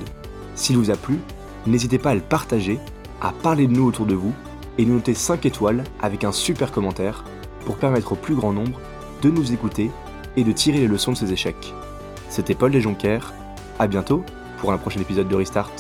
S'il 0.54 0.76
vous 0.76 0.90
a 0.90 0.96
plu, 0.96 1.18
n'hésitez 1.66 1.96
pas 1.96 2.10
à 2.10 2.14
le 2.14 2.20
partager 2.20 2.78
à 3.22 3.32
parler 3.32 3.66
de 3.66 3.72
nous 3.72 3.86
autour 3.86 4.04
de 4.04 4.14
vous 4.14 4.34
et 4.76 4.84
nous 4.84 4.96
noter 4.96 5.14
5 5.14 5.46
étoiles 5.46 5.82
avec 6.02 6.24
un 6.24 6.32
super 6.32 6.70
commentaire 6.70 7.24
pour 7.64 7.76
permettre 7.76 8.12
au 8.12 8.16
plus 8.16 8.34
grand 8.34 8.52
nombre 8.52 8.78
de 9.22 9.30
nous 9.30 9.54
écouter 9.54 9.90
et 10.36 10.44
de 10.44 10.52
tirer 10.52 10.80
les 10.80 10.88
leçons 10.88 11.12
de 11.12 11.16
ces 11.16 11.32
échecs. 11.32 11.72
C'était 12.28 12.54
Paul 12.54 12.70
Desjonquières, 12.70 13.32
à 13.78 13.86
bientôt 13.86 14.22
pour 14.58 14.72
un 14.72 14.78
prochain 14.78 15.00
épisode 15.00 15.28
de 15.28 15.36
Restart. 15.36 15.72